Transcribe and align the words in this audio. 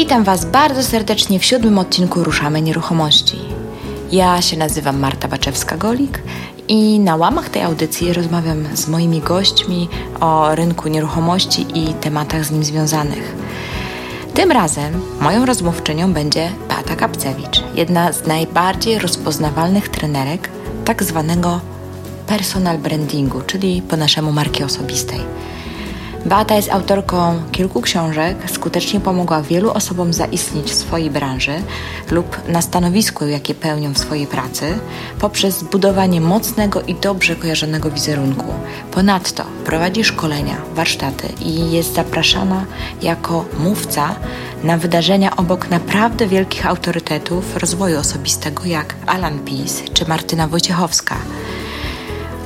Witam 0.00 0.24
Was 0.24 0.44
bardzo 0.44 0.82
serdecznie 0.82 1.38
w 1.38 1.44
siódmym 1.44 1.78
odcinku 1.78 2.24
Ruszamy 2.24 2.62
Nieruchomości. 2.62 3.38
Ja 4.12 4.42
się 4.42 4.56
nazywam 4.56 4.98
Marta 4.98 5.28
Baczewska-Golik 5.28 6.18
i 6.68 6.98
na 6.98 7.16
łamach 7.16 7.48
tej 7.48 7.62
audycji 7.62 8.12
rozmawiam 8.12 8.76
z 8.76 8.88
moimi 8.88 9.20
gośćmi 9.20 9.88
o 10.20 10.54
rynku 10.54 10.88
nieruchomości 10.88 11.66
i 11.74 11.94
tematach 11.94 12.44
z 12.44 12.50
nim 12.50 12.64
związanych. 12.64 13.34
Tym 14.34 14.52
razem 14.52 15.00
moją 15.20 15.46
rozmówczynią 15.46 16.12
będzie 16.12 16.50
Pata 16.68 16.96
Kapcewicz, 16.96 17.62
jedna 17.74 18.12
z 18.12 18.26
najbardziej 18.26 18.98
rozpoznawalnych 18.98 19.88
trenerek 19.88 20.48
tak 20.84 21.02
zwanego 21.02 21.60
personal 22.26 22.78
brandingu, 22.78 23.40
czyli 23.40 23.82
po 23.82 23.96
naszemu 23.96 24.32
marki 24.32 24.64
osobistej. 24.64 25.20
Beata 26.26 26.54
jest 26.54 26.70
autorką 26.70 27.42
kilku 27.52 27.80
książek, 27.80 28.36
skutecznie 28.52 29.00
pomogła 29.00 29.42
wielu 29.42 29.70
osobom 29.70 30.12
zaistnieć 30.12 30.70
w 30.70 30.74
swojej 30.74 31.10
branży 31.10 31.52
lub 32.10 32.48
na 32.48 32.62
stanowisku, 32.62 33.26
jakie 33.26 33.54
pełnią 33.54 33.92
w 33.92 33.98
swojej 33.98 34.26
pracy, 34.26 34.78
poprzez 35.20 35.58
zbudowanie 35.58 36.20
mocnego 36.20 36.82
i 36.82 36.94
dobrze 36.94 37.36
kojarzonego 37.36 37.90
wizerunku. 37.90 38.46
Ponadto 38.90 39.44
prowadzi 39.64 40.04
szkolenia, 40.04 40.56
warsztaty 40.74 41.28
i 41.40 41.70
jest 41.70 41.94
zapraszana 41.94 42.64
jako 43.02 43.44
mówca 43.58 44.14
na 44.64 44.78
wydarzenia 44.78 45.36
obok 45.36 45.70
naprawdę 45.70 46.26
wielkich 46.26 46.66
autorytetów 46.66 47.56
rozwoju 47.56 47.98
osobistego 47.98 48.64
jak 48.64 48.94
Alan 49.06 49.38
Peace 49.38 49.82
czy 49.94 50.08
Martyna 50.08 50.48
Wojciechowska. 50.48 51.16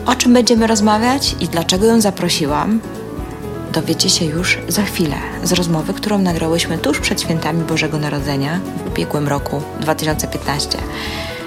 O 0.06 0.14
czym 0.14 0.32
będziemy 0.32 0.66
rozmawiać 0.66 1.36
i 1.40 1.48
dlaczego 1.48 1.86
ją 1.86 2.00
zaprosiłam, 2.00 2.80
dowiecie 3.74 4.10
się 4.10 4.24
już 4.24 4.58
za 4.68 4.82
chwilę 4.82 5.16
z 5.44 5.52
rozmowy, 5.52 5.94
którą 5.94 6.18
nagrałyśmy 6.18 6.78
tuż 6.78 7.00
przed 7.00 7.22
świętami 7.22 7.64
Bożego 7.64 7.98
Narodzenia 7.98 8.60
w 8.84 8.88
ubiegłym 8.88 9.28
roku 9.28 9.62
2015. 9.80 10.78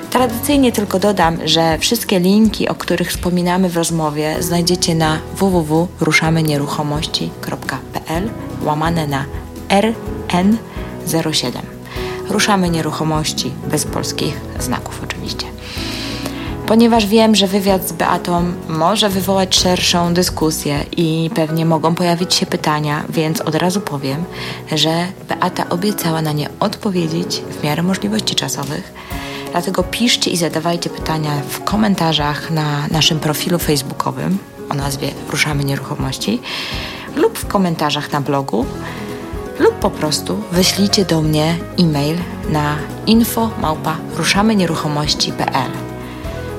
Tradycyjnie 0.10 0.72
tylko 0.72 1.00
dodam, 1.00 1.38
że 1.46 1.78
wszystkie 1.78 2.20
linki, 2.20 2.70
o 2.70 2.76
których 2.76 3.10
wspominamy 3.10 3.70
w 3.70 3.78
rozmowie, 3.78 4.36
znajdziecie 4.40 4.96
na 4.96 5.20
www.ruszamynieruchomości.pl 5.36 8.30
łamane 8.64 9.08
na 9.08 9.26
RN07. 9.70 11.52
Ruszamy 12.30 12.70
nieruchomości 12.70 13.52
bez 13.72 13.86
polskich 13.86 14.42
znaków 14.60 15.02
oczywiście 15.04 15.57
ponieważ 16.68 17.06
wiem, 17.06 17.36
że 17.36 17.48
wywiad 17.48 17.88
z 17.88 17.92
Beatą 17.92 18.54
może 18.70 19.10
wywołać 19.10 19.56
szerszą 19.56 20.14
dyskusję 20.14 20.86
i 20.98 21.30
pewnie 21.36 21.66
mogą 21.66 21.96
pojawić 21.96 22.34
się 22.34 22.46
pytania, 22.46 23.04
więc 23.10 23.42
od 23.42 23.56
razu 23.56 23.82
powiem, 23.82 24.24
że 24.72 25.08
Beata 25.30 25.70
obiecała 25.70 26.22
na 26.22 26.32
nie 26.32 26.50
odpowiedzieć 26.60 27.42
w 27.60 27.64
miarę 27.64 27.84
możliwości 27.84 28.36
czasowych. 28.36 28.94
Dlatego 29.52 29.84
piszcie 29.84 30.32
i 30.32 30.38
zadawajcie 30.38 30.90
pytania 30.90 31.32
w 31.50 31.64
komentarzach 31.64 32.52
na 32.52 32.88
naszym 32.92 33.20
profilu 33.20 33.60
facebookowym 33.60 34.38
o 34.70 34.74
nazwie 34.74 35.12
Ruszamy 35.30 35.64
Nieruchomości 35.64 36.42
lub 37.16 37.40
w 37.40 37.48
komentarzach 37.48 38.12
na 38.12 38.22
blogu 38.22 38.66
lub 39.60 39.74
po 39.80 39.90
prostu 39.90 40.40
wyślijcie 40.52 41.06
do 41.06 41.22
mnie 41.22 41.56
e-mail 41.80 42.18
na 42.50 42.76
info 43.06 43.50
małpa 43.62 43.98
ruszamynieruchomości.pl 44.18 45.87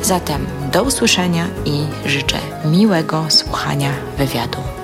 Zatem 0.02 0.46
do 0.72 0.82
usłyszenia 0.82 1.46
i 1.64 1.86
życzę 2.08 2.38
miłego 2.64 3.30
słuchania 3.30 3.90
wywiadu. 4.18 4.77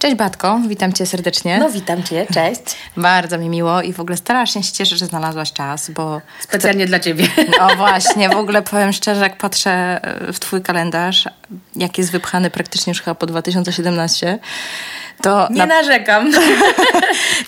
Cześć 0.00 0.16
Batko, 0.16 0.60
witam 0.68 0.92
Cię 0.92 1.06
serdecznie. 1.06 1.58
No 1.58 1.70
witam 1.70 2.02
Cię, 2.02 2.26
cześć. 2.34 2.60
Bardzo 2.96 3.38
mi 3.38 3.48
miło 3.48 3.82
i 3.82 3.92
w 3.92 4.00
ogóle 4.00 4.16
strasznie 4.16 4.62
się 4.62 4.72
cieszę, 4.72 4.96
że 4.96 5.06
znalazłaś 5.06 5.52
czas, 5.52 5.90
bo... 5.90 6.20
Specjalnie 6.40 6.86
dla 6.86 7.00
Ciebie. 7.00 7.28
No 7.60 7.76
właśnie, 7.76 8.28
w 8.28 8.36
ogóle 8.36 8.62
powiem 8.62 8.92
szczerze, 8.92 9.20
jak 9.20 9.36
patrzę 9.36 10.00
w 10.32 10.38
Twój 10.38 10.62
kalendarz, 10.62 11.28
jak 11.76 11.98
jest 11.98 12.12
wypchany 12.12 12.50
praktycznie 12.50 12.90
już 12.90 13.02
chyba 13.02 13.14
po 13.14 13.26
2017, 13.26 14.38
to 15.22 15.48
nie 15.50 15.58
na... 15.58 15.66
narzekam. 15.66 16.32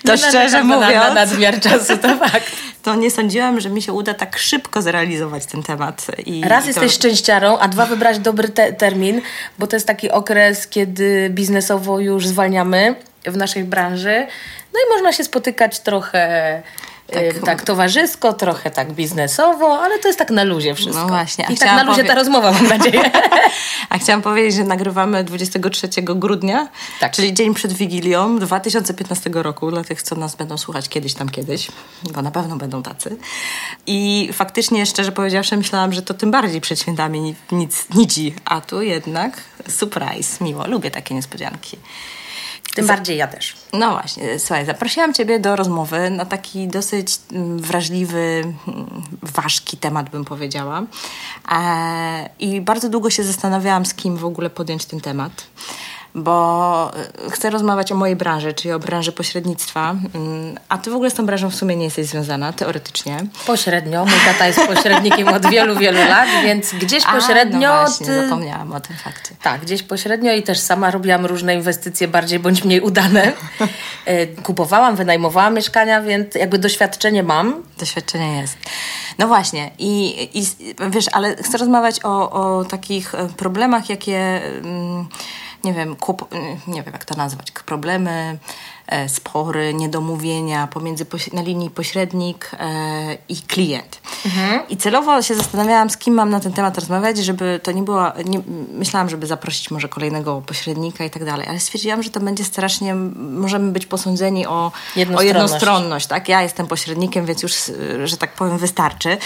to 0.05 0.11
nie 0.11 0.17
szczerze 0.17 0.63
mówiąc. 0.63 0.93
Na, 0.95 1.07
na 1.07 1.13
nadmiar 1.13 1.59
czasu, 1.59 1.97
to 1.97 2.17
fakt. 2.17 2.51
To 2.83 2.95
nie 2.95 3.11
sądziłam, 3.11 3.59
że 3.59 3.69
mi 3.69 3.81
się 3.81 3.93
uda 3.93 4.13
tak 4.13 4.37
szybko 4.37 4.81
zrealizować 4.81 5.45
ten 5.45 5.63
temat. 5.63 6.07
I, 6.25 6.43
Raz 6.43 6.63
i 6.63 6.67
jesteś 6.67 6.91
to... 6.91 6.99
szczęściarą, 6.99 7.57
a 7.57 7.67
dwa 7.67 7.85
wybrać 7.85 8.19
dobry 8.19 8.49
te 8.49 8.73
termin, 8.73 9.21
bo 9.59 9.67
to 9.67 9.75
jest 9.75 9.87
taki 9.87 10.11
okres, 10.11 10.67
kiedy 10.67 11.29
biznesowo 11.29 11.99
już 11.99 12.27
w 13.25 13.37
naszej 13.37 13.63
branży. 13.63 14.27
No 14.73 14.79
i 14.79 14.93
można 14.93 15.13
się 15.13 15.23
spotykać 15.23 15.79
trochę 15.79 16.63
tak, 17.13 17.39
tak 17.45 17.61
towarzysko, 17.61 18.33
trochę 18.33 18.71
tak 18.71 18.93
biznesowo, 18.93 19.79
ale 19.79 19.99
to 19.99 20.07
jest 20.07 20.19
tak 20.19 20.31
na 20.31 20.43
luzie 20.43 20.75
wszystko. 20.75 21.01
No 21.01 21.07
właśnie. 21.07 21.45
I 21.49 21.57
tak 21.57 21.69
na 21.69 21.83
luzie 21.83 22.03
ta 22.03 22.15
rozmowa, 22.15 22.51
mam 22.51 22.67
nadzieję. 22.67 23.11
A 23.89 23.97
chciałam 23.97 24.21
powiedzieć, 24.21 24.55
że 24.55 24.63
nagrywamy 24.63 25.23
23 25.23 25.89
grudnia, 26.01 26.67
tak. 26.99 27.11
czyli 27.11 27.33
dzień 27.33 27.53
przed 27.53 27.73
Wigilią 27.73 28.39
2015 28.39 29.29
roku, 29.33 29.71
dla 29.71 29.83
tych, 29.83 30.01
co 30.01 30.15
nas 30.15 30.35
będą 30.35 30.57
słuchać 30.57 30.89
kiedyś 30.89 31.13
tam 31.13 31.29
kiedyś, 31.29 31.67
bo 32.13 32.21
na 32.21 32.31
pewno 32.31 32.55
będą 32.55 32.83
tacy. 32.83 33.17
I 33.87 34.29
faktycznie, 34.33 34.85
szczerze 34.85 35.11
powiedziawszy, 35.11 35.57
myślałam, 35.57 35.93
że 35.93 36.01
to 36.01 36.13
tym 36.13 36.31
bardziej 36.31 36.61
przed 36.61 36.79
świętami 36.79 37.35
nic, 37.51 37.85
nici, 37.95 38.35
a 38.45 38.61
tu 38.61 38.81
jednak 38.81 39.41
surprise, 39.69 40.43
miło, 40.43 40.67
lubię 40.67 40.91
takie 40.91 41.15
niespodzianki. 41.15 41.77
Tym 42.75 42.87
bardziej 42.87 43.17
ja 43.17 43.27
też. 43.27 43.55
No 43.73 43.91
właśnie, 43.91 44.39
słuchaj, 44.39 44.65
zaprosiłam 44.65 45.13
Ciebie 45.13 45.39
do 45.39 45.55
rozmowy 45.55 46.09
na 46.09 46.25
taki 46.25 46.67
dosyć 46.67 47.19
mm, 47.31 47.59
wrażliwy, 47.59 48.43
mm, 48.67 49.03
ważki 49.21 49.77
temat, 49.77 50.09
bym 50.09 50.25
powiedziała. 50.25 50.83
E, 51.51 52.29
I 52.39 52.61
bardzo 52.61 52.89
długo 52.89 53.09
się 53.09 53.23
zastanawiałam, 53.23 53.85
z 53.85 53.93
kim 53.93 54.17
w 54.17 54.25
ogóle 54.25 54.49
podjąć 54.49 54.85
ten 54.85 55.01
temat 55.01 55.31
bo 56.15 56.91
e, 57.25 57.31
chcę 57.31 57.49
rozmawiać 57.49 57.91
o 57.91 57.95
mojej 57.95 58.15
branży, 58.15 58.53
czyli 58.53 58.71
o 58.71 58.79
branży 58.79 59.11
pośrednictwa. 59.11 59.95
Mm, 60.15 60.59
a 60.69 60.77
ty 60.77 60.91
w 60.91 60.93
ogóle 60.93 61.09
z 61.09 61.13
tą 61.13 61.25
branżą 61.25 61.49
w 61.49 61.55
sumie 61.55 61.75
nie 61.75 61.85
jesteś 61.85 62.05
związana, 62.05 62.53
teoretycznie. 62.53 63.17
Pośrednio. 63.47 64.05
Mój 64.05 64.19
tata 64.25 64.47
jest 64.47 64.67
pośrednikiem 64.67 65.27
od 65.27 65.45
wielu, 65.45 65.75
wielu 65.75 65.97
lat, 66.09 66.29
więc 66.43 66.73
gdzieś 66.73 67.05
pośrednio... 67.05 67.73
A, 67.73 67.81
no 67.81 67.87
właśnie, 67.87 68.05
ty... 68.05 68.23
zapomniałam 68.23 68.71
o 68.71 68.79
tym 68.79 68.95
fakcie. 68.95 69.35
Tak, 69.41 69.61
gdzieś 69.61 69.83
pośrednio 69.83 70.33
i 70.33 70.43
też 70.43 70.59
sama 70.59 70.91
robiłam 70.91 71.25
różne 71.25 71.55
inwestycje 71.55 72.07
bardziej 72.07 72.39
bądź 72.39 72.63
mniej 72.63 72.81
udane. 72.81 73.31
E, 74.05 74.27
kupowałam, 74.47 74.95
wynajmowałam 74.95 75.53
mieszkania, 75.53 76.01
więc 76.01 76.35
jakby 76.35 76.57
doświadczenie 76.57 77.23
mam. 77.23 77.63
Doświadczenie 77.79 78.37
jest. 78.41 78.57
No 79.17 79.27
właśnie 79.27 79.71
i, 79.79 80.23
i 80.33 80.45
wiesz, 80.89 81.05
ale 81.11 81.35
chcę 81.35 81.57
rozmawiać 81.57 81.99
o, 82.03 82.31
o 82.31 82.65
takich 82.65 83.15
e, 83.15 83.29
problemach, 83.37 83.89
jakie... 83.89 84.41
Mm, 84.63 85.07
nie 85.63 85.73
wiem, 85.73 85.95
kup, 85.95 86.35
nie 86.67 86.83
wiem 86.83 86.93
jak 86.93 87.05
to 87.05 87.15
nazwać, 87.15 87.51
problemy, 87.51 88.37
spory, 89.07 89.73
niedomówienia 89.73 90.67
pomiędzy 90.67 91.05
na 91.33 91.41
linii 91.41 91.69
pośrednik 91.69 92.51
e, 92.59 93.17
i 93.29 93.35
klient. 93.35 94.01
Mhm. 94.25 94.69
I 94.69 94.77
celowo 94.77 95.21
się 95.21 95.35
zastanawiałam, 95.35 95.89
z 95.89 95.97
kim 95.97 96.13
mam 96.13 96.29
na 96.29 96.39
ten 96.39 96.53
temat 96.53 96.75
rozmawiać, 96.77 97.17
żeby 97.17 97.59
to 97.63 97.71
nie 97.71 97.83
było. 97.83 98.11
Nie, 98.25 98.41
myślałam, 98.73 99.09
żeby 99.09 99.27
zaprosić 99.27 99.71
może 99.71 99.89
kolejnego 99.89 100.41
pośrednika 100.41 101.05
i 101.05 101.09
tak 101.09 101.25
dalej, 101.25 101.47
ale 101.49 101.59
stwierdziłam, 101.59 102.03
że 102.03 102.09
to 102.09 102.19
będzie 102.19 102.43
strasznie. 102.43 102.95
Możemy 103.15 103.71
być 103.71 103.85
posądzeni 103.85 104.47
o 104.47 104.71
jednostronność. 104.95 105.35
o 105.35 105.39
jednostronność. 105.39 106.07
Tak? 106.07 106.29
Ja 106.29 106.41
jestem 106.41 106.67
pośrednikiem, 106.67 107.25
więc 107.25 107.43
już, 107.43 107.53
że 108.03 108.17
tak 108.17 108.33
powiem, 108.33 108.57
wystarczy. 108.57 109.17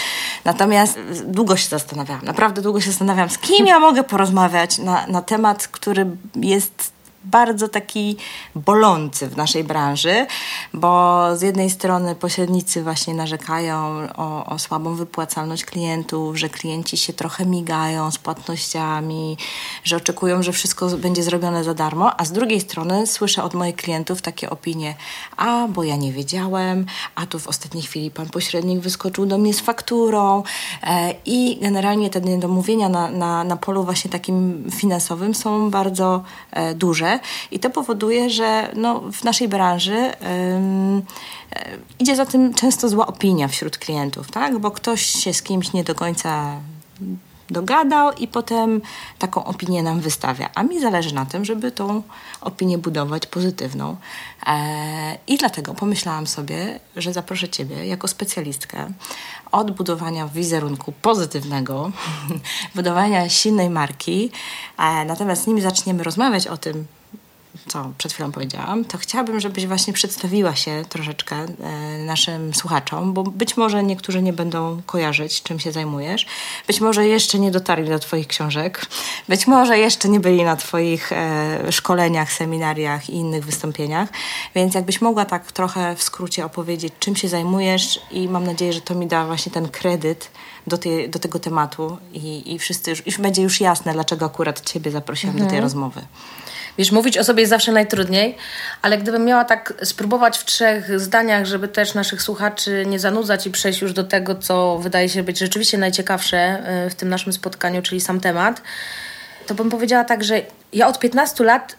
Natomiast 0.44 0.98
długo 1.24 1.56
się 1.56 1.68
zastanawiałam, 1.68 2.24
naprawdę 2.24 2.62
długo 2.62 2.80
się 2.80 2.90
zastanawiałam, 2.90 3.30
z 3.30 3.38
kim 3.38 3.66
ja 3.66 3.80
mogę 3.80 4.04
porozmawiać 4.04 4.78
na, 4.78 5.06
na 5.06 5.22
temat, 5.22 5.68
który 5.68 6.06
jest 6.36 6.97
bardzo 7.24 7.68
taki 7.68 8.16
bolący 8.54 9.28
w 9.28 9.36
naszej 9.36 9.64
branży, 9.64 10.26
bo 10.74 11.22
z 11.36 11.42
jednej 11.42 11.70
strony 11.70 12.14
pośrednicy 12.14 12.82
właśnie 12.82 13.14
narzekają 13.14 14.08
o, 14.16 14.46
o 14.46 14.58
słabą 14.58 14.94
wypłacalność 14.94 15.64
klientów, 15.64 16.38
że 16.38 16.48
klienci 16.48 16.96
się 16.96 17.12
trochę 17.12 17.46
migają 17.46 18.10
z 18.10 18.18
płatnościami, 18.18 19.36
że 19.84 19.96
oczekują, 19.96 20.42
że 20.42 20.52
wszystko 20.52 20.88
będzie 20.88 21.22
zrobione 21.22 21.64
za 21.64 21.74
darmo, 21.74 22.20
a 22.20 22.24
z 22.24 22.32
drugiej 22.32 22.60
strony 22.60 23.06
słyszę 23.06 23.42
od 23.42 23.54
moich 23.54 23.76
klientów 23.76 24.22
takie 24.22 24.50
opinie, 24.50 24.94
a 25.36 25.68
bo 25.68 25.82
ja 25.82 25.96
nie 25.96 26.12
wiedziałem, 26.12 26.86
a 27.14 27.26
tu 27.26 27.38
w 27.38 27.48
ostatniej 27.48 27.82
chwili 27.82 28.10
pan 28.10 28.28
pośrednik 28.28 28.80
wyskoczył 28.80 29.26
do 29.26 29.38
mnie 29.38 29.54
z 29.54 29.60
fakturą 29.60 30.42
e, 30.82 31.14
i 31.26 31.58
generalnie 31.62 32.10
te 32.10 32.20
niedomówienia 32.20 32.88
na, 32.88 33.10
na, 33.10 33.44
na 33.44 33.56
polu 33.56 33.84
właśnie 33.84 34.10
takim 34.10 34.64
finansowym 34.70 35.34
są 35.34 35.70
bardzo 35.70 36.22
e, 36.52 36.74
duże 36.74 37.07
i 37.50 37.58
to 37.58 37.70
powoduje, 37.70 38.30
że 38.30 38.72
no, 38.76 39.00
w 39.12 39.24
naszej 39.24 39.48
branży 39.48 40.12
ym, 40.54 41.02
idzie 41.98 42.16
za 42.16 42.26
tym 42.26 42.54
często 42.54 42.88
zła 42.88 43.06
opinia 43.06 43.48
wśród 43.48 43.78
klientów, 43.78 44.30
tak? 44.30 44.58
bo 44.58 44.70
ktoś 44.70 45.06
się 45.06 45.32
z 45.32 45.42
kimś 45.42 45.72
nie 45.72 45.84
do 45.84 45.94
końca 45.94 46.60
dogadał 47.50 48.12
i 48.12 48.28
potem 48.28 48.80
taką 49.18 49.44
opinię 49.44 49.82
nam 49.82 50.00
wystawia. 50.00 50.50
A 50.54 50.62
mi 50.62 50.80
zależy 50.80 51.14
na 51.14 51.26
tym, 51.26 51.44
żeby 51.44 51.72
tą 51.72 52.02
opinię 52.40 52.78
budować 52.78 53.26
pozytywną. 53.26 53.96
E, 54.46 55.18
I 55.26 55.36
dlatego 55.36 55.74
pomyślałam 55.74 56.26
sobie, 56.26 56.80
że 56.96 57.12
zaproszę 57.12 57.48
Ciebie 57.48 57.86
jako 57.86 58.08
specjalistkę 58.08 58.92
od 59.52 59.70
budowania 59.70 60.28
wizerunku 60.28 60.92
pozytywnego, 61.02 61.90
budowania 62.74 63.28
silnej 63.28 63.70
marki. 63.70 64.30
E, 64.78 65.04
natomiast 65.04 65.46
nim 65.46 65.60
zaczniemy 65.60 66.04
rozmawiać 66.04 66.46
o 66.46 66.56
tym, 66.56 66.86
co 67.68 67.90
przed 67.98 68.12
chwilą 68.12 68.32
powiedziałam, 68.32 68.84
to 68.84 68.98
chciałabym, 68.98 69.40
żebyś 69.40 69.66
właśnie 69.66 69.92
przedstawiła 69.92 70.54
się 70.56 70.84
troszeczkę 70.88 71.36
e, 71.36 71.98
naszym 71.98 72.54
słuchaczom, 72.54 73.12
bo 73.12 73.22
być 73.22 73.56
może 73.56 73.82
niektórzy 73.82 74.22
nie 74.22 74.32
będą 74.32 74.82
kojarzyć, 74.86 75.42
czym 75.42 75.60
się 75.60 75.72
zajmujesz. 75.72 76.26
Być 76.66 76.80
może 76.80 77.06
jeszcze 77.06 77.38
nie 77.38 77.50
dotarli 77.50 77.88
do 77.88 77.98
Twoich 77.98 78.26
książek. 78.26 78.86
Być 79.28 79.46
może 79.46 79.78
jeszcze 79.78 80.08
nie 80.08 80.20
byli 80.20 80.44
na 80.44 80.56
Twoich 80.56 81.12
e, 81.12 81.72
szkoleniach, 81.72 82.32
seminariach 82.32 83.10
i 83.10 83.14
innych 83.14 83.44
wystąpieniach. 83.44 84.08
Więc 84.54 84.74
jakbyś 84.74 85.00
mogła 85.00 85.24
tak 85.24 85.52
trochę 85.52 85.96
w 85.96 86.02
skrócie 86.02 86.44
opowiedzieć, 86.44 86.92
czym 87.00 87.16
się 87.16 87.28
zajmujesz 87.28 88.00
i 88.10 88.28
mam 88.28 88.44
nadzieję, 88.44 88.72
że 88.72 88.80
to 88.80 88.94
mi 88.94 89.06
da 89.06 89.26
właśnie 89.26 89.52
ten 89.52 89.68
kredyt 89.68 90.30
do, 90.66 90.78
tej, 90.78 91.10
do 91.10 91.18
tego 91.18 91.38
tematu 91.38 91.98
i, 92.12 92.54
i 92.54 92.58
wszyscy 92.58 92.90
już, 92.90 93.06
już 93.06 93.18
będzie 93.18 93.42
już 93.42 93.60
jasne, 93.60 93.92
dlaczego 93.92 94.26
akurat 94.26 94.60
Ciebie 94.60 94.90
zaprosiłam 94.90 95.36
do 95.36 95.38
tej 95.40 95.48
Mhm. 95.48 95.62
rozmowy. 95.62 96.00
Wiesz, 96.78 96.92
mówić 96.92 97.18
o 97.18 97.24
sobie 97.24 97.40
jest 97.40 97.50
zawsze 97.50 97.72
najtrudniej, 97.72 98.36
ale 98.82 98.98
gdybym 98.98 99.24
miała 99.24 99.44
tak 99.44 99.74
spróbować 99.82 100.38
w 100.38 100.44
trzech 100.44 101.00
zdaniach, 101.00 101.44
żeby 101.44 101.68
też 101.68 101.94
naszych 101.94 102.22
słuchaczy 102.22 102.84
nie 102.86 102.98
zanudzać 102.98 103.46
i 103.46 103.50
przejść 103.50 103.80
już 103.80 103.92
do 103.92 104.04
tego, 104.04 104.34
co 104.34 104.78
wydaje 104.78 105.08
się 105.08 105.22
być 105.22 105.38
rzeczywiście 105.38 105.78
najciekawsze 105.78 106.62
y, 106.86 106.90
w 106.90 106.94
tym 106.94 107.08
naszym 107.08 107.32
spotkaniu, 107.32 107.82
czyli 107.82 108.00
sam 108.00 108.20
temat, 108.20 108.62
to 109.46 109.54
bym 109.54 109.70
powiedziała 109.70 110.04
tak, 110.04 110.24
że 110.24 110.42
ja 110.72 110.88
od 110.88 110.98
15 110.98 111.44
lat 111.44 111.76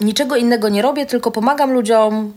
niczego 0.00 0.36
innego 0.36 0.68
nie 0.68 0.82
robię, 0.82 1.06
tylko 1.06 1.30
pomagam 1.30 1.72
ludziom 1.72 2.32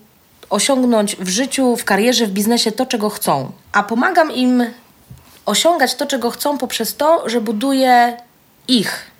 osiągnąć 0.49 1.15
w 1.15 1.29
życiu, 1.29 1.75
w 1.75 1.85
karierze, 1.85 2.27
w 2.27 2.31
biznesie 2.31 2.71
to, 2.71 2.85
czego 2.85 3.09
chcą. 3.09 3.51
A 3.71 3.83
pomagam 3.83 4.31
im 4.31 4.65
osiągać 5.45 5.95
to, 5.95 6.05
czego 6.05 6.31
chcą 6.31 6.57
poprzez 6.57 6.95
to, 6.95 7.29
że 7.29 7.41
buduję 7.41 8.17
ich 8.67 9.11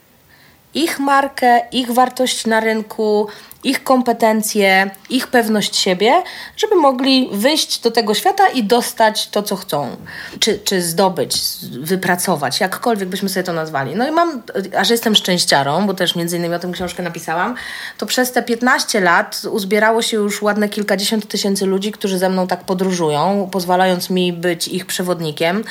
ich 0.74 1.00
markę, 1.00 1.62
ich 1.72 1.92
wartość 1.92 2.46
na 2.46 2.60
rynku, 2.60 3.28
ich 3.64 3.84
kompetencje, 3.84 4.90
ich 5.10 5.28
pewność 5.28 5.76
siebie, 5.76 6.24
żeby 6.58 6.76
mogli 6.76 7.30
wyjść 7.32 7.80
do 7.80 7.92
tego 7.92 8.14
świata 8.14 8.48
i 8.48 8.64
dostać 8.64 9.28
to, 9.28 9.44
co 9.44 9.56
chcą. 9.56 9.96
Czy, 10.40 10.60
czy 10.60 10.82
zdobyć, 10.82 11.36
wypracować, 11.80 12.60
jakkolwiek 12.60 13.10
byśmy 13.10 13.30
sobie 13.30 13.44
to 13.44 13.54
nazwali. 13.54 13.96
No 13.96 14.08
i 14.08 14.12
mam, 14.12 14.42
a 14.78 14.84
że 14.84 14.94
jestem 14.94 15.16
szczęściarą, 15.16 15.88
bo 15.88 15.94
też 15.94 16.16
między 16.16 16.38
innymi 16.38 16.56
o 16.56 16.60
tym 16.60 16.72
książkę 16.72 17.04
napisałam, 17.04 17.56
to 17.98 18.06
przez 18.06 18.32
te 18.32 18.44
15 18.44 19.02
lat 19.02 19.42
uzbierało 19.52 20.02
się 20.02 20.18
już 20.18 20.42
ładne 20.42 20.70
kilkadziesiąt 20.70 21.28
tysięcy 21.28 21.66
ludzi, 21.66 21.92
którzy 21.92 22.18
ze 22.18 22.30
mną 22.30 22.48
tak 22.48 22.64
podróżują, 22.64 23.50
pozwalając 23.52 24.10
mi 24.10 24.34
być 24.34 24.68
ich 24.68 24.86
przewodnikiem. 24.86 25.64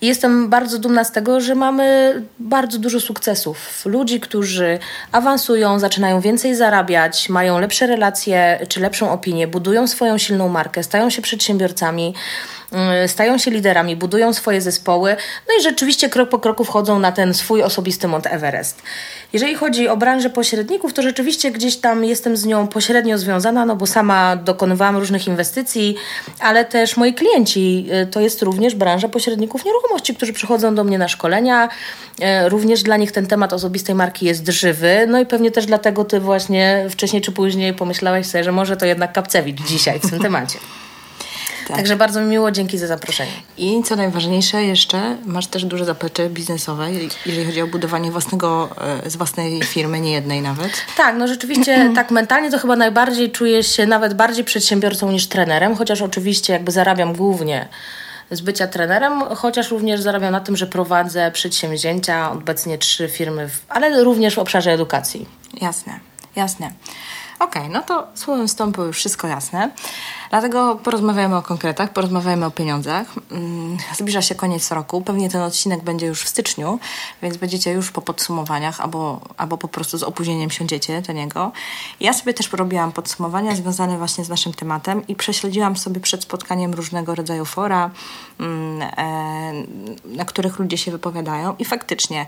I 0.00 0.06
jestem 0.06 0.48
bardzo 0.48 0.78
dumna 0.78 1.04
z 1.04 1.12
tego, 1.12 1.40
że 1.40 1.54
mamy 1.54 2.14
bardzo 2.38 2.78
dużo 2.78 3.00
sukcesów. 3.00 3.86
Ludzi, 3.86 4.20
którzy 4.20 4.35
awansują, 5.12 5.78
zaczynają 5.78 6.20
więcej 6.20 6.54
zarabiać, 6.54 7.28
mają 7.28 7.58
lepsze 7.58 7.86
relacje 7.86 8.58
czy 8.68 8.80
lepszą 8.80 9.12
opinię, 9.12 9.48
budują 9.48 9.86
swoją 9.86 10.18
silną 10.18 10.48
markę, 10.48 10.82
stają 10.82 11.10
się 11.10 11.22
przedsiębiorcami, 11.22 12.14
stają 13.06 13.38
się 13.38 13.50
liderami, 13.50 13.96
budują 13.96 14.32
swoje 14.32 14.60
zespoły, 14.60 15.16
no 15.48 15.54
i 15.60 15.62
rzeczywiście 15.62 16.08
krok 16.08 16.28
po 16.28 16.38
kroku 16.38 16.64
wchodzą 16.64 16.98
na 16.98 17.12
ten 17.12 17.34
swój 17.34 17.62
osobisty 17.62 18.08
Mont 18.08 18.26
Everest. 18.26 18.82
Jeżeli 19.32 19.54
chodzi 19.54 19.88
o 19.88 19.96
branżę 19.96 20.30
pośredników, 20.30 20.92
to 20.92 21.02
rzeczywiście 21.02 21.50
gdzieś 21.50 21.76
tam 21.76 22.04
jestem 22.04 22.36
z 22.36 22.44
nią 22.44 22.68
pośrednio 22.68 23.18
związana, 23.18 23.66
no 23.66 23.76
bo 23.76 23.86
sama 23.86 24.36
dokonywałam 24.36 24.96
różnych 24.96 25.26
inwestycji, 25.26 25.96
ale 26.40 26.64
też 26.64 26.96
moi 26.96 27.14
klienci 27.14 27.86
y, 28.02 28.06
to 28.06 28.20
jest 28.20 28.42
również 28.42 28.74
branża 28.74 29.08
pośredników 29.08 29.64
nieruchomości, 29.64 30.14
którzy 30.14 30.32
przychodzą 30.32 30.74
do 30.74 30.84
mnie 30.84 30.98
na 30.98 31.08
szkolenia. 31.08 31.68
Y, 32.44 32.48
Również 32.48 32.82
dla 32.82 32.96
nich 32.96 33.12
ten 33.12 33.26
temat 33.26 33.52
osobistej 33.52 33.94
marki 33.94 34.26
jest 34.26 34.48
żywy, 34.48 35.06
no 35.08 35.20
i 35.20 35.26
pewnie 35.26 35.50
też 35.50 35.66
dlatego 35.66 36.04
ty 36.04 36.20
właśnie 36.20 36.86
wcześniej 36.90 37.22
czy 37.22 37.32
później 37.32 37.74
pomyślałeś 37.74 38.26
sobie, 38.26 38.44
że 38.44 38.52
może 38.52 38.76
to 38.76 38.86
jednak 38.86 39.12
Kapcewicz 39.12 39.62
dzisiaj 39.68 40.00
w 40.00 40.10
tym 40.10 40.20
temacie. 40.20 40.58
Tak. 41.66 41.76
Także 41.76 41.96
bardzo 41.96 42.20
mi 42.20 42.26
miło, 42.26 42.50
dzięki 42.50 42.78
za 42.78 42.86
zaproszenie. 42.86 43.30
I 43.56 43.82
co 43.82 43.96
najważniejsze 43.96 44.64
jeszcze, 44.64 45.16
masz 45.24 45.46
też 45.46 45.64
duże 45.64 45.84
zaplecze 45.84 46.30
biznesowe, 46.30 46.88
jeżeli 47.26 47.46
chodzi 47.46 47.62
o 47.62 47.66
budowanie 47.66 48.10
własnego, 48.10 48.68
e, 49.04 49.10
z 49.10 49.16
własnej 49.16 49.62
firmy, 49.62 50.00
nie 50.00 50.12
jednej 50.12 50.42
nawet. 50.42 50.70
Tak, 50.96 51.16
no 51.18 51.28
rzeczywiście 51.28 51.90
tak 51.94 52.10
mentalnie 52.10 52.50
to 52.50 52.58
chyba 52.58 52.76
najbardziej 52.76 53.30
czuję 53.30 53.62
się 53.62 53.86
nawet 53.86 54.14
bardziej 54.14 54.44
przedsiębiorcą 54.44 55.12
niż 55.12 55.26
trenerem, 55.26 55.76
chociaż 55.76 56.02
oczywiście 56.02 56.52
jakby 56.52 56.72
zarabiam 56.72 57.12
głównie 57.12 57.68
z 58.30 58.40
bycia 58.40 58.66
trenerem, 58.66 59.20
chociaż 59.20 59.70
również 59.70 60.00
zarabiam 60.00 60.32
na 60.32 60.40
tym, 60.40 60.56
że 60.56 60.66
prowadzę 60.66 61.30
przedsięwzięcia, 61.30 62.32
obecnie 62.32 62.78
trzy 62.78 63.08
firmy, 63.08 63.48
w, 63.48 63.60
ale 63.68 64.04
również 64.04 64.34
w 64.34 64.38
obszarze 64.38 64.72
edukacji. 64.72 65.28
Jasne, 65.60 66.00
jasne. 66.36 66.70
Okej, 67.38 67.68
no 67.68 67.82
to 67.82 68.06
słowem 68.14 68.48
wstępu 68.48 68.84
już 68.84 68.96
wszystko 68.96 69.28
jasne. 69.28 69.70
Dlatego 70.30 70.78
porozmawiamy 70.84 71.36
o 71.36 71.42
konkretach, 71.42 71.92
porozmawiamy 71.92 72.46
o 72.46 72.50
pieniądzach. 72.50 73.06
Mm, 73.30 73.76
Zbliża 73.96 74.22
się 74.22 74.34
koniec 74.34 74.70
roku, 74.70 75.02
pewnie 75.02 75.30
ten 75.30 75.42
odcinek 75.42 75.82
będzie 75.84 76.06
już 76.06 76.22
w 76.22 76.28
styczniu, 76.28 76.78
więc 77.22 77.36
będziecie 77.36 77.72
już 77.72 77.90
po 77.90 78.02
podsumowaniach 78.02 78.80
albo, 78.80 79.20
albo 79.36 79.58
po 79.58 79.68
prostu 79.68 79.98
z 79.98 80.02
opóźnieniem 80.02 80.50
siądziecie 80.50 81.02
do 81.02 81.12
niego. 81.12 81.52
Ja 82.00 82.12
sobie 82.12 82.34
też 82.34 82.48
porobiłam 82.48 82.92
podsumowania 82.92 83.56
związane 83.56 83.98
właśnie 83.98 84.24
z 84.24 84.28
naszym 84.28 84.52
tematem 84.52 85.06
i 85.06 85.14
prześledziłam 85.14 85.76
sobie 85.76 86.00
przed 86.00 86.22
spotkaniem 86.22 86.74
różnego 86.74 87.14
rodzaju 87.14 87.44
fora, 87.44 87.90
mm, 88.40 88.82
e, 88.82 89.52
na 90.04 90.24
których 90.24 90.58
ludzie 90.58 90.78
się 90.78 90.90
wypowiadają 90.90 91.54
i 91.58 91.64
faktycznie 91.64 92.26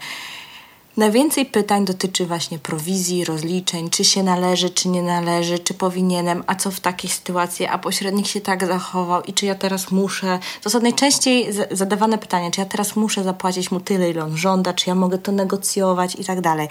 Najwięcej 0.98 1.46
pytań 1.46 1.84
dotyczy 1.84 2.26
właśnie 2.26 2.58
prowizji, 2.58 3.24
rozliczeń, 3.24 3.90
czy 3.90 4.04
się 4.04 4.22
należy, 4.22 4.70
czy 4.70 4.88
nie 4.88 5.02
należy, 5.02 5.58
czy 5.58 5.74
powinienem, 5.74 6.44
a 6.46 6.54
co 6.54 6.70
w 6.70 6.80
takiej 6.80 7.10
sytuacji, 7.10 7.66
a 7.66 7.78
pośrednik 7.78 8.26
się 8.26 8.40
tak 8.40 8.66
zachował 8.66 9.22
i 9.22 9.32
czy 9.32 9.46
ja 9.46 9.54
teraz 9.54 9.90
muszę. 9.90 10.38
To 10.62 10.70
są 10.70 10.80
najczęściej 10.80 11.52
zadawane 11.70 12.18
pytania, 12.18 12.50
czy 12.50 12.60
ja 12.60 12.66
teraz 12.66 12.96
muszę 12.96 13.24
zapłacić 13.24 13.70
mu 13.70 13.80
tyle, 13.80 14.10
ile 14.10 14.24
on 14.24 14.36
żąda, 14.36 14.72
czy 14.72 14.90
ja 14.90 14.94
mogę 14.94 15.18
to 15.18 15.32
negocjować 15.32 16.14
i 16.14 16.24
tak 16.24 16.40
dalej. 16.40 16.68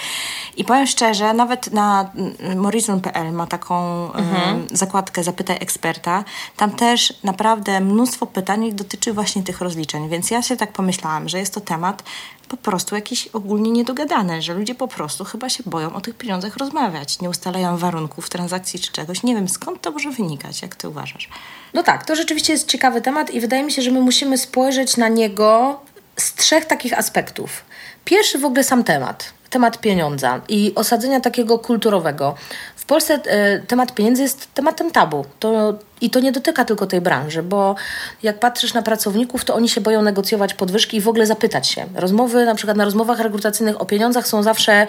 I 0.57 0.65
powiem 0.65 0.87
szczerze, 0.87 1.33
nawet 1.33 1.73
na 1.73 2.11
mm, 2.15 2.59
Morizon.pl 2.59 3.31
ma 3.31 3.47
taką 3.47 3.75
em, 4.13 4.67
zakładkę 4.71 5.23
Zapytaj 5.23 5.57
eksperta. 5.59 6.23
Tam 6.57 6.71
też 6.71 7.13
naprawdę 7.23 7.79
mnóstwo 7.79 8.25
pytań 8.25 8.73
dotyczy 8.73 9.13
właśnie 9.13 9.43
tych 9.43 9.61
rozliczeń, 9.61 10.09
więc 10.09 10.31
ja 10.31 10.41
się 10.41 10.57
tak 10.57 10.73
pomyślałam, 10.73 11.29
że 11.29 11.39
jest 11.39 11.53
to 11.53 11.61
temat, 11.61 12.03
po 12.47 12.57
prostu 12.57 12.95
jakiś 12.95 13.27
ogólnie 13.27 13.71
niedogadane, 13.71 14.41
że 14.41 14.53
ludzie 14.53 14.75
po 14.75 14.87
prostu 14.87 15.23
chyba 15.23 15.49
się 15.49 15.63
boją 15.65 15.93
o 15.93 16.01
tych 16.01 16.15
pieniądzach 16.15 16.57
rozmawiać, 16.57 17.19
nie 17.19 17.29
ustalają 17.29 17.77
warunków 17.77 18.29
transakcji 18.29 18.79
czy 18.79 18.91
czegoś. 18.91 19.23
Nie 19.23 19.35
wiem, 19.35 19.49
skąd 19.49 19.81
to 19.81 19.91
może 19.91 20.11
wynikać, 20.11 20.61
jak 20.61 20.75
ty 20.75 20.89
uważasz? 20.89 21.29
No 21.73 21.83
tak, 21.83 22.05
to 22.05 22.15
rzeczywiście 22.15 22.53
jest 22.53 22.67
ciekawy 22.67 23.01
temat 23.01 23.31
i 23.31 23.41
wydaje 23.41 23.63
mi 23.63 23.71
się, 23.71 23.81
że 23.81 23.91
my 23.91 24.01
musimy 24.01 24.37
spojrzeć 24.37 24.97
na 24.97 25.07
niego 25.07 25.79
z 26.17 26.33
trzech 26.33 26.65
takich 26.65 26.99
aspektów. 26.99 27.65
Pierwszy 28.05 28.39
w 28.39 28.45
ogóle 28.45 28.63
sam 28.63 28.83
temat, 28.83 29.33
temat 29.49 29.77
pieniądza 29.77 30.41
i 30.49 30.71
osadzenia 30.75 31.19
takiego 31.19 31.59
kulturowego. 31.59 32.35
W 32.75 32.85
Polsce 32.85 33.13
e, 33.13 33.59
temat 33.59 33.93
pieniędzy 33.93 34.21
jest 34.21 34.53
tematem 34.53 34.91
tabu. 34.91 35.25
To, 35.39 35.73
I 36.01 36.09
to 36.09 36.19
nie 36.19 36.31
dotyka 36.31 36.65
tylko 36.65 36.87
tej 36.87 37.01
branży, 37.01 37.43
bo 37.43 37.75
jak 38.23 38.39
patrzysz 38.39 38.73
na 38.73 38.81
pracowników, 38.81 39.45
to 39.45 39.55
oni 39.55 39.69
się 39.69 39.81
boją 39.81 40.01
negocjować 40.01 40.53
podwyżki 40.53 40.97
i 40.97 41.01
w 41.01 41.07
ogóle 41.07 41.25
zapytać 41.25 41.67
się. 41.67 41.85
Rozmowy, 41.95 42.45
na 42.45 42.55
przykład 42.55 42.77
na 42.77 42.85
rozmowach 42.85 43.19
rekrutacyjnych 43.19 43.81
o 43.81 43.85
pieniądzach 43.85 44.27
są 44.27 44.43
zawsze 44.43 44.73
e, 44.73 44.87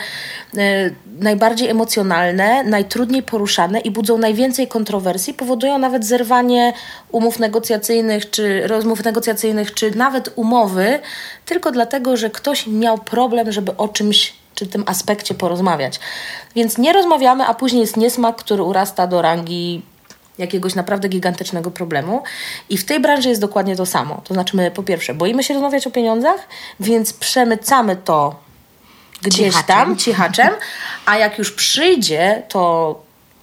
najbardziej 1.20 1.68
emocjonalne, 1.68 2.64
najtrudniej 2.64 3.22
poruszane 3.22 3.80
i 3.80 3.90
budzą 3.90 4.18
najwięcej 4.18 4.68
kontrowersji, 4.68 5.34
powodują 5.34 5.78
nawet 5.78 6.04
zerwanie 6.04 6.72
umów 7.10 7.38
negocjacyjnych, 7.38 8.30
czy 8.30 8.66
rozmów 8.66 9.04
negocjacyjnych, 9.04 9.74
czy 9.74 9.96
nawet 9.96 10.30
umowy, 10.36 10.98
tylko 11.44 11.70
dlatego, 11.72 12.16
że 12.16 12.30
ktoś 12.30 12.66
miał 12.66 12.98
problem, 12.98 13.52
żeby 13.52 13.76
o 13.76 13.88
czymś 13.88 14.38
czy 14.58 14.66
tym 14.66 14.84
aspekcie 14.86 15.34
porozmawiać. 15.34 16.00
Więc 16.54 16.78
nie 16.78 16.92
rozmawiamy, 16.92 17.46
a 17.46 17.54
później 17.54 17.80
jest 17.80 17.96
niesmak, 17.96 18.36
który 18.36 18.62
urasta 18.62 19.06
do 19.06 19.22
rangi 19.22 19.82
jakiegoś 20.38 20.74
naprawdę 20.74 21.08
gigantycznego 21.08 21.70
problemu. 21.70 22.22
I 22.68 22.78
w 22.78 22.84
tej 22.84 23.00
branży 23.00 23.28
jest 23.28 23.40
dokładnie 23.40 23.76
to 23.76 23.86
samo. 23.86 24.20
To 24.24 24.34
znaczy, 24.34 24.56
my 24.56 24.70
po 24.70 24.82
pierwsze 24.82 25.14
boimy 25.14 25.44
się 25.44 25.54
rozmawiać 25.54 25.86
o 25.86 25.90
pieniądzach, 25.90 26.48
więc 26.80 27.12
przemycamy 27.12 27.96
to 27.96 28.36
gdzieś 29.22 29.54
Cichaczem. 29.54 29.76
tam, 29.76 29.96
cichaczem, 29.96 30.50
a 31.06 31.18
jak 31.18 31.38
już 31.38 31.52
przyjdzie 31.52 32.42
to 32.48 32.94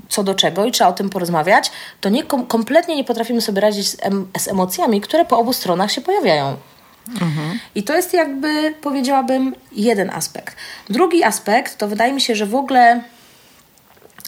co 0.09 0.23
do 0.23 0.35
czego 0.35 0.65
i 0.65 0.71
trzeba 0.71 0.89
o 0.89 0.93
tym 0.93 1.09
porozmawiać, 1.09 1.71
to 2.01 2.09
nie, 2.09 2.23
kom, 2.23 2.45
kompletnie 2.45 2.95
nie 2.95 3.03
potrafimy 3.03 3.41
sobie 3.41 3.61
radzić 3.61 3.89
z, 3.89 3.97
em, 4.01 4.27
z 4.37 4.47
emocjami, 4.47 5.01
które 5.01 5.25
po 5.25 5.37
obu 5.39 5.53
stronach 5.53 5.91
się 5.91 6.01
pojawiają. 6.01 6.57
I 7.75 7.83
to 7.83 7.95
jest 7.95 8.13
jakby, 8.13 8.73
powiedziałabym, 8.81 9.55
jeden 9.71 10.09
aspekt. 10.09 10.55
Drugi 10.89 11.23
aspekt 11.23 11.77
to 11.77 11.87
wydaje 11.87 12.13
mi 12.13 12.21
się, 12.21 12.35
że 12.35 12.45
w 12.45 12.55
ogóle, 12.55 13.01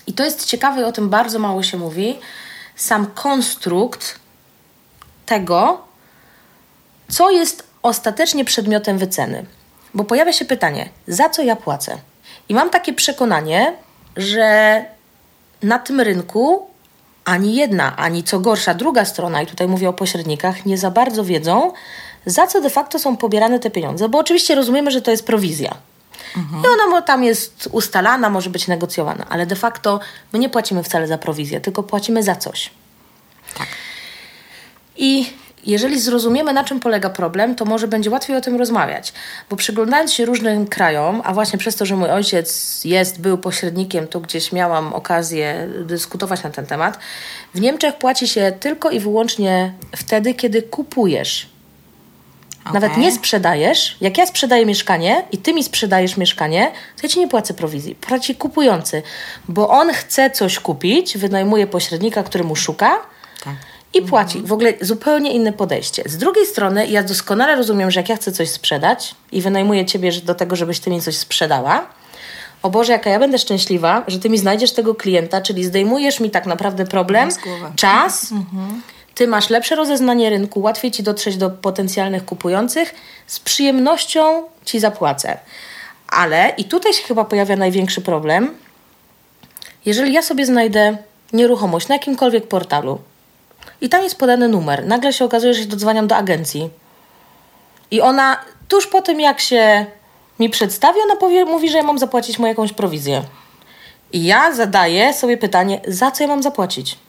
i 0.08 0.14
to 0.14 0.26
jest 0.26 0.46
ciekawe 0.46 0.82
i 0.82 0.84
o 0.84 0.92
tym 0.92 1.10
bardzo 1.10 1.40
mało 1.40 1.64
się 1.64 1.78
mówi, 1.78 2.20
sam 2.76 3.08
konstrukt 3.08 4.20
tego, 5.26 5.82
co 7.10 7.30
jest 7.30 7.64
ostatecznie 7.84 8.46
przedmiotem 8.46 8.98
wyceny. 8.98 9.46
Bo 9.94 10.04
pojawia 10.04 10.34
się 10.34 10.46
pytanie, 10.46 10.90
za 11.08 11.30
co 11.30 11.42
ja 11.42 11.56
płacę? 11.56 11.98
I 12.50 12.54
mam 12.54 12.70
takie 12.70 12.94
przekonanie, 12.94 13.74
że 14.18 14.86
na 15.64 15.80
tym 15.80 16.02
rynku 16.02 16.68
ani 17.26 17.56
jedna, 17.56 17.96
ani 17.96 18.24
co 18.24 18.40
gorsza 18.40 18.74
druga 18.74 19.06
strona, 19.06 19.42
i 19.42 19.48
tutaj 19.48 19.68
mówię 19.68 19.90
o 19.90 19.94
pośrednikach, 19.94 20.66
nie 20.66 20.78
za 20.78 20.92
bardzo 20.92 21.24
wiedzą, 21.24 21.74
za 22.28 22.48
co 22.48 22.62
de 22.62 22.70
facto 22.70 23.00
są 23.00 23.18
pobierane 23.18 23.60
te 23.60 23.70
pieniądze. 23.70 24.10
Bo 24.10 24.20
oczywiście 24.20 24.56
rozumiemy, 24.56 24.92
że 24.92 25.02
to 25.02 25.12
jest 25.12 25.26
prowizja. 25.26 25.78
Mhm. 26.38 26.64
I 26.64 26.68
ona 26.68 27.02
tam 27.02 27.24
jest 27.24 27.70
ustalana, 27.72 28.30
może 28.30 28.50
być 28.50 28.68
negocjowana, 28.68 29.26
ale 29.30 29.46
de 29.46 29.56
facto 29.56 30.00
my 30.34 30.40
nie 30.40 30.50
płacimy 30.50 30.84
wcale 30.84 31.08
za 31.08 31.18
prowizję, 31.18 31.62
tylko 31.62 31.84
płacimy 31.84 32.24
za 32.24 32.36
coś. 32.36 32.70
Tak. 33.58 33.68
I 34.98 35.34
jeżeli 35.66 36.00
zrozumiemy, 36.00 36.54
na 36.54 36.64
czym 36.64 36.80
polega 36.80 37.10
problem, 37.10 37.56
to 37.56 37.66
może 37.66 37.88
będzie 37.88 38.10
łatwiej 38.10 38.38
o 38.38 38.42
tym 38.42 38.56
rozmawiać. 38.56 39.14
Bo 39.50 39.56
przyglądając 39.56 40.14
się 40.14 40.26
różnym 40.26 40.68
krajom, 40.68 41.22
a 41.26 41.34
właśnie 41.34 41.60
przez 41.60 41.76
to, 41.76 41.86
że 41.86 41.96
mój 41.96 42.10
ojciec 42.10 42.82
jest, 42.86 43.22
był 43.22 43.38
pośrednikiem, 43.38 44.08
to 44.08 44.20
gdzieś 44.20 44.52
miałam 44.52 44.94
okazję 44.94 45.70
dyskutować 45.86 46.44
na 46.44 46.50
ten 46.50 46.66
temat. 46.66 47.00
W 47.54 47.62
Niemczech 47.62 47.96
płaci 47.96 48.28
się 48.28 48.54
tylko 48.60 48.90
i 48.90 49.00
wyłącznie 49.00 49.74
wtedy, 49.96 50.34
kiedy 50.34 50.62
kupujesz. 50.62 51.50
Okay. 52.70 52.82
Nawet 52.82 52.98
nie 52.98 53.12
sprzedajesz. 53.12 53.98
Jak 54.02 54.18
ja 54.18 54.26
sprzedaję 54.26 54.66
mieszkanie 54.66 55.24
i 55.32 55.38
ty 55.38 55.54
mi 55.54 55.64
sprzedajesz 55.64 56.18
mieszkanie, 56.18 56.72
to 56.96 57.02
ja 57.04 57.10
ci 57.10 57.20
nie 57.20 57.28
płacę 57.28 57.54
prowizji. 57.54 57.96
Płaci 57.96 58.36
kupujący, 58.36 59.04
bo 59.48 59.70
on 59.70 59.94
chce 59.94 60.32
coś 60.32 60.60
kupić, 60.60 61.18
wynajmuje 61.18 61.68
pośrednika, 61.68 62.24
który 62.24 62.44
mu 62.44 62.56
szuka. 62.56 62.98
Tak 63.44 63.56
i 63.94 64.02
płaci. 64.02 64.42
W 64.42 64.54
ogóle 64.54 64.74
zupełnie 64.82 65.32
inne 65.32 65.54
podejście. 65.54 66.04
Z 66.06 66.18
drugiej 66.18 66.46
strony, 66.46 66.88
ja 66.88 67.04
doskonale 67.04 67.56
rozumiem, 67.56 67.92
że 67.92 68.00
jak 68.00 68.10
ja 68.10 68.16
chcę 68.16 68.32
coś 68.32 68.50
sprzedać 68.50 69.16
i 69.32 69.42
wynajmuję 69.42 69.86
ciebie 69.86 70.12
do 70.12 70.36
tego, 70.36 70.56
żebyś 70.56 70.80
ty 70.80 70.90
mi 70.90 71.02
coś 71.02 71.18
sprzedała, 71.18 71.88
o 72.64 72.70
Boże, 72.70 72.92
jaka 72.94 73.10
ja 73.10 73.20
będę 73.20 73.38
szczęśliwa, 73.38 74.04
że 74.08 74.20
ty 74.20 74.30
mi 74.30 74.38
znajdziesz 74.38 74.72
tego 74.72 74.96
klienta, 74.96 75.42
czyli 75.42 75.66
zdejmujesz 75.66 76.20
mi 76.20 76.32
tak 76.32 76.46
naprawdę 76.46 76.86
problem, 76.86 77.30
czas. 77.76 78.32
Mhm. 78.32 78.82
Ty 79.18 79.28
masz 79.28 79.50
lepsze 79.50 79.76
rozeznanie 79.76 80.30
rynku, 80.30 80.62
łatwiej 80.62 80.92
ci 80.92 81.04
dotrzeć 81.04 81.38
do 81.38 81.50
potencjalnych 81.50 82.26
kupujących, 82.26 82.96
z 83.28 83.40
przyjemnością 83.40 84.44
ci 84.66 84.80
zapłacę. 84.80 85.38
Ale, 86.08 86.54
i 86.58 86.64
tutaj 86.64 86.94
się 86.94 87.04
chyba 87.04 87.26
pojawia 87.26 87.56
największy 87.56 88.02
problem, 88.02 88.56
jeżeli 89.86 90.14
ja 90.14 90.22
sobie 90.22 90.46
znajdę 90.46 90.98
nieruchomość 91.34 91.88
na 91.88 91.96
jakimkolwiek 91.96 92.48
portalu, 92.48 93.00
i 93.82 93.90
tam 93.90 94.04
jest 94.04 94.20
podany 94.20 94.48
numer. 94.48 94.86
Nagle 94.88 95.14
się 95.14 95.26
okazuje, 95.26 95.54
że 95.54 95.62
się 95.62 95.68
dodzwaniam 95.68 96.08
do 96.08 96.16
agencji. 96.16 96.70
I 97.92 98.02
ona 98.02 98.38
tuż 98.68 98.88
po 98.88 99.02
tym, 99.02 99.20
jak 99.20 99.40
się 99.40 99.86
mi 100.40 100.50
przedstawi, 100.50 101.00
ona 101.04 101.16
powie, 101.16 101.46
mówi, 101.46 101.70
że 101.70 101.78
ja 101.78 101.84
mam 101.84 102.00
zapłacić 102.00 102.40
mu 102.40 102.48
jakąś 102.48 102.74
prowizję. 102.74 103.24
I 104.14 104.26
ja 104.26 104.54
zadaję 104.54 105.14
sobie 105.14 105.38
pytanie, 105.38 105.82
za 105.88 106.12
co 106.12 106.24
ja 106.24 106.28
mam 106.28 106.44
zapłacić? 106.44 107.07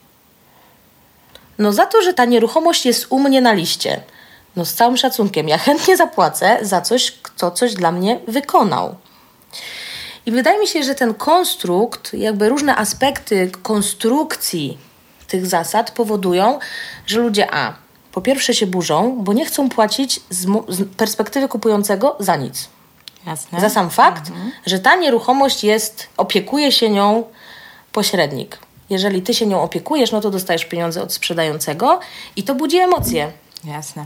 No 1.59 1.73
za 1.73 1.85
to, 1.85 2.01
że 2.01 2.13
ta 2.13 2.25
nieruchomość 2.25 2.85
jest 2.85 3.05
u 3.09 3.19
mnie 3.19 3.41
na 3.41 3.53
liście. 3.53 4.01
No 4.55 4.65
z 4.65 4.73
całym 4.73 4.97
szacunkiem, 4.97 5.47
ja 5.47 5.57
chętnie 5.57 5.97
zapłacę 5.97 6.57
za 6.61 6.81
coś, 6.81 7.11
kto 7.11 7.51
coś 7.51 7.73
dla 7.73 7.91
mnie 7.91 8.19
wykonał. 8.27 8.95
I 10.25 10.31
wydaje 10.31 10.59
mi 10.59 10.67
się, 10.67 10.83
że 10.83 10.95
ten 10.95 11.13
konstrukt, 11.13 12.13
jakby 12.13 12.49
różne 12.49 12.75
aspekty 12.75 13.51
konstrukcji 13.63 14.77
tych 15.27 15.47
zasad 15.47 15.91
powodują, 15.91 16.59
że 17.05 17.19
ludzie 17.19 17.53
A 17.53 17.73
po 18.11 18.21
pierwsze 18.21 18.53
się 18.53 18.67
burzą, 18.67 19.17
bo 19.23 19.33
nie 19.33 19.45
chcą 19.45 19.69
płacić 19.69 20.19
z, 20.29 20.47
z 20.67 20.95
perspektywy 20.97 21.47
kupującego 21.47 22.15
za 22.19 22.35
nic. 22.35 22.69
Jasne. 23.25 23.61
Za 23.61 23.69
sam 23.69 23.89
fakt, 23.89 24.29
mhm. 24.29 24.51
że 24.65 24.79
ta 24.79 24.95
nieruchomość 24.95 25.63
jest, 25.63 26.07
opiekuje 26.17 26.71
się 26.71 26.89
nią 26.89 27.23
pośrednik. 27.91 28.57
Jeżeli 28.89 29.21
ty 29.21 29.33
się 29.33 29.45
nią 29.45 29.61
opiekujesz, 29.61 30.11
no 30.11 30.21
to 30.21 30.29
dostajesz 30.29 30.65
pieniądze 30.65 31.03
od 31.03 31.13
sprzedającego 31.13 31.99
i 32.35 32.43
to 32.43 32.55
budzi 32.55 32.77
emocje. 32.77 33.31
Jasne. 33.63 34.05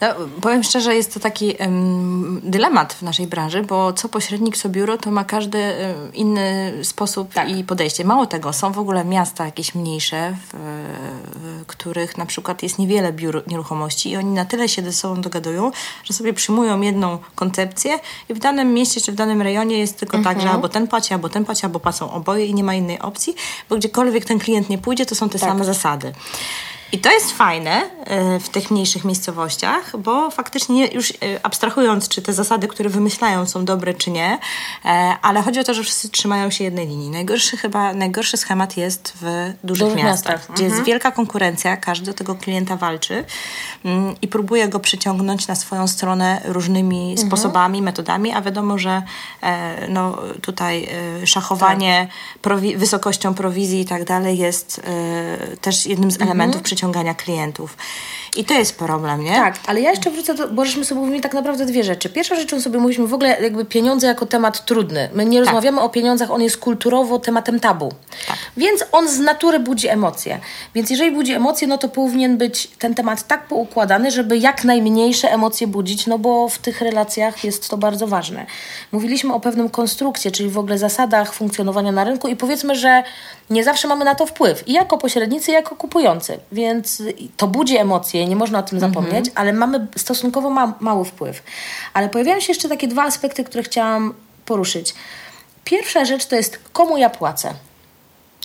No, 0.00 0.08
powiem 0.40 0.62
szczerze, 0.62 0.94
jest 0.94 1.14
to 1.14 1.20
taki 1.20 1.54
um, 1.60 2.40
dylemat 2.44 2.92
w 2.92 3.02
naszej 3.02 3.26
branży, 3.26 3.62
bo 3.62 3.92
co 3.92 4.08
pośrednik, 4.08 4.56
co 4.56 4.68
biuro, 4.68 4.98
to 4.98 5.10
ma 5.10 5.24
każdy 5.24 5.58
um, 5.58 6.14
inny 6.14 6.72
sposób 6.82 7.32
tak. 7.32 7.50
i 7.50 7.64
podejście. 7.64 8.04
Mało 8.04 8.26
tego, 8.26 8.52
są 8.52 8.72
w 8.72 8.78
ogóle 8.78 9.04
miasta 9.04 9.44
jakieś 9.44 9.74
mniejsze, 9.74 10.36
w, 10.52 10.54
których 11.68 12.18
na 12.18 12.26
przykład 12.26 12.62
jest 12.62 12.78
niewiele 12.78 13.12
biur 13.12 13.42
nieruchomości 13.46 14.10
i 14.10 14.16
oni 14.16 14.30
na 14.30 14.44
tyle 14.44 14.68
się 14.68 14.82
ze 14.82 14.92
sobą 14.92 15.20
dogadują, 15.20 15.70
że 16.04 16.14
sobie 16.14 16.32
przyjmują 16.32 16.80
jedną 16.80 17.18
koncepcję 17.34 17.98
i 18.28 18.34
w 18.34 18.38
danym 18.38 18.74
mieście 18.74 19.00
czy 19.00 19.12
w 19.12 19.14
danym 19.14 19.42
rejonie 19.42 19.78
jest 19.78 19.98
tylko 19.98 20.16
mhm. 20.16 20.34
tak, 20.34 20.42
że 20.42 20.48
mhm. 20.48 20.56
albo 20.56 20.68
ten 20.68 20.88
płaci, 20.88 21.14
albo 21.14 21.28
ten 21.28 21.44
płaci, 21.44 21.66
albo 21.66 21.80
płacą 21.80 22.12
oboje 22.12 22.46
i 22.46 22.54
nie 22.54 22.64
ma 22.64 22.74
innej 22.74 22.98
opcji, 22.98 23.34
bo 23.68 23.76
gdziekolwiek 23.76 24.24
ten 24.24 24.38
klient 24.38 24.68
nie 24.68 24.78
pójdzie, 24.78 25.06
to 25.06 25.14
są 25.14 25.28
te 25.28 25.38
tak. 25.38 25.48
same 25.48 25.64
zasady. 25.64 26.12
I 26.92 26.98
to 26.98 27.12
jest 27.12 27.32
fajne 27.32 27.90
e, 28.04 28.40
w 28.40 28.48
tych 28.48 28.70
mniejszych 28.70 29.04
miejscowościach, 29.04 29.96
bo 29.96 30.30
faktycznie 30.30 30.86
już 30.86 31.10
e, 31.10 31.14
abstrahując, 31.42 32.08
czy 32.08 32.22
te 32.22 32.32
zasady, 32.32 32.68
które 32.68 32.90
wymyślają, 32.90 33.46
są 33.46 33.64
dobre, 33.64 33.94
czy 33.94 34.10
nie, 34.10 34.38
e, 34.84 35.16
ale 35.22 35.42
chodzi 35.42 35.60
o 35.60 35.64
to, 35.64 35.74
że 35.74 35.82
wszyscy 35.82 36.08
trzymają 36.08 36.50
się 36.50 36.64
jednej 36.64 36.86
linii. 36.86 37.10
Najgorszy 37.10 37.56
chyba, 37.56 37.92
najgorszy 37.92 38.36
schemat 38.36 38.76
jest 38.76 39.12
w 39.20 39.52
dużych, 39.64 39.88
dużych 39.88 40.04
miastach, 40.04 40.34
miastach, 40.34 40.54
gdzie 40.54 40.64
mhm. 40.64 40.70
jest 40.70 40.86
wielka 40.86 41.10
konkurencja, 41.10 41.76
każdy 41.76 42.06
do 42.06 42.14
tego 42.14 42.34
klienta 42.34 42.76
walczy 42.76 43.24
mm, 43.84 44.14
i 44.22 44.28
próbuje 44.28 44.68
go 44.68 44.80
przyciągnąć 44.80 45.48
na 45.48 45.54
swoją 45.54 45.86
stronę 45.88 46.40
różnymi 46.44 47.10
mhm. 47.10 47.28
sposobami, 47.28 47.82
metodami, 47.82 48.32
a 48.32 48.42
wiadomo, 48.42 48.78
że 48.78 49.02
no, 49.88 50.18
tutaj 50.42 50.88
szachowanie 51.24 52.08
tak. 52.10 52.42
prowi 52.42 52.76
wysokością 52.76 53.34
prowizji 53.34 53.80
i 53.80 53.84
tak 53.84 54.04
dalej 54.04 54.38
jest 54.38 54.80
też 55.60 55.86
jednym 55.86 56.10
z 56.10 56.14
mhm. 56.14 56.30
Przyciągania 56.78 57.14
klientów. 57.14 57.76
I 58.36 58.44
to 58.44 58.54
jest 58.54 58.78
problem, 58.78 59.24
nie? 59.24 59.34
Tak, 59.34 59.54
ale 59.66 59.80
ja 59.80 59.90
jeszcze 59.90 60.10
wrócę 60.10 60.34
do, 60.34 60.48
bo 60.48 60.64
żeśmy 60.64 60.84
sobie 60.84 61.00
mówili 61.00 61.20
tak 61.20 61.34
naprawdę 61.34 61.66
dwie 61.66 61.84
rzeczy. 61.84 62.08
Pierwsza 62.08 62.34
rzeczą 62.34 62.60
sobie 62.60 62.78
mówiliśmy 62.78 63.06
w 63.06 63.14
ogóle 63.14 63.42
jakby 63.42 63.64
pieniądze 63.64 64.06
jako 64.06 64.26
temat 64.26 64.64
trudny. 64.64 65.08
My 65.14 65.24
nie 65.24 65.38
tak. 65.38 65.46
rozmawiamy 65.46 65.80
o 65.80 65.88
pieniądzach, 65.88 66.30
on 66.30 66.42
jest 66.42 66.56
kulturowo 66.56 67.18
tematem 67.18 67.60
tabu. 67.60 67.92
Tak. 68.28 68.36
Więc 68.56 68.84
on 68.92 69.08
z 69.08 69.18
natury 69.18 69.60
budzi 69.60 69.88
emocje. 69.88 70.40
Więc 70.74 70.90
jeżeli 70.90 71.10
budzi 71.10 71.32
emocje, 71.32 71.68
no 71.68 71.78
to 71.78 71.88
powinien 71.88 72.38
być 72.38 72.68
ten 72.78 72.94
temat 72.94 73.26
tak 73.26 73.46
poukładany, 73.46 74.10
żeby 74.10 74.38
jak 74.38 74.64
najmniejsze 74.64 75.32
emocje 75.32 75.66
budzić, 75.66 76.06
no 76.06 76.18
bo 76.18 76.48
w 76.48 76.58
tych 76.58 76.80
relacjach 76.80 77.44
jest 77.44 77.68
to 77.68 77.76
bardzo 77.76 78.06
ważne. 78.06 78.46
Mówiliśmy 78.92 79.34
o 79.34 79.40
pewnym 79.40 79.70
konstrukcie, 79.70 80.30
czyli 80.30 80.50
w 80.50 80.58
ogóle 80.58 80.78
zasadach 80.78 81.34
funkcjonowania 81.34 81.92
na 81.92 82.04
rynku 82.04 82.28
i 82.28 82.36
powiedzmy, 82.36 82.74
że 82.74 83.02
nie 83.50 83.64
zawsze 83.64 83.88
mamy 83.88 84.04
na 84.04 84.14
to 84.14 84.26
wpływ. 84.26 84.68
I 84.68 84.72
jako 84.72 84.98
pośrednicy, 84.98 85.50
i 85.50 85.54
jako 85.54 85.76
kupujący. 85.76 86.38
Więc 86.52 87.02
to 87.36 87.46
budzi 87.46 87.76
emocje, 87.76 88.17
nie 88.26 88.36
można 88.36 88.58
o 88.58 88.62
tym 88.62 88.80
zapomnieć, 88.80 89.28
mhm. 89.28 89.32
ale 89.34 89.52
mamy 89.52 89.86
stosunkowo 89.96 90.50
ma 90.50 90.74
mały 90.80 91.04
wpływ. 91.04 91.42
Ale 91.94 92.08
pojawiają 92.08 92.40
się 92.40 92.52
jeszcze 92.52 92.68
takie 92.68 92.88
dwa 92.88 93.02
aspekty, 93.02 93.44
które 93.44 93.62
chciałam 93.62 94.14
poruszyć. 94.44 94.94
Pierwsza 95.64 96.04
rzecz 96.04 96.26
to 96.26 96.36
jest, 96.36 96.60
komu 96.72 96.98
ja 96.98 97.10
płacę. 97.10 97.54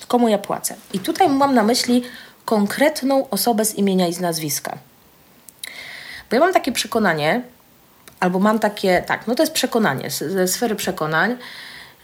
Komu 0.08 0.28
ja 0.28 0.38
płacę. 0.38 0.76
I 0.94 1.00
tutaj 1.00 1.30
mam 1.30 1.56
na 1.56 1.64
myśli 1.64 2.04
konkretną 2.46 3.30
osobę 3.30 3.66
z 3.66 3.76
imienia 3.76 4.08
i 4.08 4.14
z 4.14 4.20
nazwiska. 4.20 4.78
Bo 6.30 6.36
ja 6.36 6.40
mam 6.40 6.54
takie 6.54 6.72
przekonanie, 6.72 7.42
albo 8.20 8.40
mam 8.40 8.60
takie, 8.60 9.04
tak, 9.08 9.28
no 9.28 9.36
to 9.36 9.44
jest 9.44 9.54
przekonanie 9.54 10.10
ze 10.10 10.48
sfery 10.48 10.76
przekonań, 10.76 11.38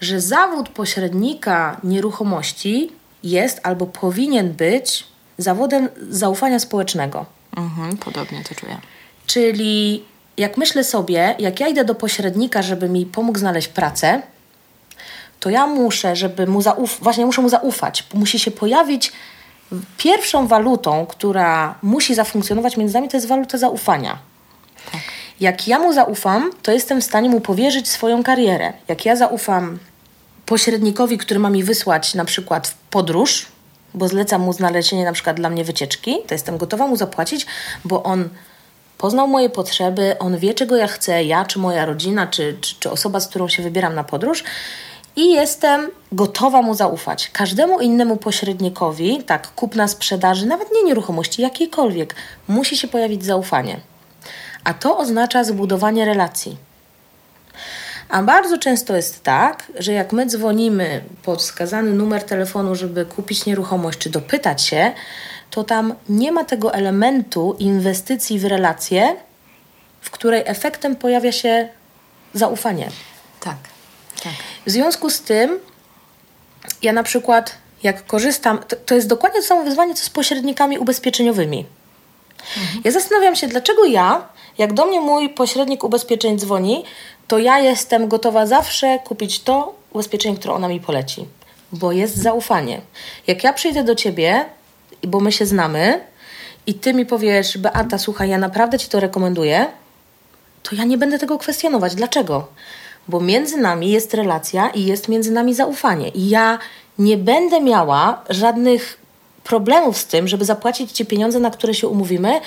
że 0.02 0.22
zawód 0.22 0.70
pośrednika 0.70 1.78
nieruchomości 1.84 2.92
jest 3.24 3.60
albo 3.64 3.86
powinien 3.86 4.54
być 4.54 5.08
zawodem 5.38 5.90
zaufania 6.10 6.60
społecznego. 6.60 7.26
Mhm, 7.60 7.98
podobnie 7.98 8.44
to 8.44 8.56
czuję. 8.56 8.78
Czyli 9.28 10.04
jak 10.38 10.58
myślę 10.58 10.84
sobie, 10.84 11.36
jak 11.39 11.60
ja 11.60 11.68
idę 11.68 11.86
do 11.86 11.96
pośrednika, 11.96 12.62
żeby 12.62 12.89
mi 12.89 13.06
pomógł 13.06 13.39
znaleźć 13.39 13.68
pracę, 13.68 14.22
to 15.39 15.50
ja 15.50 15.68
muszę, 15.68 16.16
żeby 16.16 16.48
mu 16.48 16.62
zaufać, 16.62 17.00
właśnie 17.01 17.25
muszę 17.25 17.42
mu 17.42 17.50
zaufać. 17.50 18.08
Musi 18.13 18.39
się 18.39 18.51
pojawić 18.51 19.12
pierwszą 19.98 20.48
walutą, 20.48 21.06
która 21.06 21.75
musi 21.82 22.16
zafunkcjonować 22.16 22.78
między 22.78 22.94
nami, 22.94 23.10
to 23.10 23.18
jest 23.18 23.28
waluta 23.28 23.58
zaufania. 23.58 24.18
Tak. 24.92 25.01
Jak 25.39 25.68
ja 25.68 25.80
mu 25.80 25.94
zaufam, 25.94 26.51
to 26.62 26.72
jestem 26.72 27.01
w 27.01 27.04
stanie 27.04 27.30
mu 27.30 27.42
powierzyć 27.42 27.89
swoją 27.89 28.24
karierę. 28.24 28.74
Jak 28.88 29.06
ja 29.06 29.16
zaufam 29.16 29.80
pośrednikowi, 30.46 31.18
który 31.18 31.39
ma 31.39 31.50
mi 31.50 31.63
wysłać 31.63 32.13
na 32.13 32.25
przykład 32.25 32.68
w 32.68 32.74
podróż, 32.74 33.46
bo 33.93 34.08
zlecam 34.08 34.41
mu 34.41 34.53
znalezienie 34.53 35.05
na 35.05 35.12
przykład 35.12 35.38
dla 35.38 35.50
mnie 35.50 35.63
wycieczki, 35.63 36.17
to 36.27 36.36
jestem 36.36 36.58
gotowa 36.58 36.88
mu 36.88 36.96
zapłacić, 36.96 37.46
bo 37.86 38.03
on 38.03 38.29
poznał 38.98 39.27
moje 39.27 39.50
potrzeby, 39.50 40.15
on 40.19 40.38
wie, 40.38 40.53
czego 40.53 40.75
ja 40.75 40.88
chcę, 40.88 41.24
ja, 41.24 41.46
czy 41.46 41.60
moja 41.60 41.86
rodzina, 41.86 42.27
czy, 42.27 42.58
czy, 42.62 42.75
czy 42.79 42.91
osoba, 42.91 43.19
z 43.19 43.27
którą 43.27 43.48
się 43.48 43.63
wybieram 43.63 43.96
na 43.96 44.03
podróż. 44.03 44.43
I 45.15 45.31
jestem 45.31 45.88
gotowa 46.12 46.62
mu 46.62 46.74
zaufać. 46.74 47.29
Każdemu 47.34 47.79
innemu 47.79 48.17
pośrednikowi, 48.17 49.24
tak, 49.24 49.53
kupna 49.53 49.88
sprzedaży, 49.88 50.46
nawet 50.46 50.67
nie 50.74 50.84
nieruchomości, 50.84 51.41
jakiejkolwiek, 51.41 52.15
musi 52.48 52.77
się 52.77 52.88
pojawić 52.88 53.25
zaufanie. 53.25 53.79
A 54.63 54.74
to 54.74 54.98
oznacza 54.98 55.43
zbudowanie 55.43 56.05
relacji. 56.05 56.69
A 58.10 58.24
bardzo 58.24 58.58
często 58.58 58.96
jest 58.96 59.24
tak, 59.24 59.72
że 59.80 59.94
jak 59.94 60.13
my 60.13 60.25
dzwonimy 60.25 61.01
pod 61.24 61.42
wskazany 61.42 61.92
numer 61.92 62.24
telefonu, 62.24 62.75
żeby 62.75 63.06
kupić 63.06 63.46
nieruchomość 63.46 64.00
czy 64.00 64.10
dopytać 64.10 64.62
się, 64.62 64.92
to 65.50 65.63
tam 65.63 65.94
nie 66.10 66.32
ma 66.32 66.44
tego 66.44 66.74
elementu 66.74 67.56
inwestycji 67.60 68.39
w 68.39 68.46
relacje, 68.46 69.16
w 70.01 70.10
której 70.12 70.44
efektem 70.46 70.96
pojawia 70.96 71.32
się 71.32 71.70
zaufanie. 72.34 72.89
Tak, 73.39 73.58
tak. 74.24 74.34
W 74.66 74.70
związku 74.72 75.10
z 75.10 75.22
tym, 75.22 75.60
ja 76.82 76.94
na 76.94 77.04
przykład, 77.04 77.56
jak 77.84 78.06
korzystam, 78.06 78.60
to, 78.68 78.75
to 78.75 78.96
jest 78.96 79.08
dokładnie 79.08 79.42
to 79.42 79.48
samo 79.48 79.63
wyzwanie, 79.63 79.94
co 79.94 80.06
z 80.06 80.10
pośrednikami 80.10 80.78
ubezpieczeniowymi. 80.78 81.66
Mhm. 82.58 82.82
Ja 82.84 82.92
zastanawiam 82.92 83.36
się, 83.36 83.48
dlaczego 83.48 83.86
ja, 83.86 84.28
jak 84.58 84.74
do 84.74 84.86
mnie 84.86 85.00
mój 85.00 85.30
pośrednik 85.30 85.84
ubezpieczeń 85.84 86.39
dzwoni, 86.39 86.86
to 87.30 87.38
ja 87.38 87.60
jestem 87.60 88.08
gotowa 88.08 88.46
zawsze 88.46 89.00
kupić 89.00 89.40
to 89.40 89.76
ubezpieczenie, 89.94 90.38
które 90.38 90.54
ona 90.54 90.68
mi 90.68 90.80
poleci, 90.80 91.26
bo 91.72 91.92
jest 91.92 92.18
zaufanie. 92.18 92.82
Jak 93.28 93.44
ja 93.44 93.54
przyjdę 93.54 93.84
do 93.84 93.96
ciebie, 93.96 94.46
bo 95.08 95.20
my 95.20 95.32
się 95.32 95.46
znamy, 95.46 96.02
i 96.68 96.74
ty 96.74 96.94
mi 96.94 97.06
powiesz, 97.06 97.58
Beata, 97.58 97.98
słuchaj, 97.98 98.30
ja 98.30 98.38
naprawdę 98.38 98.80
ci 98.80 98.90
to 98.90 99.00
rekomenduję, 99.00 99.66
to 100.64 100.76
ja 100.76 100.84
nie 100.84 100.98
będę 100.98 101.20
tego 101.20 101.38
kwestionować. 101.38 101.96
Dlaczego? 101.96 102.48
Bo 103.08 103.20
między 103.20 103.58
nami 103.58 103.92
jest 103.92 104.14
relacja 104.14 104.70
i 104.70 104.86
jest 104.86 105.08
między 105.08 105.32
nami 105.32 105.54
zaufanie. 105.54 106.10
I 106.10 106.30
ja 106.30 106.60
nie 107.00 107.18
będę 107.18 107.62
miała 107.62 108.24
żadnych 108.30 109.00
problemów 109.44 109.98
z 109.98 110.06
tym, 110.06 110.28
żeby 110.28 110.46
zapłacić 110.46 110.92
ci 110.92 111.06
pieniądze, 111.06 111.40
na 111.40 111.50
które 111.50 111.74
się 111.74 111.88
umówimy, 111.88 112.42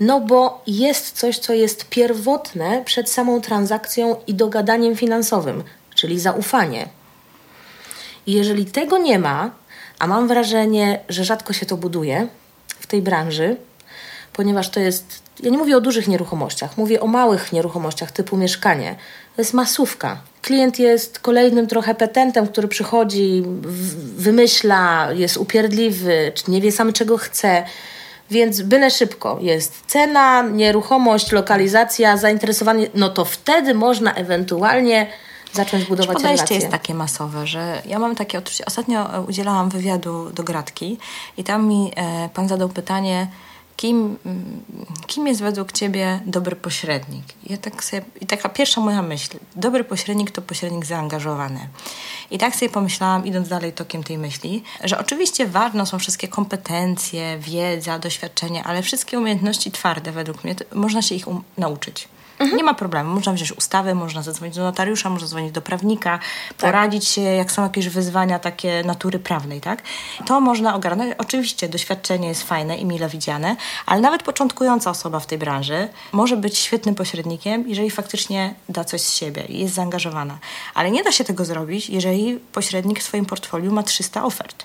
no 0.00 0.20
bo 0.20 0.62
jest 0.66 1.12
coś, 1.12 1.38
co 1.38 1.52
jest 1.52 1.88
pierwotne 1.88 2.82
przed 2.84 3.10
samą 3.10 3.40
transakcją 3.40 4.16
i 4.26 4.34
dogadaniem 4.34 4.96
finansowym, 4.96 5.64
czyli 5.94 6.20
zaufanie. 6.20 6.88
I 8.26 8.32
jeżeli 8.32 8.64
tego 8.64 8.98
nie 8.98 9.18
ma, 9.18 9.50
a 9.98 10.06
mam 10.06 10.28
wrażenie, 10.28 11.00
że 11.08 11.24
rzadko 11.24 11.52
się 11.52 11.66
to 11.66 11.76
buduje 11.76 12.28
w 12.68 12.86
tej 12.86 13.02
branży, 13.02 13.56
ponieważ 14.32 14.70
to 14.70 14.80
jest, 14.80 15.22
ja 15.42 15.50
nie 15.50 15.58
mówię 15.58 15.76
o 15.76 15.80
dużych 15.80 16.08
nieruchomościach, 16.08 16.78
mówię 16.78 17.00
o 17.00 17.06
małych 17.06 17.52
nieruchomościach 17.52 18.12
typu 18.12 18.36
mieszkanie. 18.36 18.96
To 19.36 19.42
jest 19.42 19.54
masówka. 19.54 20.20
Klient 20.42 20.78
jest 20.78 21.18
kolejnym 21.18 21.66
trochę 21.66 21.94
petentem, 21.94 22.46
który 22.46 22.68
przychodzi, 22.68 23.42
wymyśla, 24.16 25.08
jest 25.12 25.36
upierdliwy, 25.36 26.32
nie 26.48 26.60
wie 26.60 26.72
sam 26.72 26.92
czego 26.92 27.18
chce 27.18 27.64
więc 28.30 28.62
byle 28.62 28.90
szybko 28.90 29.38
jest 29.40 29.82
cena, 29.86 30.42
nieruchomość, 30.42 31.32
lokalizacja, 31.32 32.16
zainteresowanie, 32.16 32.86
no 32.94 33.08
to 33.08 33.24
wtedy 33.24 33.74
można 33.74 34.14
ewentualnie 34.14 35.06
zacząć 35.52 35.84
budować 35.84 36.16
podejście 36.16 36.34
relacje. 36.34 36.56
jest 36.56 36.68
takie 36.68 36.94
masowe, 36.94 37.46
że 37.46 37.82
ja 37.86 37.98
mam 37.98 38.14
takie 38.14 38.38
odczucie. 38.38 38.64
Ostatnio 38.66 39.24
udzielałam 39.28 39.68
wywiadu 39.68 40.30
do 40.30 40.42
Gratki 40.42 40.98
i 41.36 41.44
tam 41.44 41.68
mi 41.68 41.92
e, 41.96 42.28
pan 42.34 42.48
zadał 42.48 42.68
pytanie, 42.68 43.26
kim, 43.76 44.16
kim 45.06 45.26
jest 45.26 45.40
według 45.40 45.72
Ciebie 45.72 46.20
dobry 46.26 46.56
pośrednik? 46.56 47.24
Ja 47.46 47.56
tak 47.56 47.84
sobie, 47.84 48.02
I 48.20 48.26
taka 48.26 48.48
pierwsza 48.48 48.80
moja 48.80 49.02
myśl, 49.02 49.38
dobry 49.56 49.84
pośrednik 49.84 50.30
to 50.30 50.42
pośrednik 50.42 50.84
zaangażowany. 50.84 51.68
I 52.30 52.38
tak 52.38 52.56
sobie 52.56 52.68
pomyślałam, 52.68 53.26
idąc 53.26 53.48
dalej 53.48 53.72
tokiem 53.72 54.04
tej 54.04 54.18
myśli, 54.18 54.62
że 54.84 54.98
oczywiście 54.98 55.46
ważne 55.46 55.86
są 55.86 55.98
wszystkie 55.98 56.28
kompetencje, 56.28 57.38
wiedza, 57.38 57.98
doświadczenie, 57.98 58.64
ale 58.64 58.82
wszystkie 58.82 59.18
umiejętności 59.18 59.70
twarde 59.70 60.12
według 60.12 60.44
mnie, 60.44 60.54
można 60.74 61.02
się 61.02 61.14
ich 61.14 61.28
um 61.28 61.42
nauczyć. 61.58 62.08
Mhm. 62.44 62.56
Nie 62.56 62.64
ma 62.64 62.74
problemu. 62.74 63.14
Można 63.14 63.32
wziąć 63.32 63.52
ustawę, 63.52 63.94
można 63.94 64.22
zadzwonić 64.22 64.56
do 64.56 64.62
notariusza, 64.62 65.10
można 65.10 65.26
zadzwonić 65.26 65.52
do 65.52 65.62
prawnika, 65.62 66.18
tak. 66.48 66.56
poradzić 66.56 67.08
się, 67.08 67.20
jak 67.20 67.52
są 67.52 67.62
jakieś 67.62 67.88
wyzwania 67.88 68.38
takie 68.38 68.82
natury 68.84 69.18
prawnej, 69.18 69.60
tak? 69.60 69.82
To 70.26 70.40
można 70.40 70.74
ogarnąć. 70.74 71.14
Oczywiście 71.18 71.68
doświadczenie 71.68 72.28
jest 72.28 72.42
fajne 72.42 72.76
i 72.76 72.84
mile 72.84 73.08
widziane, 73.08 73.56
ale 73.86 74.00
nawet 74.00 74.22
początkująca 74.22 74.90
osoba 74.90 75.20
w 75.20 75.26
tej 75.26 75.38
branży 75.38 75.88
może 76.12 76.36
być 76.36 76.58
świetnym 76.58 76.94
pośrednikiem, 76.94 77.68
jeżeli 77.68 77.90
faktycznie 77.90 78.54
da 78.68 78.84
coś 78.84 79.00
z 79.00 79.14
siebie 79.14 79.44
i 79.48 79.58
jest 79.58 79.74
zaangażowana. 79.74 80.38
Ale 80.74 80.90
nie 80.90 81.04
da 81.04 81.12
się 81.12 81.24
tego 81.24 81.44
zrobić, 81.44 81.90
jeżeli 81.90 82.40
pośrednik 82.52 83.00
w 83.00 83.02
swoim 83.02 83.26
portfolio 83.26 83.72
ma 83.72 83.82
300 83.82 84.24
ofert. 84.24 84.64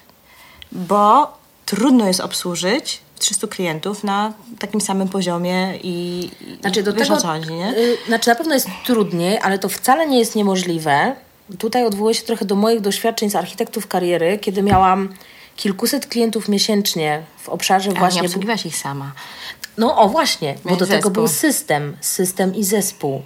Bo 0.72 1.38
trudno 1.66 2.08
jest 2.08 2.20
obsłużyć 2.20 3.02
300 3.20 3.48
klientów 3.48 4.04
na 4.04 4.34
takim 4.60 4.82
samym 4.82 5.08
poziomie 5.08 5.74
i, 5.84 6.30
znaczy 6.62 6.84
do 6.84 6.94
tego, 6.94 7.16
chodzi, 7.16 7.54
nie? 7.54 7.72
Yy, 7.72 7.98
znaczy 8.08 8.30
na 8.30 8.36
pewno 8.36 8.54
jest 8.54 8.68
trudniej, 8.86 9.40
ale 9.42 9.60
to 9.60 9.70
wcale 9.70 10.08
nie 10.08 10.20
jest 10.20 10.36
niemożliwe. 10.36 11.16
Tutaj 11.60 11.86
odwołuję 11.86 12.16
się 12.16 12.24
trochę 12.24 12.46
do 12.46 12.56
moich 12.56 12.82
doświadczeń 12.82 13.30
z 13.30 13.36
architektów 13.36 13.88
kariery, 13.88 14.40
kiedy 14.42 14.64
miałam 14.64 15.10
kilkuset 15.56 16.08
klientów 16.08 16.50
miesięcznie 16.50 17.24
w 17.38 17.50
obszarze 17.50 17.92
A 17.96 18.00
właśnie... 18.00 18.22
nie 18.22 18.28
obsługiwałaś 18.28 18.66
ich 18.66 18.78
sama. 18.78 19.12
No 19.78 19.98
o 19.98 20.10
właśnie, 20.10 20.56
bo 20.64 20.76
do 20.76 20.86
zespół. 20.86 20.98
tego 20.98 21.10
był 21.10 21.28
system, 21.28 21.98
system 22.02 22.56
i 22.56 22.64
zespół. 22.64 23.22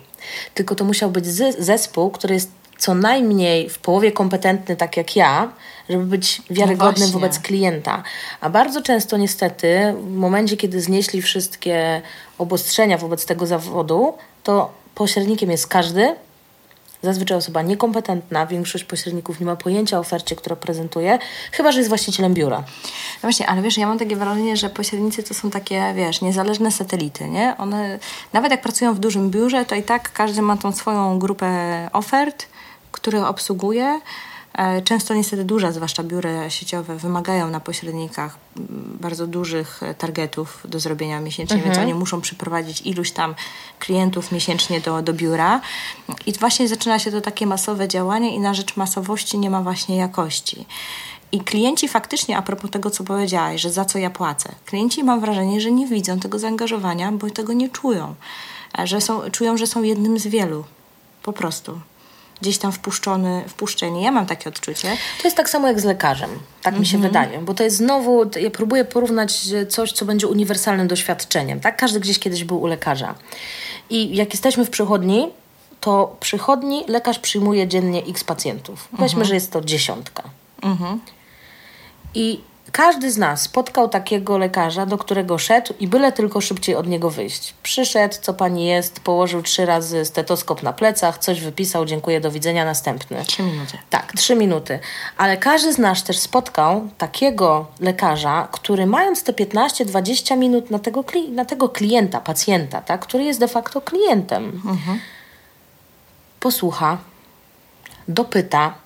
Tylko 0.53 0.75
to 0.75 0.85
musiał 0.85 1.11
być 1.11 1.25
zespół, 1.59 2.11
który 2.11 2.33
jest 2.33 2.49
co 2.83 2.95
najmniej 2.95 3.69
w 3.69 3.79
połowie 3.79 4.11
kompetentny, 4.11 4.75
tak 4.75 4.97
jak 4.97 5.15
ja, 5.15 5.51
żeby 5.89 6.05
być 6.05 6.41
wiarygodnym 6.49 7.07
no 7.07 7.13
wobec 7.13 7.39
klienta. 7.39 8.03
A 8.41 8.49
bardzo 8.49 8.81
często 8.81 9.17
niestety 9.17 9.93
w 9.97 10.15
momencie, 10.15 10.57
kiedy 10.57 10.81
znieśli 10.81 11.21
wszystkie 11.21 12.01
obostrzenia 12.37 12.97
wobec 12.97 13.25
tego 13.25 13.45
zawodu, 13.45 14.13
to 14.43 14.71
pośrednikiem 14.95 15.51
jest 15.51 15.67
każdy, 15.67 16.15
zazwyczaj 17.03 17.37
osoba 17.37 17.61
niekompetentna, 17.61 18.45
większość 18.45 18.83
pośredników 18.83 19.39
nie 19.39 19.45
ma 19.45 19.55
pojęcia 19.55 19.97
o 19.97 19.99
ofercie, 19.99 20.35
którą 20.35 20.55
prezentuje, 20.55 21.19
chyba, 21.51 21.71
że 21.71 21.77
jest 21.77 21.89
właścicielem 21.89 22.33
biura. 22.33 22.57
No 22.57 23.21
właśnie, 23.21 23.47
ale 23.47 23.61
wiesz, 23.61 23.77
ja 23.77 23.87
mam 23.87 23.99
takie 23.99 24.15
wrażenie, 24.15 24.57
że 24.57 24.69
pośrednicy 24.69 25.23
to 25.23 25.33
są 25.33 25.49
takie, 25.49 25.93
wiesz, 25.95 26.21
niezależne 26.21 26.71
satelity, 26.71 27.29
nie? 27.29 27.57
One, 27.57 27.99
nawet 28.33 28.51
jak 28.51 28.61
pracują 28.61 28.93
w 28.93 28.99
dużym 28.99 29.29
biurze, 29.31 29.65
to 29.65 29.75
i 29.75 29.83
tak 29.83 30.13
każdy 30.13 30.41
ma 30.41 30.57
tą 30.57 30.71
swoją 30.71 31.19
grupę 31.19 31.49
ofert, 31.93 32.52
które 32.93 33.27
obsługuje, 33.27 33.99
E, 34.53 34.81
często 34.81 35.13
niestety 35.13 35.45
duże, 35.45 35.73
zwłaszcza 35.73 36.03
biura 36.03 36.49
sieciowe, 36.49 36.95
wymagają 36.95 37.49
na 37.49 37.59
pośrednikach 37.59 38.37
bardzo 38.99 39.27
dużych 39.27 39.81
targetów 39.97 40.61
do 40.65 40.79
zrobienia 40.79 41.19
miesięcznie, 41.19 41.55
mhm. 41.55 41.73
więc 41.75 41.83
oni 41.83 41.99
muszą 41.99 42.21
przyprowadzić 42.21 42.81
iluś 42.81 43.11
tam 43.11 43.35
klientów 43.79 44.31
miesięcznie 44.31 44.81
do, 44.81 45.01
do 45.01 45.13
biura. 45.13 45.61
I 46.25 46.33
właśnie 46.33 46.67
zaczyna 46.67 46.99
się 46.99 47.11
to 47.11 47.21
takie 47.21 47.47
masowe 47.47 47.87
działanie 47.87 48.35
i 48.35 48.39
na 48.39 48.53
rzecz 48.53 48.77
masowości 48.77 49.37
nie 49.37 49.49
ma 49.49 49.61
właśnie 49.61 49.97
jakości. 49.97 50.65
I 51.31 51.39
klienci 51.39 51.87
faktycznie, 51.87 52.37
a 52.37 52.41
propos 52.41 52.71
tego, 52.71 52.89
co 52.89 53.03
powiedziałaś, 53.03 53.61
że 53.61 53.71
za 53.71 53.85
co 53.85 53.99
ja 53.99 54.09
płacę, 54.09 54.55
klienci 54.65 55.03
mam 55.03 55.19
wrażenie, 55.19 55.61
że 55.61 55.71
nie 55.71 55.87
widzą 55.87 56.19
tego 56.19 56.39
zaangażowania, 56.39 57.11
bo 57.11 57.29
tego 57.29 57.53
nie 57.53 57.69
czują. 57.69 58.15
E, 58.79 58.87
że 58.87 59.01
są, 59.01 59.31
czują, 59.31 59.57
że 59.57 59.67
są 59.67 59.83
jednym 59.83 60.19
z 60.19 60.27
wielu. 60.27 60.63
Po 61.23 61.33
prostu 61.33 61.79
gdzieś 62.43 62.57
tam 62.57 62.71
wpuszczony, 62.71 63.43
wpuszczeni. 63.47 64.03
Ja 64.03 64.11
mam 64.11 64.25
takie 64.25 64.49
odczucie. 64.49 64.97
To 65.21 65.27
jest 65.27 65.37
tak 65.37 65.49
samo 65.49 65.67
jak 65.67 65.79
z 65.79 65.83
lekarzem, 65.83 66.29
tak 66.61 66.79
mi 66.79 66.85
się 66.85 66.97
mhm. 66.97 67.13
wydaje, 67.13 67.41
bo 67.41 67.53
to 67.53 67.63
jest 67.63 67.77
znowu, 67.77 68.29
ja 68.41 68.51
próbuję 68.51 68.85
porównać 68.85 69.39
coś, 69.69 69.91
co 69.91 70.05
będzie 70.05 70.27
uniwersalnym 70.27 70.87
doświadczeniem, 70.87 71.59
tak? 71.59 71.77
Każdy 71.77 71.99
gdzieś 71.99 72.19
kiedyś 72.19 72.43
był 72.43 72.61
u 72.61 72.67
lekarza. 72.67 73.15
I 73.89 74.15
jak 74.15 74.33
jesteśmy 74.33 74.65
w 74.65 74.69
przychodni, 74.69 75.29
to 75.81 76.15
przychodni 76.19 76.83
lekarz 76.87 77.19
przyjmuje 77.19 77.67
dziennie 77.67 78.03
x 78.07 78.23
pacjentów. 78.23 78.87
Weźmy, 78.91 79.05
mhm. 79.05 79.25
że 79.25 79.35
jest 79.35 79.51
to 79.51 79.61
dziesiątka. 79.61 80.23
Mhm. 80.61 80.99
I 82.15 82.39
każdy 82.73 83.11
z 83.11 83.17
nas 83.17 83.41
spotkał 83.41 83.89
takiego 83.89 84.37
lekarza, 84.37 84.85
do 84.85 84.97
którego 84.97 85.37
szedł 85.37 85.73
i 85.79 85.87
byle 85.87 86.11
tylko 86.11 86.41
szybciej 86.41 86.75
od 86.75 86.87
niego 86.87 87.09
wyjść. 87.09 87.53
Przyszedł, 87.63 88.15
co 88.21 88.33
pani 88.33 88.65
jest, 88.65 88.99
położył 88.99 89.41
trzy 89.41 89.65
razy 89.65 90.05
stetoskop 90.05 90.63
na 90.63 90.73
plecach, 90.73 91.17
coś 91.17 91.41
wypisał, 91.41 91.85
dziękuję, 91.85 92.21
do 92.21 92.31
widzenia, 92.31 92.65
następny. 92.65 93.23
Trzy 93.25 93.43
minuty. 93.43 93.77
Tak, 93.89 94.13
trzy 94.13 94.35
minuty. 94.35 94.79
Ale 95.17 95.37
każdy 95.37 95.73
z 95.73 95.77
nas 95.77 96.03
też 96.03 96.17
spotkał 96.17 96.89
takiego 96.97 97.67
lekarza, 97.79 98.47
który 98.51 98.85
mając 98.85 99.23
te 99.23 99.33
15-20 99.33 100.37
minut 100.37 100.71
na 100.71 100.79
tego, 100.79 101.03
na 101.31 101.45
tego 101.45 101.69
klienta, 101.69 102.19
pacjenta, 102.19 102.81
tak, 102.81 103.01
który 103.01 103.23
jest 103.23 103.39
de 103.39 103.47
facto 103.47 103.81
klientem, 103.81 104.61
mhm. 104.65 104.99
posłucha, 106.39 106.97
dopyta, 108.07 108.82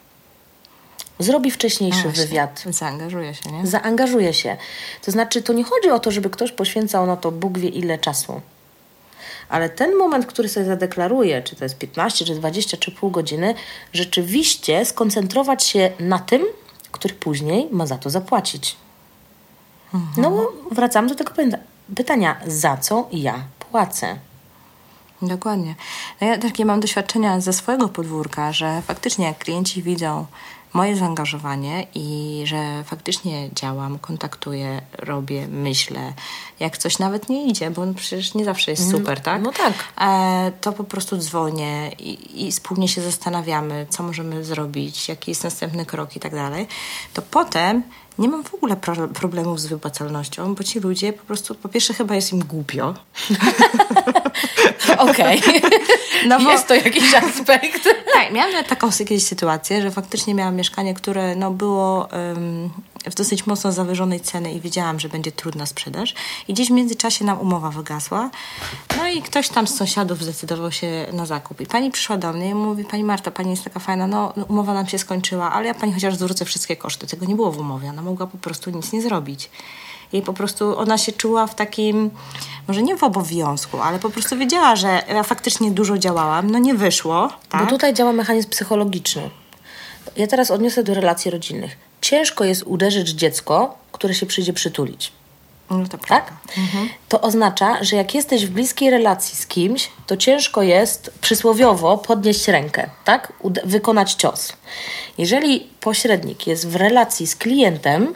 zrobi 1.19 1.51
wcześniejszy 1.51 2.05
no 2.05 2.11
wywiad. 2.11 2.63
Zaangażuje 2.69 3.33
się, 3.33 3.51
nie? 3.51 3.67
Zaangażuje 3.67 4.33
się. 4.33 4.57
To 5.01 5.11
znaczy, 5.11 5.41
to 5.41 5.53
nie 5.53 5.63
chodzi 5.63 5.89
o 5.89 5.99
to, 5.99 6.11
żeby 6.11 6.29
ktoś 6.29 6.51
poświęcał 6.51 7.07
na 7.07 7.17
to 7.17 7.31
Bóg 7.31 7.57
wie 7.59 7.69
ile 7.69 7.97
czasu. 7.97 8.41
ale 9.49 9.69
ten 9.69 9.95
moment, 9.95 10.25
który 10.25 10.49
sobie 10.49 10.65
zadeklaruje, 10.65 11.41
czy 11.41 11.55
to 11.55 11.65
jest 11.65 11.77
15, 11.77 12.25
czy 12.25 12.35
20, 12.35 12.77
czy 12.77 12.91
pół 12.91 13.11
godziny, 13.11 13.55
rzeczywiście 13.93 14.85
skoncentrować 14.85 15.63
się 15.63 15.91
na 15.99 16.19
tym, 16.19 16.45
który 16.91 17.13
później 17.13 17.67
ma 17.71 17.85
za 17.85 17.97
to 17.97 18.09
zapłacić. 18.09 18.75
No 20.17 20.31
bo 20.31 20.53
wracamy 20.71 21.09
do 21.09 21.15
tego 21.15 21.31
pyta- 21.33 21.57
pytania, 21.95 22.37
za 22.47 22.77
co 22.77 23.07
ja 23.11 23.43
płacę? 23.71 24.17
Dokładnie. 25.21 25.75
No 26.21 26.27
ja 26.27 26.37
takie 26.37 26.65
mam 26.65 26.79
doświadczenia 26.79 27.41
ze 27.41 27.53
swojego 27.53 27.89
podwórka, 27.89 28.53
że 28.53 28.81
faktycznie 28.81 29.25
jak 29.25 29.37
klienci 29.37 29.83
widzą 29.83 30.25
moje 30.73 30.95
zaangażowanie 30.95 31.87
i 31.95 32.41
że 32.45 32.83
faktycznie 32.83 33.49
działam, 33.53 33.99
kontaktuję, 33.99 34.81
robię, 34.97 35.47
myślę, 35.47 36.13
jak 36.59 36.77
coś 36.77 36.99
nawet 36.99 37.29
nie 37.29 37.47
idzie, 37.47 37.71
bo 37.71 37.93
przecież 37.95 38.33
nie 38.33 38.45
zawsze 38.45 38.71
jest 38.71 38.91
super, 38.91 39.21
tak? 39.21 39.41
no 39.41 39.51
tak. 39.51 39.73
E, 40.01 40.51
to 40.61 40.71
po 40.71 40.83
prostu 40.83 41.17
dzwonię 41.17 41.91
i, 41.99 42.45
i 42.47 42.51
wspólnie 42.51 42.87
się 42.87 43.01
zastanawiamy, 43.01 43.87
co 43.89 44.03
możemy 44.03 44.43
zrobić, 44.43 45.09
jaki 45.09 45.31
jest 45.31 45.43
następny 45.43 45.85
krok 45.85 46.15
i 46.15 46.19
tak 46.19 46.35
dalej. 46.35 46.67
To 47.13 47.21
potem 47.21 47.83
nie 48.19 48.29
mam 48.29 48.43
w 48.43 48.53
ogóle 48.53 48.75
pro, 48.75 49.07
problemów 49.07 49.61
z 49.61 49.65
wypłacalnością, 49.67 50.55
bo 50.55 50.63
ci 50.63 50.79
ludzie 50.79 51.13
po 51.13 51.25
prostu, 51.25 51.55
po 51.55 51.69
pierwsze 51.69 51.93
chyba 51.93 52.15
jest 52.15 52.33
im 52.33 52.39
głupio. 52.39 52.93
Okej. 54.97 55.41
No 56.27 56.39
bo- 56.39 56.51
Jest 56.51 56.67
to 56.67 56.75
jakiś 56.75 57.13
aspekt. 57.13 57.83
Tak, 58.13 58.31
miałam 58.31 58.63
taką 58.63 58.89
kiedyś 58.91 59.23
sytuację, 59.23 59.81
że 59.81 59.91
faktycznie 59.91 60.33
miałam 60.33 60.55
mieszkanie, 60.55 60.93
które 60.93 61.35
no, 61.35 61.51
było 61.51 62.11
em, 62.11 62.69
w 63.05 63.15
dosyć 63.15 63.47
mocno 63.47 63.71
zawyżonej 63.71 64.19
ceny 64.19 64.53
i 64.53 64.61
wiedziałam, 64.61 64.99
że 64.99 65.09
będzie 65.09 65.31
trudna 65.31 65.65
sprzedaż. 65.65 66.13
I 66.47 66.53
gdzieś 66.53 66.67
w 66.67 66.71
międzyczasie 66.71 67.25
nam 67.25 67.39
umowa 67.39 67.69
wygasła. 67.69 68.29
No 68.97 69.07
i 69.07 69.21
ktoś 69.21 69.49
tam 69.49 69.67
z 69.67 69.75
sąsiadów 69.75 70.23
zdecydował 70.23 70.71
się 70.71 71.05
na 71.13 71.25
zakup. 71.25 71.61
I 71.61 71.65
pani 71.65 71.91
przyszła 71.91 72.17
do 72.17 72.33
mnie 72.33 72.49
i 72.49 72.53
mówi, 72.53 72.85
pani 72.85 73.03
Marta, 73.03 73.31
pani 73.31 73.51
jest 73.51 73.63
taka 73.63 73.79
fajna, 73.79 74.07
no 74.07 74.17
no, 74.37 74.45
umowa 74.45 74.73
nam 74.73 74.87
się 74.87 74.99
skończyła, 74.99 75.51
ale 75.51 75.67
ja 75.67 75.73
pani 75.73 75.93
chociaż 75.93 76.15
zwrócę 76.15 76.45
wszystkie 76.45 76.75
koszty. 76.75 77.07
Tego 77.07 77.25
nie 77.25 77.35
było 77.35 77.51
w 77.51 77.59
umowie. 77.59 77.89
Ona 77.89 78.01
mogła 78.01 78.27
po 78.27 78.37
prostu 78.37 78.71
nic 78.71 78.93
nie 78.93 79.01
zrobić. 79.01 79.49
I 80.13 80.21
po 80.21 80.33
prostu 80.33 80.77
ona 80.77 80.97
się 80.97 81.11
czuła 81.11 81.47
w 81.47 81.55
takim, 81.55 82.11
może 82.67 82.83
nie 82.83 82.97
w 82.97 83.03
obowiązku, 83.03 83.81
ale 83.81 83.99
po 83.99 84.09
prostu 84.09 84.37
wiedziała, 84.37 84.75
że 84.75 85.01
ja 85.07 85.23
faktycznie 85.23 85.71
dużo 85.71 85.97
działałam, 85.97 86.51
no 86.51 86.59
nie 86.59 86.75
wyszło. 86.75 87.29
Tak? 87.49 87.63
Bo 87.63 87.69
tutaj 87.69 87.93
działa 87.93 88.13
mechanizm 88.13 88.49
psychologiczny. 88.49 89.29
Ja 90.15 90.27
teraz 90.27 90.51
odniosę 90.51 90.83
do 90.83 90.93
relacji 90.93 91.31
rodzinnych. 91.31 91.86
Ciężko 92.01 92.43
jest 92.43 92.63
uderzyć 92.63 93.09
dziecko, 93.09 93.77
które 93.91 94.13
się 94.13 94.25
przyjdzie 94.25 94.53
przytulić. 94.53 95.11
No 95.69 95.85
to 95.87 95.97
Tak? 95.97 95.99
prawda. 96.07 96.33
To 97.09 97.21
oznacza, 97.21 97.83
że 97.83 97.95
jak 97.95 98.15
jesteś 98.15 98.45
w 98.45 98.49
bliskiej 98.49 98.89
relacji 98.89 99.37
z 99.37 99.47
kimś, 99.47 99.89
to 100.07 100.17
ciężko 100.17 100.61
jest 100.61 101.11
przysłowiowo 101.21 101.97
podnieść 101.97 102.47
rękę, 102.47 102.89
tak? 103.05 103.33
Wykonać 103.63 104.13
cios. 104.13 104.53
Jeżeli 105.17 105.59
pośrednik 105.79 106.47
jest 106.47 106.67
w 106.67 106.75
relacji 106.75 107.27
z 107.27 107.35
klientem, 107.35 108.13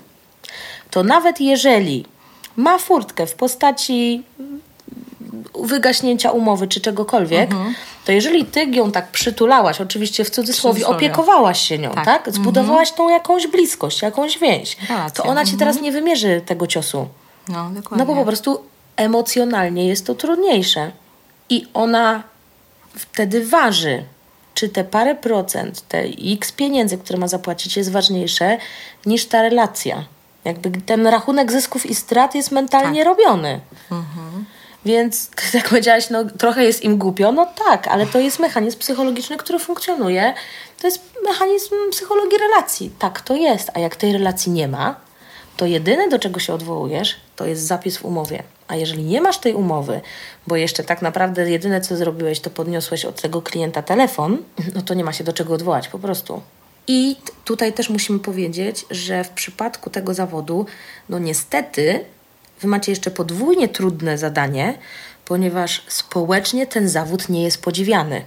to 0.91 1.03
nawet 1.03 1.41
jeżeli 1.41 2.05
ma 2.55 2.77
furtkę 2.77 3.27
w 3.27 3.33
postaci 3.33 4.23
wygaśnięcia 5.55 6.31
umowy 6.31 6.67
czy 6.67 6.81
czegokolwiek, 6.81 7.51
to 8.05 8.11
jeżeli 8.11 8.45
ty 8.45 8.65
ją 8.65 8.91
tak 8.91 9.11
przytulałaś, 9.11 9.81
oczywiście 9.81 10.23
w 10.23 10.29
cudzysłowie, 10.29 10.87
opiekowałaś 10.87 11.61
się 11.61 11.77
nią, 11.77 11.91
tak? 11.91 12.05
Tak. 12.05 12.31
Zbudowałaś 12.33 12.91
tą 12.91 13.09
jakąś 13.09 13.47
bliskość, 13.47 14.01
jakąś 14.01 14.39
więź, 14.39 14.77
Relację. 14.89 15.23
to 15.23 15.29
ona 15.29 15.45
ci 15.45 15.57
teraz 15.57 15.81
nie 15.81 15.91
wymierzy 15.91 16.41
tego 16.45 16.67
ciosu. 16.67 17.07
No, 17.47 17.69
dokładnie. 17.69 18.05
No 18.05 18.13
bo 18.13 18.19
po 18.19 18.25
prostu 18.25 18.63
emocjonalnie 18.95 19.87
jest 19.87 20.05
to 20.05 20.15
trudniejsze. 20.15 20.91
I 21.49 21.67
ona 21.73 22.23
wtedy 22.95 23.45
waży, 23.45 24.03
czy 24.53 24.69
te 24.69 24.83
parę 24.83 25.15
procent, 25.15 25.87
te 25.87 26.03
x 26.25 26.51
pieniędzy, 26.51 26.97
które 26.97 27.19
ma 27.19 27.27
zapłacić, 27.27 27.77
jest 27.77 27.91
ważniejsze 27.91 28.57
niż 29.05 29.25
ta 29.25 29.41
relacja. 29.41 30.03
Jakby 30.45 30.81
ten 30.81 31.07
rachunek 31.07 31.51
zysków 31.51 31.85
i 31.85 31.95
strat 31.95 32.35
jest 32.35 32.51
mentalnie 32.51 33.03
robiony. 33.03 33.59
Więc 34.85 35.29
tak 35.53 35.69
powiedziałaś, 35.69 36.09
no 36.09 36.25
trochę 36.25 36.63
jest 36.63 36.83
im 36.83 36.97
głupio. 36.97 37.31
No 37.31 37.47
tak, 37.65 37.87
ale 37.87 38.05
to 38.05 38.19
jest 38.19 38.39
mechanizm 38.39 38.79
psychologiczny, 38.79 39.37
który 39.37 39.59
funkcjonuje. 39.59 40.33
To 40.81 40.87
jest 40.87 41.13
mechanizm 41.23 41.75
psychologii 41.91 42.37
relacji. 42.37 42.91
Tak 42.99 43.21
to 43.21 43.35
jest. 43.35 43.71
A 43.73 43.79
jak 43.79 43.95
tej 43.95 44.13
relacji 44.13 44.51
nie 44.51 44.67
ma, 44.67 44.95
to 45.57 45.65
jedyne 45.65 46.09
do 46.09 46.19
czego 46.19 46.39
się 46.39 46.53
odwołujesz, 46.53 47.15
to 47.35 47.45
jest 47.45 47.61
zapis 47.61 47.97
w 47.97 48.05
umowie. 48.05 48.43
A 48.67 48.75
jeżeli 48.75 49.03
nie 49.03 49.21
masz 49.21 49.37
tej 49.37 49.53
umowy, 49.53 50.01
bo 50.47 50.55
jeszcze 50.55 50.83
tak 50.83 51.01
naprawdę 51.01 51.51
jedyne 51.51 51.81
co 51.81 51.95
zrobiłeś, 51.95 52.39
to 52.39 52.49
podniosłeś 52.49 53.05
od 53.05 53.21
tego 53.21 53.41
klienta 53.41 53.81
telefon, 53.81 54.37
no 54.75 54.81
to 54.81 54.93
nie 54.93 55.03
ma 55.03 55.13
się 55.13 55.23
do 55.23 55.33
czego 55.33 55.53
odwołać 55.53 55.87
po 55.87 55.99
prostu. 55.99 56.41
I 56.87 57.15
tutaj 57.45 57.73
też 57.73 57.89
musimy 57.89 58.19
powiedzieć, 58.19 58.85
że 58.89 59.23
w 59.23 59.29
przypadku 59.29 59.89
tego 59.89 60.13
zawodu, 60.13 60.65
no 61.09 61.19
niestety, 61.19 62.05
wy 62.62 62.67
macie 62.67 62.91
jeszcze 62.91 63.12
podwójnie 63.12 63.69
trudne 63.69 64.17
zadanie, 64.17 64.78
ponieważ 65.26 65.84
społecznie 65.88 66.67
ten 66.67 66.89
zawód 66.89 67.30
nie 67.30 67.43
jest 67.43 67.62
podziwiany, 67.62 68.21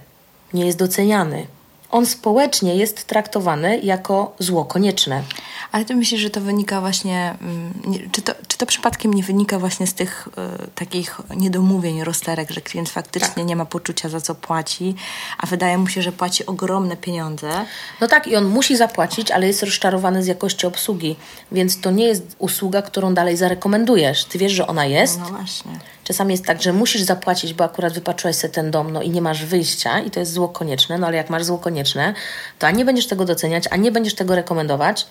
nie 0.53 0.65
jest 0.65 0.77
doceniany. 0.77 1.47
On 1.91 2.05
społecznie 2.05 2.75
jest 2.75 3.05
traktowany 3.05 3.79
jako 3.79 4.35
zło 4.39 4.65
konieczne. 4.65 5.23
Ale 5.71 5.85
ty 5.85 5.95
myślisz, 5.95 6.21
że 6.21 6.29
to 6.29 6.41
wynika 6.41 6.81
właśnie, 6.81 7.35
mm, 7.41 7.73
czy, 8.11 8.21
to, 8.21 8.33
to 8.65 8.69
przypadkiem 8.69 9.13
nie 9.13 9.23
wynika 9.23 9.59
właśnie 9.59 9.87
z 9.87 9.93
tych 9.93 10.27
e, 10.37 10.67
takich 10.75 11.21
niedomówień, 11.35 12.03
rozterek, 12.03 12.51
że 12.51 12.61
klient 12.61 12.89
faktycznie 12.89 13.35
Tak. 13.35 13.45
nie 13.45 13.55
ma 13.55 13.65
poczucia 13.65 14.09
za 14.09 14.21
co 14.21 14.35
płaci, 14.35 14.95
a 15.37 15.45
wydaje 15.45 15.77
mu 15.77 15.87
się, 15.87 16.01
że 16.01 16.11
płaci 16.11 16.45
ogromne 16.45 16.97
pieniądze. 16.97 17.65
No 18.01 18.07
tak, 18.07 18.27
i 18.27 18.35
on 18.35 18.45
musi 18.45 18.77
zapłacić, 18.77 19.31
ale 19.31 19.47
jest 19.47 19.63
rozczarowany 19.63 20.23
z 20.23 20.27
jakości 20.27 20.67
obsługi, 20.67 21.15
więc 21.51 21.81
to 21.81 21.91
nie 21.91 22.05
jest 22.05 22.35
usługa, 22.39 22.81
którą 22.81 23.13
dalej 23.13 23.37
zarekomendujesz. 23.37 24.25
Ty 24.25 24.37
wiesz, 24.37 24.51
że 24.51 24.67
ona 24.67 24.85
jest. 24.85 25.19
No 25.19 25.25
właśnie. 25.25 25.79
Czasami 26.03 26.33
jest 26.33 26.45
tak, 26.45 26.61
że 26.61 26.73
musisz 26.73 27.01
zapłacić, 27.01 27.53
bo 27.53 27.63
akurat 27.63 27.93
wypatrzyłeś 27.93 28.35
sobie 28.35 28.53
ten 28.53 28.71
dom, 28.71 28.91
no 28.91 29.01
i 29.01 29.09
nie 29.09 29.21
masz 29.21 29.45
wyjścia 29.45 29.99
i 29.99 30.11
to 30.11 30.19
jest 30.19 30.33
zło 30.33 30.49
konieczne, 30.49 30.97
no 30.97 31.07
ale 31.07 31.17
jak 31.17 31.29
masz 31.29 31.43
zło 31.43 31.57
konieczne, 31.57 32.13
to 32.59 32.67
ani 32.67 32.77
nie 32.77 32.85
będziesz 32.85 33.07
tego 33.07 33.25
doceniać, 33.25 33.63
ani 33.71 33.83
nie 33.83 33.91
będziesz 33.91 34.15
tego 34.15 34.35
rekomendować, 34.35 35.07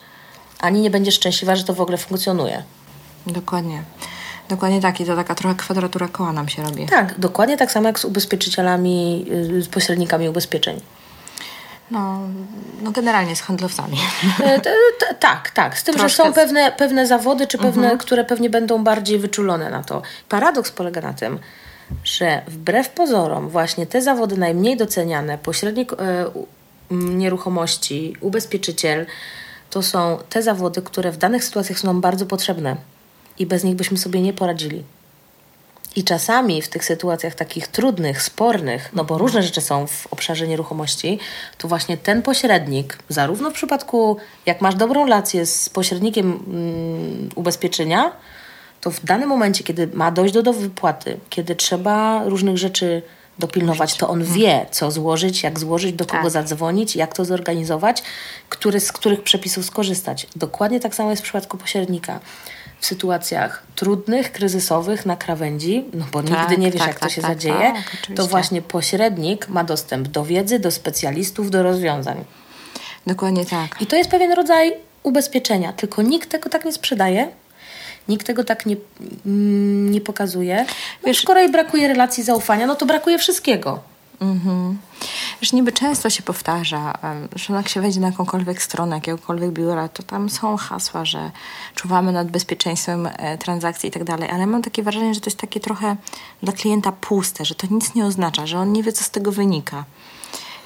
ani 0.60 0.80
nie 0.80 0.90
będziesz 0.90 1.14
szczęśliwa, 1.14 1.56
że 1.56 1.64
to 1.64 1.74
w 1.74 1.80
ogóle 1.80 1.98
funkcjonuje. 1.98 2.62
Dokładnie. 3.26 3.82
Dokładnie 4.48 4.80
tak. 4.80 5.00
I 5.00 5.04
to 5.04 5.16
taka 5.16 5.34
trochę 5.34 5.54
kwadratura 5.54 6.08
koła 6.08 6.32
nam 6.32 6.48
się 6.48 6.62
robi. 6.62 6.86
Tak, 6.86 7.20
dokładnie 7.20 7.56
tak 7.56 7.72
samo 7.72 7.86
jak 7.86 7.98
z 7.98 8.04
ubezpieczycielami, 8.04 9.26
y, 9.32 9.62
z 9.62 9.68
pośrednikami 9.68 10.28
ubezpieczeń. 10.28 10.80
No, 11.90 12.20
no 12.82 12.90
generalnie 12.90 13.36
z 13.36 13.40
handlowcami. 13.40 13.98
E, 14.40 14.60
tak, 15.14 15.50
tak. 15.50 15.78
Z 15.78 15.84
tym, 15.84 15.94
Troszkę 15.94 16.08
że 16.08 16.28
są 16.28 16.32
pewne, 16.32 16.72
pewne 16.72 17.06
zawody, 17.06 17.46
czy 17.46 17.58
pewne, 17.58 17.98
które 17.98 18.24
pewnie 18.24 18.50
będą 18.50 18.84
bardziej 18.84 19.18
wyczulone 19.18 19.70
na 19.70 19.82
to. 19.82 20.02
Paradoks 20.28 20.70
polega 20.70 21.00
na 21.00 21.12
tym, 21.12 21.38
że 22.04 22.42
wbrew 22.46 22.88
pozorom 22.88 23.48
właśnie 23.48 23.86
te 23.86 24.02
zawody 24.02 24.36
najmniej 24.36 24.76
doceniane, 24.76 25.38
pośrednik 25.38 25.92
e, 25.92 25.96
nieruchomości, 26.90 28.16
ubezpieczyciel, 28.20 29.06
to 29.70 29.82
są 29.82 30.18
te 30.28 30.42
zawody, 30.42 30.82
które 30.82 31.12
w 31.12 31.16
danych 31.16 31.44
sytuacjach 31.44 31.78
są 31.78 31.86
nam 31.86 32.00
bardzo 32.00 32.26
potrzebne 32.26 32.76
i 33.38 33.46
bez 33.46 33.64
nich 33.64 33.74
byśmy 33.74 33.98
sobie 33.98 34.20
nie 34.20 34.32
poradzili. 34.32 34.84
I 35.96 36.04
czasami 36.04 36.62
w 36.62 36.68
tych 36.68 36.84
sytuacjach 36.84 37.34
takich 37.34 37.68
trudnych, 37.68 38.22
spornych, 38.22 38.90
no 38.94 39.04
bo 39.04 39.18
różne 39.18 39.42
rzeczy 39.42 39.60
są 39.60 39.86
w 39.86 40.06
obszarze 40.10 40.48
nieruchomości, 40.48 41.18
to 41.58 41.68
właśnie 41.68 41.96
ten 41.96 42.22
pośrednik, 42.22 42.98
zarówno 43.08 43.50
w 43.50 43.54
przypadku, 43.54 44.16
jak 44.46 44.60
masz 44.60 44.74
dobrą 44.74 45.04
relację 45.04 45.46
z 45.46 45.68
pośrednikiem 45.68 46.26
mm, 46.26 47.28
ubezpieczenia, 47.34 48.12
to 48.80 48.90
w 48.90 49.04
danym 49.04 49.28
momencie, 49.28 49.64
kiedy 49.64 49.86
ma 49.86 50.10
dojść 50.10 50.34
do, 50.34 50.42
do 50.42 50.52
wypłaty, 50.52 51.16
kiedy 51.30 51.56
trzeba 51.56 52.24
różnych 52.24 52.58
rzeczy 52.58 53.02
dopilnować, 53.38 53.94
to 53.94 54.08
on 54.08 54.24
wie, 54.24 54.66
co 54.70 54.90
złożyć, 54.90 55.42
jak 55.42 55.60
złożyć, 55.60 55.92
do 55.92 56.06
kogo 56.06 56.22
Tak. 56.22 56.30
zadzwonić, 56.30 56.96
jak 56.96 57.14
to 57.14 57.24
zorganizować, 57.24 58.02
który, 58.48 58.80
z 58.80 58.92
których 58.92 59.22
przepisów 59.22 59.64
skorzystać. 59.64 60.26
Dokładnie 60.36 60.80
tak 60.80 60.94
samo 60.94 61.10
jest 61.10 61.22
w 61.22 61.24
przypadku 61.24 61.58
pośrednika. 61.58 62.20
W 62.84 62.86
sytuacjach 62.86 63.62
trudnych, 63.74 64.32
kryzysowych, 64.32 65.06
na 65.06 65.16
krawędzi, 65.16 65.84
no 65.92 66.04
bo 66.12 66.22
Tak, 66.22 66.30
nigdy 66.30 66.62
nie 66.62 66.70
wiesz, 66.70 66.78
tak, 66.78 66.88
jak 66.88 66.98
to 66.98 67.06
tak, 67.06 67.10
się 67.10 67.22
tak, 67.22 67.30
zadzieje, 67.30 67.72
tak, 67.72 68.16
to 68.16 68.26
właśnie 68.26 68.62
pośrednik 68.62 69.48
ma 69.48 69.64
dostęp 69.64 70.08
do 70.08 70.24
wiedzy, 70.24 70.58
do 70.58 70.70
specjalistów, 70.70 71.50
do 71.50 71.62
rozwiązań. 71.62 72.24
Dokładnie 73.06 73.46
tak. 73.46 73.82
I 73.82 73.86
to 73.86 73.96
jest 73.96 74.10
pewien 74.10 74.32
rodzaj 74.32 74.72
ubezpieczenia, 75.02 75.72
tylko 75.72 76.02
nikt 76.02 76.30
tego 76.30 76.50
tak 76.50 76.64
nie 76.64 76.72
sprzedaje. 76.72 77.28
Nikt 78.08 78.26
tego 78.26 78.44
tak 78.44 78.66
nie, 78.66 78.76
mm, 79.26 79.90
nie 79.90 80.00
pokazuje. 80.00 80.66
Wiesz, 81.04 81.20
z 81.20 81.24
kolei 81.24 81.52
brakuje 81.52 81.88
relacji 81.88 82.22
zaufania, 82.24 82.66
no 82.66 82.74
to 82.74 82.86
brakuje 82.86 83.18
wszystkiego. 83.18 83.80
Mhm. 84.20 84.78
Wiesz, 85.40 85.52
niby 85.52 85.72
często 85.72 86.10
się 86.10 86.22
powtarza, 86.22 86.92
że 87.36 87.54
jak 87.54 87.68
się 87.68 87.80
wejdzie 87.80 88.00
na 88.00 88.06
jakąkolwiek 88.06 88.62
stronę, 88.62 88.96
jakiegokolwiek 88.96 89.50
biura, 89.50 89.88
to 89.88 90.02
tam 90.02 90.30
są 90.30 90.56
hasła, 90.56 91.04
że 91.04 91.30
czuwamy 91.74 92.12
nad 92.12 92.30
bezpieczeństwem 92.30 93.06
e, 93.06 93.38
transakcji 93.38 93.88
i 93.88 93.92
tak 93.92 94.04
dalej, 94.04 94.30
ale 94.30 94.46
mam 94.46 94.62
takie 94.62 94.82
wrażenie, 94.82 95.14
że 95.14 95.20
to 95.20 95.30
jest 95.30 95.40
takie 95.40 95.60
trochę 95.60 95.96
dla 96.42 96.52
klienta 96.52 96.92
puste, 96.92 97.44
że 97.44 97.54
to 97.54 97.66
nic 97.70 97.94
nie 97.94 98.06
oznacza, 98.06 98.46
że 98.46 98.58
on 98.58 98.72
nie 98.72 98.82
wie, 98.82 98.92
co 98.92 99.04
z 99.04 99.10
tego 99.10 99.32
wynika. 99.32 99.84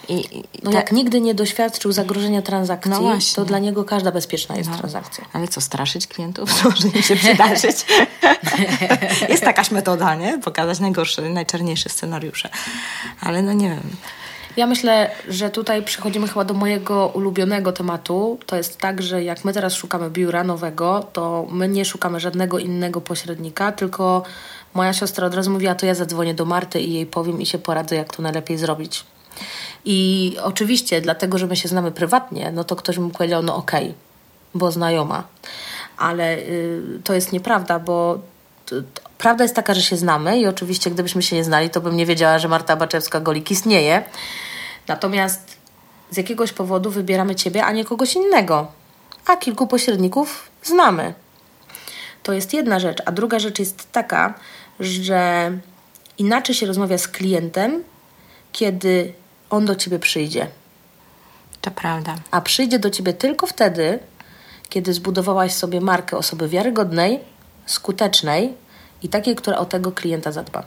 I, 0.09 0.39
i 0.39 0.45
No 0.63 0.71
te- 0.71 0.77
jak 0.77 0.93
nigdy 0.93 1.21
nie 1.21 1.35
doświadczył 1.35 1.93
zagrożenia 1.93 2.43
transakcji, 2.43 2.91
No 2.93 3.19
to 3.35 3.45
dla 3.45 3.59
niego 3.59 3.85
każda 3.85 4.13
bezpieczna 4.13 4.57
jest 4.57 4.71
No. 4.71 4.79
transakcja. 4.79 5.25
Ale 5.33 5.49
co, 5.49 5.61
straszyć 5.61 6.07
klientów? 6.07 6.51
To 6.63 6.71
może 6.71 6.89
im 6.89 7.03
się 7.03 7.17
przydarzyć. 7.17 7.77
Jest 9.29 9.43
jakaś 9.43 9.71
metoda, 9.71 10.15
nie? 10.15 10.39
Pokazać 10.39 10.81
najgorsze, 10.81 11.23
najczarniejsze 11.23 11.89
scenariusze. 11.89 12.49
Ale 13.21 13.43
no 13.43 13.53
nie 13.53 13.69
wiem. 13.69 13.91
Ja 14.57 14.67
myślę, 14.67 15.11
że 15.29 15.51
tutaj 15.51 15.83
przechodzimy 15.83 16.29
chyba 16.29 16.45
do 16.45 16.55
mojego 16.55 17.07
ulubionego 17.07 17.73
tematu. 17.73 18.39
To 18.47 18.57
jest 18.57 18.79
tak, 18.79 19.03
że 19.03 19.25
jak 19.25 19.45
my 19.45 19.53
teraz 19.53 19.75
szukamy 19.75 20.11
biura 20.11 20.45
nowego, 20.45 21.07
to 21.13 21.47
my 21.51 21.69
nie 21.69 21.85
szukamy 21.85 22.21
żadnego 22.21 22.59
innego 22.59 23.01
pośrednika, 23.01 23.73
tylko 23.73 24.23
moja 24.75 24.93
siostra 24.93 25.27
od 25.27 25.35
razu 25.35 25.51
mówiła, 25.51 25.75
to 25.75 25.87
ja 25.87 25.95
zadzwonię 25.95 26.35
do 26.35 26.45
Marty 26.45 26.81
i 26.81 26.93
jej 26.93 27.07
powiem 27.07 27.41
i 27.41 27.47
się 27.47 27.59
poradzę, 27.59 27.97
jak 27.97 28.17
to 28.17 28.23
najlepiej 28.23 28.59
zrobić. 28.59 29.05
I 29.85 30.37
oczywiście, 30.43 31.01
dlatego, 31.01 31.39
że 31.39 31.47
my 31.47 31.57
się 31.57 31.69
znamy 31.69 31.93
prywatnie, 31.93 32.53
no 32.55 32.65
to 32.65 32.77
ktoś 32.77 32.99
mi 32.99 33.11
powiedział, 33.11 33.43
no 33.43 33.57
okej, 33.57 33.95
bo 34.55 34.73
znajoma. 34.73 35.25
Ale 35.97 36.39
y, 36.39 37.01
to 37.05 37.15
jest 37.15 37.33
nieprawda, 37.33 37.79
bo 37.79 38.19
t- 38.67 38.83
t- 38.83 39.01
prawda 39.19 39.45
jest 39.45 39.55
taka, 39.57 39.75
że 39.75 39.83
się 39.83 39.97
znamy 39.97 40.39
i 40.41 40.47
oczywiście 40.47 40.91
gdybyśmy 40.91 41.23
się 41.23 41.37
nie 41.37 41.45
znali, 41.45 41.71
to 41.71 41.81
bym 41.81 41.97
nie 41.97 42.07
wiedziała, 42.07 42.39
że 42.39 42.49
Marta 42.49 42.77
Baczewska-Golik 42.77 43.51
istnieje. 43.51 44.03
Natomiast 44.89 45.57
z 46.11 46.17
jakiegoś 46.17 46.53
powodu 46.53 46.91
wybieramy 46.91 47.35
Ciebie, 47.35 47.65
a 47.65 47.73
nie 47.73 47.85
kogoś 47.85 48.15
innego. 48.15 48.67
A 49.27 49.37
kilku 49.37 49.67
pośredników 49.67 50.51
znamy. 50.63 51.15
To 52.23 52.33
jest 52.33 52.55
jedna 52.55 52.81
rzecz. 52.81 52.99
A 53.07 53.13
druga 53.13 53.39
rzecz 53.39 53.59
jest 53.59 53.93
taka, 53.93 54.35
że 54.81 55.53
inaczej 56.19 56.55
się 56.55 56.67
rozmawia 56.67 56.99
z 56.99 57.09
klientem, 57.09 57.85
kiedy 58.53 59.13
on 59.51 59.67
do 59.67 59.77
Ciebie 59.77 59.99
przyjdzie. 59.99 60.47
To 61.61 61.71
prawda. 61.71 62.17
A 62.31 62.41
przyjdzie 62.41 62.79
do 62.79 62.91
Ciebie 62.91 63.13
tylko 63.13 63.47
wtedy, 63.47 63.99
kiedy 64.69 64.95
zbudowałaś 64.95 65.53
sobie 65.53 65.81
markę 65.81 66.17
osoby 66.17 66.49
wiarygodnej, 66.49 67.21
skutecznej 67.67 68.55
i 69.03 69.09
takiej, 69.09 69.37
która 69.37 69.59
o 69.59 69.65
tego 69.65 69.93
klienta 69.93 70.33
zadba. 70.33 70.63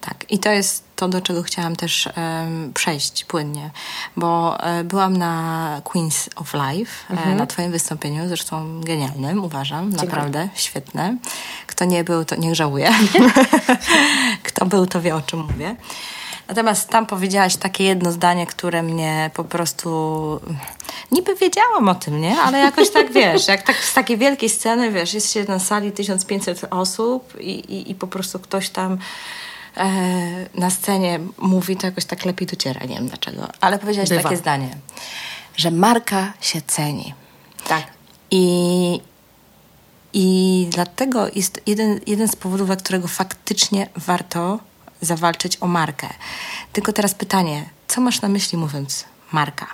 Tak, 0.00 0.24
i 0.30 0.38
to 0.38 0.50
jest 0.50 0.84
to, 0.96 1.08
do 1.08 1.20
czego 1.20 1.42
chciałam 1.42 1.76
też 1.76 2.08
em, 2.14 2.72
przejść 2.74 3.24
płynnie, 3.24 3.70
bo 4.16 4.60
e, 4.60 4.84
byłam 4.84 5.16
na 5.16 5.80
Queens 5.84 6.28
of 6.36 6.54
Life, 6.54 7.14
e, 7.14 7.34
na 7.34 7.46
Twoim 7.46 7.70
wystąpieniu, 7.70 8.28
zresztą 8.28 8.80
genialnym, 8.80 9.44
uważam, 9.44 9.90
naprawdę 9.90 10.48
świetne. 10.54 11.16
Kto 11.66 11.84
nie 11.84 12.04
był, 12.04 12.24
to 12.24 12.36
niech 12.36 12.54
żałuje. 12.54 12.90
Kto 14.42 14.66
był, 14.66 14.86
to 14.86 15.00
wie, 15.00 15.16
o 15.16 15.22
czym 15.22 15.40
mówię. 15.40 15.76
Natomiast 16.48 16.88
tam 16.88 17.06
powiedziałaś 17.06 17.56
takie 17.56 17.84
jedno 17.84 18.12
zdanie, 18.12 18.46
które 18.46 18.82
mnie 18.82 19.30
po 19.34 19.44
prostu. 19.44 19.90
Niby 21.12 21.34
wiedziałam 21.34 21.88
o 21.88 21.94
tym, 21.94 22.20
nie? 22.20 22.40
Ale 22.40 22.58
jakoś 22.58 22.90
tak 22.90 23.12
wiesz, 23.12 23.48
jak 23.48 23.62
tak 23.62 23.76
z 23.76 23.94
takiej 23.94 24.18
wielkiej 24.18 24.48
sceny, 24.48 24.90
wiesz, 24.92 25.14
jest 25.14 25.32
się 25.32 25.44
na 25.44 25.58
sali 25.58 25.92
1500 25.92 26.64
osób 26.70 27.40
i, 27.40 27.50
i, 27.50 27.90
i 27.90 27.94
po 27.94 28.06
prostu 28.06 28.38
ktoś 28.38 28.70
tam 28.70 28.98
e, 29.76 29.88
na 30.54 30.70
scenie 30.70 31.20
mówi, 31.38 31.76
to 31.76 31.86
jakoś 31.86 32.04
tak 32.04 32.24
lepiej 32.24 32.48
dociera. 32.48 32.80
Nie 32.80 32.94
wiem 32.94 33.08
dlaczego. 33.08 33.48
Ale 33.60 33.78
powiedziałaś 33.78 34.08
Bywa. 34.08 34.22
takie 34.22 34.36
zdanie, 34.36 34.68
że 35.56 35.70
marka 35.70 36.32
się 36.40 36.60
ceni. 36.66 37.14
Tak. 37.68 37.82
I, 38.30 39.00
I 40.12 40.66
dlatego 40.70 41.26
jest 41.34 41.60
jeden, 41.66 42.00
jeden 42.06 42.28
z 42.28 42.36
powodów, 42.36 42.66
dla 42.66 42.76
którego 42.76 43.08
faktycznie 43.08 43.88
warto 43.96 44.58
zawalczyć 45.00 45.56
o 45.60 45.66
markę. 45.66 46.08
Tylko 46.72 46.92
teraz 46.92 47.14
pytanie, 47.14 47.70
co 47.88 48.00
masz 48.00 48.20
na 48.20 48.28
myśli 48.28 48.58
mówiąc 48.58 49.04
marka? 49.32 49.66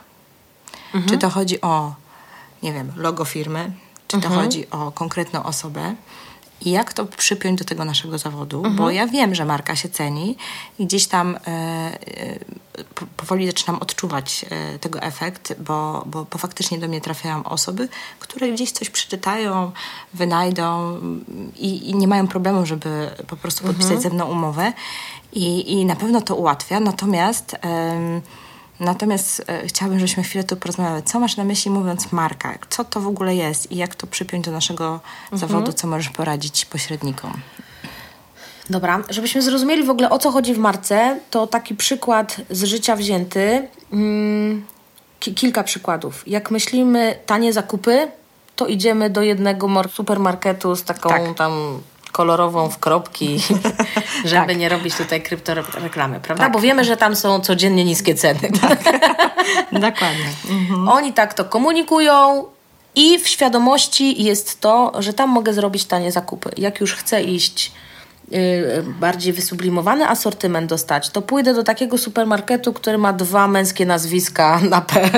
Czy 1.09 1.19
to 1.19 1.31
chodzi 1.31 1.61
o, 1.61 1.95
nie 2.63 2.73
wiem, 2.73 2.93
logo 2.97 3.25
firmy? 3.25 3.73
Czy 4.09 4.21
to 4.21 4.29
chodzi 4.29 4.71
o 4.71 4.93
konkretną 4.93 5.43
osobę? 5.43 5.95
I 6.65 6.71
jak 6.71 6.93
to 6.93 7.05
przypiąć 7.05 7.59
do 7.59 7.65
tego 7.65 7.85
naszego 7.85 8.19
zawodu? 8.19 8.63
Bo 8.71 8.91
ja 8.91 9.07
wiem, 9.07 9.35
że 9.35 9.45
marka 9.45 9.77
się 9.77 9.89
ceni 9.89 10.37
i 10.79 10.87
gdzieś 10.87 11.07
tam 11.07 11.37
e, 11.37 11.39
e, 11.49 11.99
po- 12.95 13.07
powoli 13.17 13.47
zaczynam 13.47 13.83
odczuwać 13.83 14.47
e, 14.51 14.79
tego 14.79 15.03
efekt, 15.03 15.55
bo, 15.61 16.03
bo, 16.07 16.27
bo 16.31 16.39
faktycznie 16.39 16.79
do 16.79 16.89
mnie 16.89 17.01
trafiają 17.01 17.45
osoby, 17.45 17.89
które 18.19 18.51
gdzieś 18.53 18.71
coś 18.73 18.91
przeczytają, 18.91 19.73
wynajdą 20.15 20.89
mm, 20.89 21.53
i, 21.57 21.91
i 21.91 21.95
nie 21.95 22.09
mają 22.09 22.29
problemu, 22.29 22.67
żeby 22.67 23.11
po 23.27 23.37
prostu 23.37 23.65
podpisać 23.65 24.03
ze 24.03 24.11
mną 24.11 24.25
umowę. 24.25 24.73
I, 25.33 25.73
I 25.73 25.85
na 25.85 25.97
pewno 25.97 26.21
to 26.21 26.37
ułatwia. 26.37 26.81
Natomiast... 26.81 27.57
Natomiast 28.81 29.43
e, 29.49 29.67
chciałabym, 29.67 29.99
żebyśmy 29.99 30.23
chwilę 30.23 30.45
tu 30.45 30.57
porozmawiały. 30.57 31.03
Co 31.03 31.21
masz 31.21 31.37
na 31.37 31.45
myśli 31.45 31.71
mówiąc 31.71 32.13
marka? 32.13 32.59
Co 32.71 32.85
to 32.85 33.01
w 33.01 33.07
ogóle 33.07 33.35
jest 33.35 33.73
i 33.73 33.77
jak 33.77 33.95
to 33.95 34.07
przypiąć 34.07 34.45
do 34.45 34.51
naszego 34.53 35.01
zawodu? 35.33 35.73
Co 35.73 35.87
możesz 35.87 36.09
poradzić 36.09 36.65
pośrednikom? 36.65 37.33
Dobra, 38.71 39.03
żebyśmy 39.11 39.43
zrozumieli 39.43 39.83
w 39.85 39.91
ogóle 39.91 40.11
o 40.11 40.19
co 40.19 40.31
chodzi 40.31 40.55
w 40.55 40.59
marce, 40.59 41.21
to 41.31 41.47
taki 41.47 41.75
przykład 41.75 42.37
z 42.51 42.65
życia 42.65 42.97
wzięty. 42.97 43.69
Mm, 43.93 44.65
ki- 45.21 45.35
kilka 45.35 45.63
przykładów. 45.63 46.29
Jak 46.29 46.51
myślimy 46.51 47.19
tanie 47.27 47.53
zakupy, 47.53 48.09
to 48.57 48.67
idziemy 48.67 49.11
do 49.11 49.23
jednego 49.23 49.69
mar- 49.69 49.91
supermarketu 49.91 50.77
z 50.77 50.85
taką 50.85 51.09
Tak. 51.09 51.35
tam 51.37 51.81
kolorową 52.15 52.71
w 52.71 52.79
kropki, 52.79 53.39
żeby 54.25 54.47
Tak. 54.47 54.57
nie 54.57 54.69
robić 54.69 54.95
tutaj 54.97 55.23
kryptoreklamy, 55.23 56.21
prawda? 56.21 56.45
Tak. 56.45 56.53
Bo 56.53 56.61
wiemy, 56.61 56.85
że 56.85 56.97
tam 56.97 57.17
są 57.17 57.41
codziennie 57.41 57.85
niskie 57.85 58.15
ceny. 58.15 58.41
Dokładnie. 59.73 60.29
Oni 60.89 61.13
tak 61.13 61.35
to 61.35 61.45
komunikują 61.45 62.45
i 62.95 63.19
w 63.19 63.29
świadomości 63.29 64.23
jest 64.25 64.61
to, 64.61 64.93
że 64.99 65.13
tam 65.13 65.31
mogę 65.31 65.53
zrobić 65.53 65.85
tanie 65.85 66.13
zakupy. 66.13 66.51
Jak 66.57 66.81
już 66.81 66.95
chcę 66.95 67.23
iść 67.23 67.73
bardziej 69.01 69.33
wysublimowany 69.33 70.09
asortyment 70.09 70.71
dostać, 70.71 71.11
to 71.11 71.23
pójdę 71.23 71.55
do 71.55 71.63
takiego 71.65 71.99
supermarketu, 71.99 72.73
który 72.73 72.99
ma 72.99 73.13
dwa 73.13 73.49
męskie 73.49 73.87
nazwiska 73.87 74.61
na 74.71 74.81
P. 74.81 75.11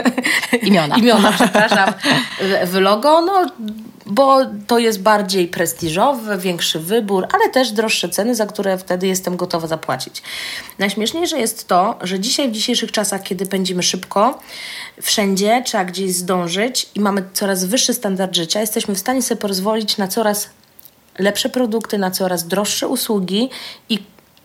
Imiona. 0.63 0.97
Imiona, 1.03 1.33
przepraszam, 1.33 1.95
w- 2.67 2.75
logo, 2.75 3.21
no 3.21 3.47
bo 4.07 4.39
to 4.67 4.79
jest 4.79 5.03
bardziej 5.03 5.49
prestiżowe, 5.49 6.39
większy 6.39 6.81
wybór, 6.81 7.27
ale 7.33 7.51
też 7.51 7.73
droższe 7.73 8.09
ceny, 8.09 8.35
za 8.35 8.47
które 8.47 8.79
wtedy 8.79 9.07
jestem 9.07 9.37
gotowa 9.37 9.67
zapłacić. 9.67 10.23
Najśmieszniejsze 10.79 11.39
jest 11.39 11.69
to, 11.69 11.99
że 12.01 12.21
dzisiaj 12.21 12.49
w 12.49 12.53
dzisiejszych 12.53 12.93
czasach, 12.93 13.23
kiedy 13.23 13.47
pędzimy 13.47 13.83
szybko, 13.83 14.39
wszędzie 15.03 15.63
trzeba 15.67 15.85
gdzieś 15.85 16.13
zdążyć 16.15 16.89
i 16.95 17.01
mamy 17.01 17.23
coraz 17.33 17.65
wyższy 17.65 17.95
standard 17.95 18.37
życia, 18.37 18.61
jesteśmy 18.61 18.95
w 18.95 18.99
stanie 18.99 19.23
sobie 19.23 19.41
pozwolić 19.41 19.97
na 19.97 20.09
coraz 20.09 20.49
lepsze 21.19 21.49
produkty, 21.49 21.99
na 21.99 22.11
coraz 22.11 22.47
droższe 22.47 22.89
usługi 22.89 23.51
i 23.89 23.99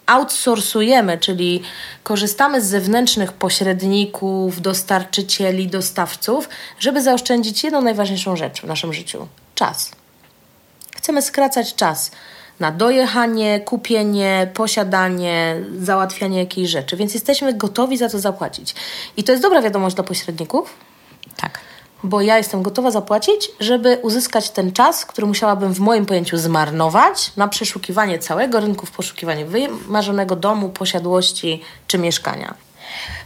outsourcujemy, 0.06 1.18
czyli 1.18 1.62
korzystamy 2.04 2.62
z 2.62 2.66
zewnętrznych 2.66 3.34
pośredników, 3.34 4.62
dostarczycieli, 4.62 5.68
dostawców, 5.68 6.50
żeby 6.80 7.02
zaoszczędzić 7.02 7.64
jedną 7.64 7.82
najważniejszą 7.82 8.36
rzecz 8.36 8.62
w 8.62 8.64
naszym 8.64 8.94
życiu 8.94 9.28
czas. 9.56 9.92
Chcemy 10.96 11.22
skracać 11.22 11.76
czas 11.76 12.12
na 12.60 12.72
dojechanie, 12.72 13.60
kupienie, 13.60 14.52
posiadanie, 14.54 15.56
załatwianie 15.80 16.40
jakiejś 16.40 16.70
rzeczy, 16.70 16.98
więc 16.98 17.14
jesteśmy 17.14 17.54
gotowi 17.54 17.98
za 17.98 18.10
to 18.10 18.20
zapłacić. 18.20 18.76
I 19.18 19.24
to 19.24 19.32
jest 19.32 19.44
dobra 19.44 19.62
wiadomość 19.62 19.96
dla 19.96 20.04
pośredników, 20.04 20.74
Tak. 21.38 21.60
Bo 22.04 22.22
ja 22.22 22.38
jestem 22.38 22.62
gotowa 22.62 22.92
zapłacić, 22.92 23.52
żeby 23.60 24.00
uzyskać 24.02 24.50
ten 24.50 24.72
czas, 24.72 25.06
który 25.06 25.28
musiałabym 25.28 25.74
w 25.74 25.80
moim 25.80 26.06
pojęciu 26.06 26.38
zmarnować 26.38 27.32
na 27.38 27.48
przeszukiwanie 27.48 28.20
całego 28.20 28.60
rynku, 28.60 28.86
w 28.86 28.92
poszukiwanie 28.92 29.46
wymarzonego 29.46 30.36
domu, 30.36 30.70
posiadłości 30.70 31.62
czy 31.88 31.98
mieszkania. 31.98 32.54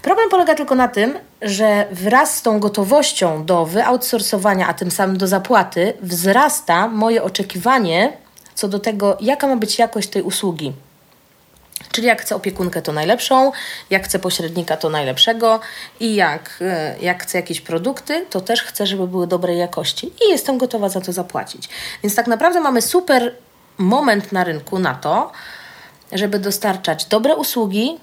Problem 0.02 0.30
polega 0.30 0.56
tylko 0.56 0.76
na 0.76 0.88
tym, 0.88 1.20
że 1.42 1.88
wraz 1.92 2.38
z 2.38 2.42
tą 2.42 2.60
gotowością 2.60 3.46
do 3.46 3.66
wyoutsourcowania, 3.66 4.68
a 4.68 4.74
tym 4.74 4.92
samym 4.92 5.18
do 5.18 5.28
zapłaty, 5.28 5.94
wzrasta 6.02 6.88
moje 6.88 7.24
oczekiwanie 7.24 8.14
co 8.56 8.68
do 8.68 8.80
tego, 8.80 9.18
jaka 9.22 9.48
ma 9.48 9.56
być 9.56 9.80
jakość 9.80 10.10
tej 10.10 10.22
usługi. 10.22 10.74
Czyli 11.92 12.08
jak 12.08 12.22
chcę 12.22 12.36
opiekunkę, 12.36 12.82
to 12.82 12.92
najlepszą, 12.92 13.52
jak 13.90 14.06
chcę 14.06 14.20
pośrednika, 14.20 14.78
to 14.78 14.90
najlepszego 14.90 15.60
i 16.00 16.16
jak, 16.16 16.58
e, 16.62 16.96
jak 17.02 17.24
chcę 17.24 17.38
jakieś 17.38 17.62
produkty, 17.62 18.26
to 18.30 18.42
też 18.42 18.64
chcę, 18.64 18.88
żeby 18.88 19.08
były 19.08 19.28
dobrej 19.28 19.58
jakości 19.58 20.08
i 20.08 20.30
jestem 20.30 20.58
gotowa 20.58 20.90
za 20.90 21.02
to 21.02 21.14
zapłacić. 21.14 21.70
Więc 22.04 22.16
tak 22.16 22.28
naprawdę 22.28 22.60
mamy 22.60 22.82
super 22.82 23.36
moment 23.78 24.32
na 24.32 24.44
rynku 24.44 24.80
na 24.80 24.96
to, 24.96 25.32
żeby 26.12 26.40
dostarczać 26.40 27.06
dobre 27.06 27.36
usługi 27.36 27.98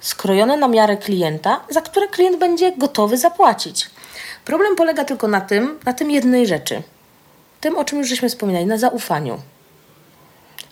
skrojone 0.00 0.56
na 0.56 0.68
miarę 0.68 0.96
klienta, 0.96 1.60
za 1.68 1.80
które 1.80 2.08
klient 2.08 2.38
będzie 2.38 2.72
gotowy 2.72 3.18
zapłacić. 3.18 3.90
Problem 4.44 4.76
polega 4.76 5.04
tylko 5.04 5.28
na 5.28 5.40
tym, 5.40 5.78
na 5.84 5.92
tym 5.92 6.10
jednej 6.10 6.46
rzeczy. 6.46 6.82
Tym, 7.60 7.78
o 7.78 7.84
czym 7.84 7.98
już 7.98 8.08
żeśmy 8.08 8.28
wspominali, 8.28 8.66
na 8.66 8.78
zaufaniu. 8.78 9.40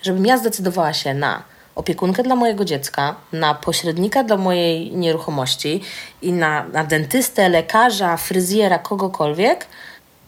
Żebym 0.03 0.27
ja 0.27 0.39
zdecydowała 0.39 0.93
się 0.93 1.15
na 1.15 1.43
opiekunkę 1.77 2.23
dla 2.23 2.37
mojego 2.37 2.65
dziecka, 2.65 3.15
na 3.33 3.55
pośrednika 3.55 4.25
dla 4.25 4.37
mojej 4.37 4.97
nieruchomości 4.97 5.81
i 6.23 6.33
na, 6.33 6.65
na 6.65 6.85
dentystę, 6.85 7.49
lekarza, 7.49 8.17
fryzjera, 8.17 8.79
kogokolwiek, 8.79 9.67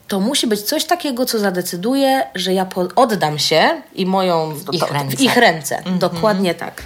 to 0.09 0.21
musi 0.21 0.47
być 0.47 0.63
coś 0.63 0.85
takiego, 0.85 1.27
co 1.27 1.39
zadecyduje, 1.39 2.27
że 2.35 2.55
ja 2.55 2.67
oddam 2.97 3.39
się 3.39 3.83
i 3.95 4.07
moją 4.07 4.55
w 4.55 4.75
ich 4.75 4.91
ręce. 4.91 5.17
W 5.17 5.21
ich 5.21 5.37
ręce. 5.37 5.79
Mm 5.79 5.95
-hmm. 5.95 5.99
Dokładnie 5.99 6.55
tak. 6.55 6.83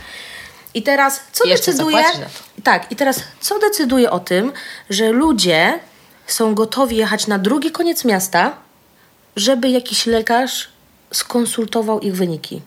I 0.74 0.82
teraz 0.82 1.20
co 1.32 1.44
Jeszcze 1.44 1.72
decyduje? 1.72 2.04
Tak, 2.64 2.92
i 2.92 2.96
teraz 2.96 3.22
co 3.40 3.58
decyduje 3.58 4.10
o 4.10 4.20
tym, 4.20 4.52
że 4.90 5.12
ludzie 5.12 5.78
są 6.26 6.54
gotowi 6.54 6.96
jechać 6.96 7.26
na 7.26 7.38
drugi 7.38 7.70
koniec 7.70 8.04
miasta, 8.04 8.52
żeby 9.36 9.68
jakiś 9.68 10.06
lekarz 10.06 10.68
skonsultował 11.12 12.00
ich 12.00 12.16
wyniki? 12.16 12.62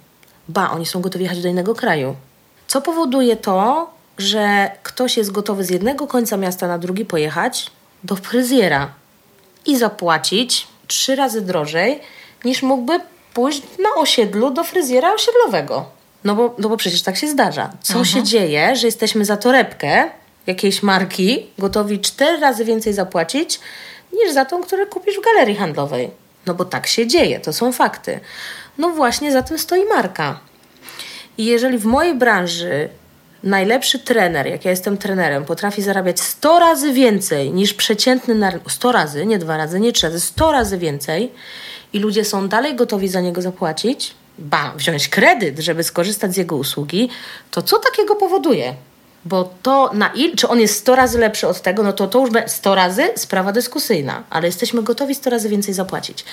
Ba, 0.48 0.72
oni 0.72 0.86
są 0.86 1.02
gotowi 1.02 1.24
jechać 1.24 1.42
do 1.42 1.48
innego 1.48 1.76
kraju. 1.76 2.16
Co 2.68 2.82
powoduje 2.82 3.36
to, 3.36 3.90
że 4.18 4.72
ktoś 4.84 5.18
jest 5.18 5.32
gotowy 5.32 5.64
z 5.64 5.70
jednego 5.70 6.08
końca 6.08 6.38
miasta 6.38 6.68
na 6.68 6.78
drugi 6.78 7.06
pojechać 7.06 7.72
do 8.04 8.16
fryzjera 8.16 8.92
i 9.66 9.78
zapłacić 9.78 10.68
trzy 10.88 11.16
razy 11.16 11.42
drożej, 11.42 12.00
niż 12.46 12.64
mógłby 12.64 13.00
pójść 13.34 13.62
na 13.80 14.02
osiedlu 14.02 14.52
do 14.52 14.64
fryzjera 14.64 15.14
osiedlowego. 15.14 15.86
No 16.24 16.36
bo, 16.36 16.56
no 16.58 16.70
bo 16.70 16.78
przecież 16.78 17.02
tak 17.02 17.18
się 17.18 17.28
zdarza. 17.28 17.70
Co 17.82 17.94
mhm. 17.94 18.06
się 18.06 18.24
dzieje, 18.24 18.76
że 18.76 18.88
jesteśmy 18.88 19.26
za 19.26 19.38
torebkę 19.38 20.10
jakiejś 20.48 20.84
marki 20.84 21.48
gotowi 21.58 22.00
cztery 22.00 22.38
razy 22.38 22.66
więcej 22.66 22.94
zapłacić, 22.94 23.60
niż 24.14 24.34
za 24.34 24.46
tą, 24.46 24.64
którą 24.64 24.86
kupisz 24.86 25.18
w 25.18 25.24
galerii 25.24 25.56
handlowej? 25.56 26.12
No 26.46 26.54
bo 26.54 26.66
tak 26.66 26.88
się 26.88 27.08
dzieje, 27.08 27.40
to 27.40 27.54
są 27.54 27.72
fakty. 27.72 28.20
No 28.78 28.90
właśnie 28.90 29.32
za 29.32 29.42
tym 29.42 29.60
stoi 29.60 29.86
marka. 29.86 30.40
I 31.38 31.46
jeżeli 31.46 31.78
w 31.78 31.86
mojej 31.86 32.16
branży 32.16 32.90
najlepszy 33.44 34.00
trener, 34.00 34.48
jak 34.48 34.66
ja 34.66 34.72
jestem 34.72 34.98
trenerem, 34.98 35.46
potrafi 35.46 35.82
zarabiać 35.82 36.20
100 36.20 36.60
razy 36.60 36.94
więcej 36.94 37.52
niż 37.52 37.74
przeciętny 37.74 38.36
na 38.36 38.50
rynku, 38.50 38.70
100 38.70 38.92
razy, 38.92 39.26
nie 39.26 39.40
dwa 39.40 39.58
razy, 39.58 39.80
nie 39.80 39.92
trzy 39.92 40.08
razy, 40.08 40.20
100 40.20 40.52
razy 40.52 40.78
więcej 40.78 41.32
i 41.94 42.00
ludzie 42.00 42.26
są 42.26 42.48
dalej 42.48 42.76
gotowi 42.76 43.08
za 43.08 43.22
niego 43.22 43.42
zapłacić, 43.42 44.14
ba, 44.40 44.74
wziąć 44.76 45.08
kredyt, 45.08 45.60
żeby 45.60 45.84
skorzystać 45.84 46.34
z 46.34 46.38
jego 46.38 46.56
usługi, 46.56 47.10
to 47.52 47.62
co 47.62 47.80
takiego 47.80 48.16
powoduje? 48.16 48.74
Bo 49.26 49.54
to 49.64 49.92
na 49.94 50.08
il, 50.14 50.36
czy 50.36 50.48
on 50.48 50.60
jest 50.60 50.80
100 50.80 50.96
razy 50.96 51.20
lepszy 51.20 51.48
od 51.48 51.62
tego, 51.62 51.84
no 51.84 51.94
to 51.94 52.08
to 52.08 52.20
już 52.20 52.30
100 52.48 52.76
razy 52.76 53.10
sprawa 53.16 53.52
dyskusyjna, 53.52 54.24
ale 54.30 54.48
jesteśmy 54.48 54.84
gotowi 54.84 55.16
100 55.16 55.30
razy 55.30 55.50
więcej 55.50 55.74
zapłacić. 55.74 56.26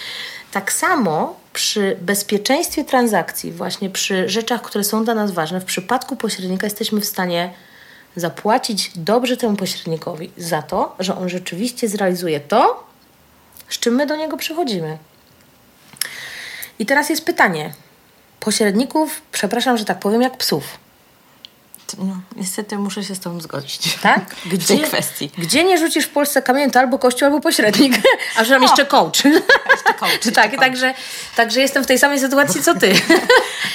Tak 0.53 0.73
samo 0.73 1.37
przy 1.53 1.97
bezpieczeństwie 2.01 2.85
transakcji, 2.85 3.53
właśnie 3.53 3.91
przy 3.91 4.29
rzeczach, 4.29 4.63
które 4.63 4.85
są 4.85 5.05
dla 5.05 5.15
nas 5.15 5.31
ważne, 5.31 5.61
w 5.61 5.65
przypadku 5.65 6.17
pośrednika 6.17 6.67
jesteśmy 6.67 7.01
w 7.01 7.05
stanie 7.05 7.51
zapłacić 8.17 8.91
dobrze 8.97 9.37
temu 9.37 9.57
pośrednikowi 9.57 10.31
za 10.37 10.63
to, 10.63 10.95
że 10.99 11.17
on 11.17 11.29
rzeczywiście 11.29 11.89
zrealizuje 11.89 12.41
to, 12.41 12.85
z 13.69 13.79
czym 13.79 13.95
my 13.95 14.07
do 14.07 14.17
niego 14.17 14.37
przychodzimy. 14.37 14.99
I 16.79 16.87
teraz 16.87 17.11
jest 17.11 17.25
pytanie. 17.25 17.73
Pośredników, 18.41 19.23
przepraszam, 19.33 19.79
że 19.79 19.85
tak 19.85 19.99
powiem, 19.99 20.23
jak 20.23 20.37
psów. 20.37 20.65
No, 21.99 22.21
niestety 22.37 22.79
muszę 22.79 23.05
się 23.05 23.15
z 23.15 23.21
Tobą 23.21 23.41
zgodzić. 23.41 23.99
Tak? 24.03 24.37
Gdzie, 24.47 24.57
w 24.65 24.67
tej 24.67 24.81
kwestii. 24.81 25.31
Gdzie 25.39 25.65
nie 25.65 25.79
rzucisz 25.79 26.05
w 26.05 26.11
Polsce 26.11 26.43
kamień, 26.43 26.71
to 26.71 26.81
albo 26.81 26.99
kościół, 26.99 27.27
albo 27.27 27.41
pośrednik. 27.41 27.95
A 28.37 28.45
że 28.45 28.55
tam 28.55 28.63
jeszcze 28.63 28.87
coach. 28.87 29.25
Jeszcze 29.25 29.95
coach. 29.99 30.13
Jeszcze 30.15 30.33
tak, 30.33 30.51
coach. 30.51 30.61
Także, 30.61 30.95
także 31.37 31.61
jestem 31.61 31.85
w 31.85 31.87
tej 31.87 31.99
samej 31.99 32.21
sytuacji, 32.21 32.63
co 32.63 32.75
Ty. 32.75 32.93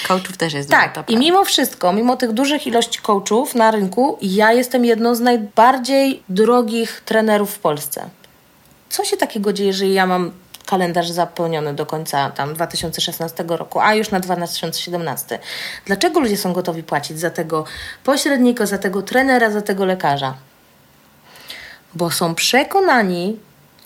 Coachów 0.08 0.38
też 0.38 0.54
jest 0.54 0.70
Tak. 0.70 1.04
I 1.08 1.18
mimo 1.18 1.46
wszystko, 1.46 1.94
mimo 1.94 2.18
tych 2.18 2.32
dużych 2.32 2.68
ilości 2.68 3.00
coachów 3.02 3.56
na 3.56 3.72
rynku, 3.72 4.18
ja 4.22 4.54
jestem 4.54 4.86
jedną 4.86 5.16
z 5.16 5.20
najbardziej 5.20 6.24
drogich 6.30 7.02
trenerów 7.06 7.52
w 7.54 7.60
Polsce. 7.60 8.10
Co 8.90 9.06
się 9.06 9.18
takiego 9.18 9.54
dzieje, 9.54 9.68
jeżeli 9.68 9.94
ja 9.94 10.06
mam 10.06 10.32
kalendarz 10.66 11.10
zapełniony 11.10 11.74
do 11.74 11.86
końca 11.86 12.30
tam 12.30 12.54
2016 12.54 13.44
roku, 13.48 13.80
a 13.80 13.94
już 13.94 14.12
na 14.12 14.20
2017. 14.20 15.40
Dlaczego 15.86 16.20
ludzie 16.20 16.38
są 16.38 16.54
gotowi 16.54 16.84
płacić 16.84 17.20
za 17.20 17.30
tego 17.30 17.66
pośrednika, 18.04 18.66
za 18.66 18.78
tego 18.78 19.02
trenera, 19.02 19.52
za 19.52 19.62
tego 19.62 19.86
lekarza? 19.86 20.34
Bo 21.94 22.12
są 22.12 22.36
przekonani 22.36 23.40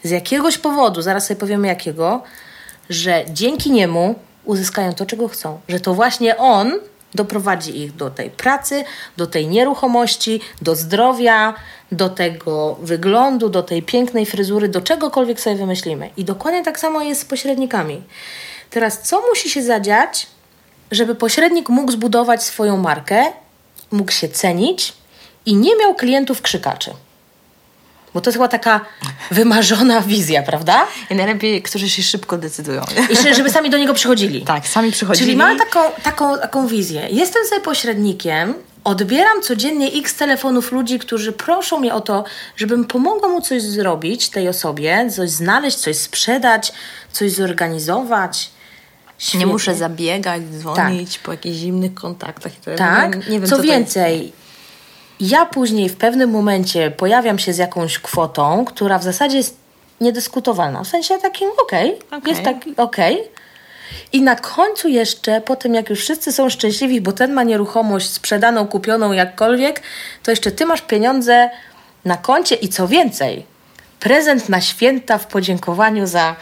z 0.04 0.10
jakiegoś 0.10 0.58
powodu, 0.58 1.02
zaraz 1.02 1.28
sobie 1.28 1.40
powiemy 1.40 1.68
jakiego, 1.68 2.24
że 2.90 3.26
dzięki 3.30 3.72
niemu 3.72 4.16
uzyskają 4.46 4.94
to, 4.94 5.06
czego 5.06 5.28
chcą. 5.28 5.60
Że 5.68 5.80
to 5.80 5.94
właśnie 5.94 6.38
on 6.38 6.80
doprowadzi 7.16 7.82
ich 7.82 7.96
do 7.96 8.10
tej 8.10 8.30
pracy, 8.30 8.84
do 9.18 9.28
tej 9.28 9.48
nieruchomości, 9.48 10.42
do 10.62 10.76
zdrowia, 10.76 11.54
do 11.92 12.10
tego 12.10 12.78
wyglądu, 12.82 13.50
do 13.50 13.64
tej 13.64 13.84
pięknej 13.84 14.26
fryzury, 14.26 14.70
do 14.70 14.82
czegokolwiek 14.82 15.42
sobie 15.42 15.56
wymyślimy. 15.56 16.10
I 16.18 16.26
dokładnie 16.26 16.64
tak 16.64 16.80
samo 16.80 17.02
jest 17.02 17.22
z 17.22 17.26
pośrednikami. 17.26 18.04
Teraz, 18.70 19.02
co 19.02 19.22
musi 19.30 19.50
się 19.50 19.64
zadziać, 19.64 20.28
żeby 20.92 21.16
pośrednik 21.16 21.70
mógł 21.70 21.92
zbudować 21.92 22.44
swoją 22.44 22.78
markę, 22.78 23.26
mógł 23.92 24.12
się 24.12 24.30
cenić 24.30 24.94
i 25.46 25.56
nie 25.56 25.76
miał 25.76 25.96
klientów 25.96 26.42
krzykaczy? 26.42 26.92
Bo 28.14 28.22
to 28.22 28.30
jest 28.30 28.38
chyba 28.38 28.48
taka 28.48 28.86
wymarzona 29.32 30.02
wizja, 30.02 30.44
prawda? 30.44 30.88
I 31.10 31.16
najlepiej, 31.16 31.62
którzy 31.62 31.90
się 31.90 32.04
szybko 32.04 32.38
decydują. 32.38 32.82
I 33.10 33.36
żeby 33.36 33.50
sami 33.50 33.70
do 33.70 33.78
niego 33.78 33.94
przychodzili. 33.94 34.42
Tak, 34.42 34.68
sami 34.68 34.92
przychodzili. 34.92 35.26
Czyli 35.26 35.38
mam 35.38 35.58
taką, 35.58 35.80
taką, 36.04 36.38
taką 36.38 36.68
wizję. 36.68 37.08
Jestem 37.12 37.46
sobie 37.46 37.62
pośrednikiem, 37.62 38.54
odbieram 38.84 39.42
codziennie 39.42 39.92
x 39.94 40.16
telefonów 40.16 40.72
ludzi, 40.72 41.00
którzy 41.00 41.32
proszą 41.32 41.80
mnie 41.80 41.94
o 41.94 42.02
to, 42.02 42.24
żebym 42.56 42.86
pomogła 42.86 43.30
mu 43.30 43.42
coś 43.42 43.62
zrobić 43.62 44.30
tej 44.30 44.48
osobie, 44.48 45.10
coś 45.16 45.30
znaleźć, 45.30 45.78
coś 45.78 45.98
sprzedać, 45.98 46.72
coś 47.12 47.32
zorganizować. 47.32 48.50
Świetnie. 49.18 49.40
Nie 49.40 49.46
muszę 49.46 49.76
zabiegać, 49.76 50.42
dzwonić 50.44 51.14
tak. 51.14 51.24
po 51.24 51.32
jakichś 51.32 51.58
zimnych 51.58 51.94
kontaktach. 51.94 52.52
tak, 52.78 53.16
nie, 53.16 53.32
nie 53.32 53.40
wiem, 53.40 53.50
co, 53.50 53.58
co 53.58 53.64
więcej, 53.64 54.34
ja 55.20 55.46
później 55.46 55.90
w 55.90 55.96
pewnym 55.96 56.30
momencie 56.30 56.92
pojawiam 56.92 57.40
się 57.40 57.54
z 57.54 57.58
jakąś 57.58 58.00
kwotą, 58.00 58.66
która 58.66 59.00
w 59.00 59.04
zasadzie 59.04 59.38
jest 59.38 59.58
niedyskutowalna. 60.02 60.84
W 60.84 60.88
sensie 60.88 61.18
takim 61.18 61.50
okej, 61.64 61.96
okay, 61.96 62.20
okay. 62.20 62.32
jest 62.32 62.44
taki 62.44 62.76
okej. 62.78 63.14
Okay. 63.16 63.30
I 64.14 64.22
na 64.22 64.36
końcu 64.36 64.88
jeszcze, 64.88 65.42
po 65.42 65.56
tym 65.56 65.74
jak 65.74 65.90
już 65.90 66.00
wszyscy 66.00 66.32
są 66.32 66.50
szczęśliwi, 66.50 67.02
bo 67.02 67.12
ten 67.12 67.34
ma 67.34 67.44
nieruchomość 67.44 68.10
sprzedaną, 68.10 68.68
kupioną, 68.68 69.12
jakkolwiek, 69.12 69.82
to 70.24 70.32
jeszcze 70.32 70.52
ty 70.52 70.66
masz 70.66 70.82
pieniądze 70.82 71.50
na 72.06 72.18
koncie 72.18 72.56
i 72.56 72.70
co 72.70 72.88
więcej, 72.88 73.46
prezent 74.00 74.50
na 74.50 74.62
święta 74.62 75.18
w 75.18 75.28
podziękowaniu 75.28 76.08
za, 76.08 76.36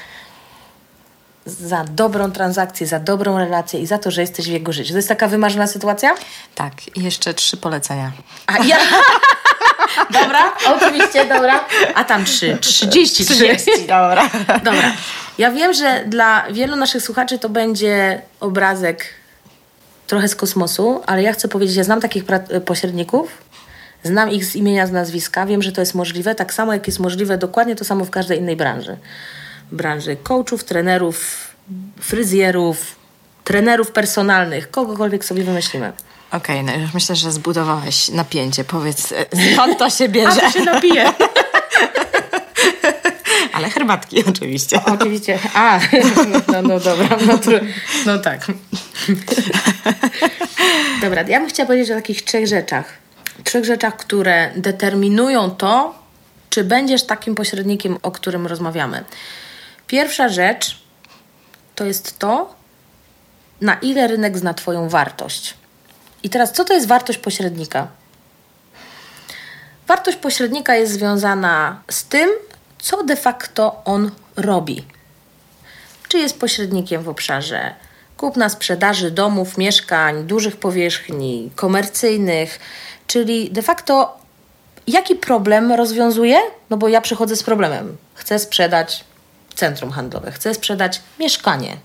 za 1.47 1.83
dobrą 1.83 2.31
transakcję, 2.31 2.88
za 2.88 2.99
dobrą 2.99 3.38
relację 3.38 3.79
i 3.79 3.86
za 3.86 3.97
to, 3.97 4.12
że 4.12 4.21
jesteś 4.21 4.45
w 4.45 4.51
jego 4.51 4.73
życiu. 4.73 4.91
To 4.91 4.97
jest 4.97 5.10
taka 5.10 5.27
wymarzona 5.27 5.67
sytuacja? 5.67 6.15
Tak, 6.55 6.73
i 6.97 7.03
jeszcze 7.03 7.33
trzy 7.33 7.57
polecenia. 7.57 8.12
A 8.47 8.63
ja... 8.63 8.77
Dobra, 10.21 10.39
oczywiście, 10.75 11.25
dobra. 11.25 11.65
A 11.95 12.03
tam 12.03 12.25
trzy, 12.25 12.57
trzydzieści. 12.62 13.25
Trzydzieści, 13.25 13.81
dobra. 13.81 14.29
Dobra. 14.63 14.91
Ja 15.38 15.51
wiem, 15.51 15.73
że 15.73 16.03
dla 16.07 16.51
wielu 16.51 16.75
naszych 16.75 17.03
słuchaczy 17.03 17.39
to 17.39 17.49
będzie 17.49 18.21
obrazek 18.39 19.05
trochę 20.07 20.27
z 20.27 20.36
kosmosu, 20.36 21.01
ale 21.05 21.23
ja 21.23 21.33
chcę 21.33 21.47
powiedzieć, 21.47 21.75
ja 21.75 21.83
znam 21.83 22.01
takich 22.01 22.23
pośredników, 22.65 23.38
znam 24.03 24.31
ich 24.31 24.45
z 24.45 24.55
imienia, 24.55 24.88
z 24.88 24.91
nazwiska, 24.91 25.45
wiem, 25.45 25.62
że 25.62 25.71
to 25.71 25.81
jest 25.81 25.95
możliwe, 25.95 26.36
tak 26.36 26.53
samo 26.53 26.73
jak 26.73 26.88
jest 26.88 26.99
możliwe 26.99 27.38
dokładnie 27.38 27.75
to 27.75 27.86
samo 27.86 28.05
w 28.05 28.10
każdej 28.10 28.39
innej 28.39 28.55
branży. 28.55 28.97
Branży 29.71 30.17
coachów, 30.23 30.63
trenerów, 30.63 31.47
fryzjerów, 31.99 32.95
trenerów 33.43 33.91
personalnych, 33.91 34.71
kogokolwiek 34.71 35.25
sobie 35.25 35.43
wymyślimy. 35.43 35.93
Okej, 36.32 36.62
okay, 36.62 36.75
no 36.75 36.82
już 36.82 36.93
myślę, 36.93 37.15
że 37.15 37.32
zbudowałeś 37.32 38.10
napięcie. 38.10 38.63
Powiedz, 38.63 39.13
skąd 39.53 39.77
to 39.77 39.89
się 39.89 40.10
bierze? 40.10 40.44
A, 40.44 40.52
to 40.52 40.52
się 40.52 40.65
napije. 40.65 41.12
Ale 43.54 43.69
herbatki 43.69 44.25
oczywiście. 44.25 44.77
O, 44.77 44.85
oczywiście. 44.85 45.39
A, 45.54 45.79
no, 46.54 46.62
no 46.62 46.79
dobra. 46.79 47.17
No, 47.27 47.37
to, 47.37 47.52
no 48.06 48.19
tak. 48.19 48.48
Dobra, 51.02 51.21
ja 51.21 51.39
bym 51.39 51.50
chciała 51.50 51.67
powiedzieć 51.67 51.92
o 51.92 51.96
takich 51.96 52.23
trzech 52.23 52.48
rzeczach. 52.48 52.94
Trzech 53.44 53.65
rzeczach, 53.65 53.98
które 53.98 54.52
determinują 54.56 55.52
to, 55.52 55.96
czy 56.50 56.63
będziesz 56.63 57.04
takim 57.04 57.35
pośrednikiem, 57.35 57.98
o 58.02 58.12
którym 58.12 58.48
rozmawiamy. 58.48 59.04
Pierwsza 59.88 60.29
rzecz 60.29 60.81
to 61.75 61.85
jest 61.85 62.19
to, 62.19 62.56
na 63.62 63.73
ile 63.73 64.08
rynek 64.08 64.38
zna 64.38 64.54
Twoją 64.54 64.90
wartość. 64.90 65.54
I 66.23 66.29
teraz, 66.29 66.52
co 66.52 66.65
to 66.65 66.73
jest 66.73 66.88
wartość 66.88 67.19
pośrednika? 67.19 67.88
Wartość 69.88 70.17
pośrednika 70.17 70.75
jest 70.75 70.94
związana 70.94 71.81
z 71.90 72.04
tym, 72.04 72.29
co 72.79 73.04
de 73.04 73.15
facto 73.15 73.81
on 73.85 74.12
robi. 74.35 74.85
Czy 76.08 76.17
jest 76.17 76.40
pośrednikiem 76.40 77.04
w 77.04 77.10
obszarze 77.10 77.73
kupna, 78.17 78.50
sprzedaży 78.50 79.12
domów, 79.12 79.58
mieszkań, 79.58 80.23
dużych 80.23 80.58
powierzchni, 80.58 81.52
komercyjnych, 81.56 82.60
czyli 83.08 83.52
de 83.52 83.62
facto 83.62 84.17
jaki 84.88 85.15
problem 85.15 85.71
rozwiązuje? 85.71 86.40
No 86.69 86.77
bo 86.77 86.88
ja 86.88 87.02
przychodzę 87.02 87.35
z 87.35 87.44
problemem. 87.44 87.98
Chcę 88.13 88.40
sprzedać 88.40 89.04
centrum 89.58 89.91
handlowe, 89.91 90.31
chcę 90.31 90.53
sprzedać 90.53 91.01
mieszkanie, 91.19 91.77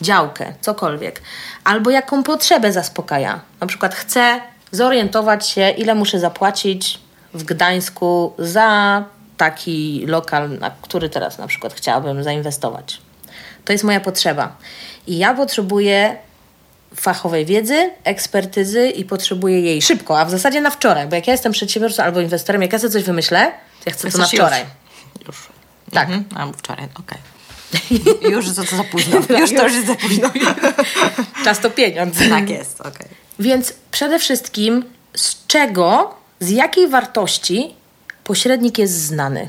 działkę, 0.00 0.52
cokolwiek. 0.60 1.22
Albo 1.64 1.90
jaką 1.90 2.22
potrzebę 2.22 2.72
zaspokaja. 2.72 3.40
Na 3.60 3.66
przykład 3.66 3.94
chcę 3.94 4.40
zorientować 4.72 5.48
się, 5.48 5.70
ile 5.70 5.94
muszę 5.94 6.20
zapłacić 6.20 7.00
w 7.34 7.44
Gdańsku 7.44 8.32
za 8.38 9.04
taki 9.36 10.04
lokal, 10.06 10.58
na 10.58 10.70
który 10.82 11.08
teraz 11.08 11.38
na 11.38 11.46
przykład 11.46 11.74
chciałabym 11.74 12.24
zainwestować. 12.24 13.00
To 13.64 13.72
jest 13.72 13.84
moja 13.84 14.00
potrzeba. 14.00 14.56
I 15.06 15.18
ja 15.18 15.34
potrzebuję 15.34 16.16
fachowej 16.96 17.46
wiedzy, 17.46 17.90
ekspertyzy 18.04 18.88
i 18.88 19.04
potrzebuję 19.04 19.60
jej 19.60 19.82
szybko, 19.82 20.20
a 20.20 20.24
w 20.24 20.30
zasadzie 20.30 20.60
na 20.60 20.70
wczoraj, 20.70 21.06
bo 21.08 21.16
jak 21.16 21.26
ja 21.26 21.32
jestem 21.32 21.52
przedsiębiorcą 21.52 22.02
albo 22.02 22.20
inwestorem, 22.20 22.62
jak 22.62 22.72
ja 22.72 22.78
sobie 22.78 22.92
coś 22.92 23.02
wymyślę, 23.02 23.52
to 23.84 23.90
ja 23.90 23.92
chcę 23.92 24.10
to 24.10 24.18
na 24.18 24.26
wczoraj. 24.26 24.64
Już. 25.18 25.26
już. 25.26 25.59
Tak. 25.90 26.08
Mhm. 26.10 26.24
A 26.34 26.52
wczoraj, 26.52 26.88
okej. 26.94 27.18
Okay. 27.18 27.30
już 28.34 28.54
to, 28.54 28.64
to 28.64 28.76
za 28.76 28.84
późno. 28.84 29.16
Już 29.40 29.54
to 29.54 29.64
już 29.64 29.72
jest 29.72 29.86
za 29.86 29.94
późno. 29.94 30.30
Czas 31.44 31.60
to 31.60 31.70
pieniądz. 31.70 32.18
Tak 32.28 32.50
jest, 32.50 32.80
okej. 32.80 32.92
Okay. 32.92 33.08
Więc 33.38 33.74
przede 33.90 34.18
wszystkim 34.18 34.84
z 35.16 35.46
czego, 35.46 36.14
z 36.40 36.50
jakiej 36.50 36.88
wartości 36.88 37.74
pośrednik 38.24 38.78
jest 38.78 38.94
znany? 38.94 39.48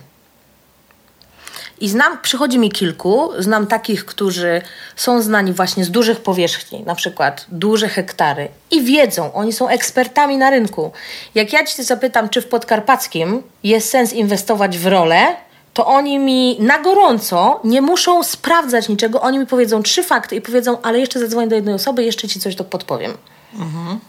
I 1.80 1.90
znam, 1.90 2.22
przychodzi 2.22 2.60
mi 2.60 2.72
kilku, 2.72 3.30
znam 3.40 3.68
takich, 3.68 4.06
którzy 4.06 4.62
są 4.96 5.22
znani 5.22 5.54
właśnie 5.54 5.86
z 5.86 5.92
dużych 5.92 6.20
powierzchni, 6.20 6.84
na 6.84 6.96
przykład 6.96 7.46
duże 7.50 7.90
hektary 7.90 8.48
i 8.72 8.82
wiedzą, 8.82 9.34
oni 9.34 9.54
są 9.54 9.68
ekspertami 9.68 10.38
na 10.38 10.50
rynku. 10.50 10.92
Jak 11.36 11.54
ja 11.54 11.66
Cię 11.66 11.84
zapytam, 11.84 12.30
czy 12.30 12.42
w 12.42 12.48
Podkarpackim 12.48 13.44
jest 13.64 13.90
sens 13.90 14.14
inwestować 14.14 14.78
w 14.78 14.86
rolę, 14.86 15.36
to 15.74 15.86
oni 15.86 16.20
mi 16.20 16.58
na 16.60 16.80
gorąco 16.80 17.60
nie 17.64 17.82
muszą 17.82 18.24
sprawdzać 18.24 18.90
niczego, 18.90 19.22
oni 19.22 19.40
mi 19.40 19.46
powiedzą 19.46 19.84
trzy 19.84 20.04
fakty 20.04 20.36
i 20.36 20.42
powiedzą, 20.42 20.82
ale 20.82 21.00
jeszcze 21.00 21.20
zadzwonię 21.20 21.48
do 21.48 21.56
jednej 21.56 21.76
osoby, 21.76 22.04
jeszcze 22.04 22.28
Ci 22.28 22.40
coś 22.40 22.56
to 22.56 22.64
podpowiem. 22.64 23.18
Mhm. 23.54 24.00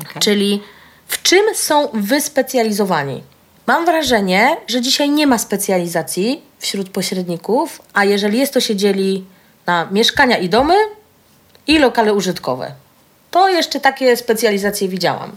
Okay. 0.00 0.22
Czyli 0.22 0.62
w 1.06 1.22
czym 1.22 1.54
są 1.54 1.88
wyspecjalizowani? 1.92 3.22
Mam 3.66 3.84
wrażenie, 3.84 4.56
że 4.66 4.80
dzisiaj 4.80 5.10
nie 5.10 5.26
ma 5.26 5.38
specjalizacji 5.38 6.42
wśród 6.58 6.90
pośredników, 6.90 7.82
a 7.92 8.04
jeżeli 8.04 8.38
jest, 8.38 8.54
to 8.54 8.60
się 8.60 8.76
dzieli 8.76 9.24
na 9.66 9.88
mieszkania 9.90 10.38
i 10.38 10.48
domy 10.48 10.74
i 11.66 11.78
lokale 11.78 12.14
użytkowe. 12.14 12.72
To 13.30 13.48
jeszcze 13.48 13.80
takie 13.80 14.16
specjalizacje 14.16 14.88
widziałam. 14.88 15.32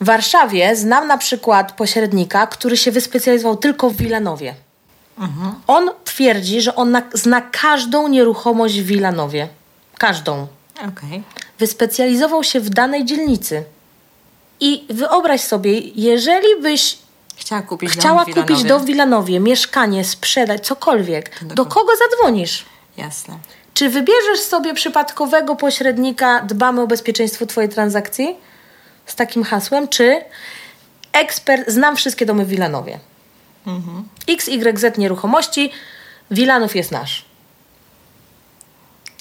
W 0.00 0.04
Warszawie 0.04 0.76
znam 0.76 1.06
na 1.06 1.18
przykład 1.18 1.72
pośrednika, 1.72 2.46
który 2.46 2.76
się 2.76 2.90
wyspecjalizował 2.92 3.56
tylko 3.56 3.90
w 3.90 3.96
Wilanowie. 3.96 4.54
Mhm. 5.18 5.54
On 5.66 5.90
twierdzi, 6.04 6.60
że 6.60 6.74
on 6.74 6.96
zna 7.12 7.40
każdą 7.40 8.08
nieruchomość 8.08 8.80
w 8.80 8.86
Wilanowie. 8.86 9.48
Każdą. 9.98 10.46
Okay. 10.76 11.22
Wyspecjalizował 11.58 12.44
się 12.44 12.60
w 12.60 12.70
danej 12.70 13.04
dzielnicy. 13.04 13.64
I 14.60 14.86
wyobraź 14.90 15.40
sobie, 15.40 15.78
jeżeli 15.80 16.60
byś 16.62 16.98
Chciała 17.36 17.62
kupić, 17.62 17.90
chciała 17.90 18.24
dom 18.24 18.34
kupić 18.34 18.64
do 18.64 18.80
Wilanowie 18.80 19.40
mieszkanie, 19.40 20.04
sprzedać, 20.04 20.66
cokolwiek, 20.66 21.44
do, 21.44 21.54
do 21.54 21.66
kogo 21.66 21.92
zadzwonisz? 21.96 22.64
Jasne. 22.96 23.38
Czy 23.74 23.88
wybierzesz 23.88 24.40
sobie 24.40 24.74
przypadkowego 24.74 25.56
pośrednika, 25.56 26.40
dbamy 26.40 26.80
o 26.80 26.86
bezpieczeństwo 26.86 27.46
Twojej 27.46 27.70
transakcji 27.70 28.36
z 29.06 29.14
takim 29.14 29.44
hasłem, 29.44 29.88
czy 29.88 30.24
ekspert, 31.12 31.70
znam 31.70 31.96
wszystkie 31.96 32.26
domy 32.26 32.44
w 32.44 32.48
Wilanowie. 32.48 32.98
Mhm. 33.66 34.08
XYZ 34.28 34.98
nieruchomości, 34.98 35.72
Wilanów 36.30 36.76
jest 36.76 36.90
nasz. 36.90 37.24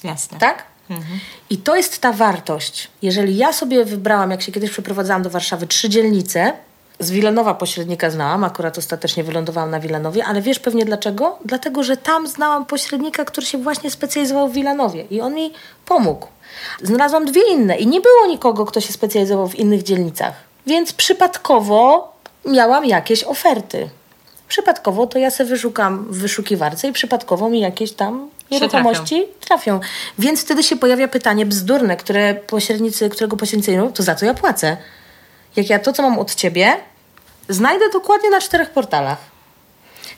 Jasne. 0.03 0.39
Tak? 0.39 0.63
Mhm. 0.89 1.19
I 1.49 1.57
to 1.57 1.75
jest 1.75 2.01
ta 2.01 2.13
wartość. 2.13 2.87
Jeżeli 3.01 3.37
ja 3.37 3.53
sobie 3.53 3.85
wybrałam, 3.85 4.31
jak 4.31 4.41
się 4.41 4.51
kiedyś 4.51 4.71
przeprowadzałam 4.71 5.23
do 5.23 5.29
Warszawy, 5.29 5.67
trzy 5.67 5.89
dzielnice, 5.89 6.53
z 6.99 7.11
Wilanowa 7.11 7.53
pośrednika 7.53 8.09
znałam, 8.09 8.43
akurat 8.43 8.77
ostatecznie 8.77 9.23
wylądowałam 9.23 9.71
na 9.71 9.79
Wilanowie, 9.79 10.25
ale 10.25 10.41
wiesz 10.41 10.59
pewnie 10.59 10.85
dlaczego? 10.85 11.39
Dlatego, 11.45 11.83
że 11.83 11.97
tam 11.97 12.27
znałam 12.27 12.65
pośrednika, 12.65 13.25
który 13.25 13.47
się 13.47 13.57
właśnie 13.57 13.91
specjalizował 13.91 14.49
w 14.49 14.53
Wilanowie 14.53 15.05
i 15.09 15.21
on 15.21 15.33
mi 15.33 15.53
pomógł. 15.85 16.27
Znalazłam 16.81 17.25
dwie 17.25 17.41
inne 17.51 17.77
i 17.77 17.87
nie 17.87 18.01
było 18.01 18.27
nikogo, 18.27 18.65
kto 18.65 18.81
się 18.81 18.93
specjalizował 18.93 19.47
w 19.47 19.55
innych 19.55 19.83
dzielnicach. 19.83 20.33
Więc 20.67 20.93
przypadkowo 20.93 22.13
miałam 22.45 22.85
jakieś 22.85 23.23
oferty. 23.23 23.89
Przypadkowo 24.47 25.07
to 25.07 25.19
ja 25.19 25.31
sobie 25.31 25.49
wyszukam 25.49 26.05
w 26.09 26.17
wyszukiwarce 26.17 26.87
i 26.87 26.93
przypadkowo 26.93 27.49
mi 27.49 27.59
jakieś 27.59 27.91
tam 27.91 28.29
nieruchomości 28.51 29.25
trafią. 29.39 29.79
trafią. 29.79 29.79
Więc 30.19 30.41
wtedy 30.41 30.63
się 30.63 30.75
pojawia 30.75 31.07
pytanie 31.07 31.45
bzdurne, 31.45 31.97
które 31.97 32.35
pośrednicy, 32.35 33.09
którego 33.09 33.37
pośrednicy 33.37 33.91
to 33.93 34.03
za 34.03 34.15
co 34.15 34.25
ja 34.25 34.33
płacę? 34.33 34.77
Jak 35.55 35.69
ja 35.69 35.79
to, 35.79 35.93
co 35.93 36.03
mam 36.03 36.19
od 36.19 36.35
ciebie, 36.35 36.73
znajdę 37.49 37.89
dokładnie 37.89 38.29
na 38.29 38.41
czterech 38.41 38.69
portalach. 38.69 39.17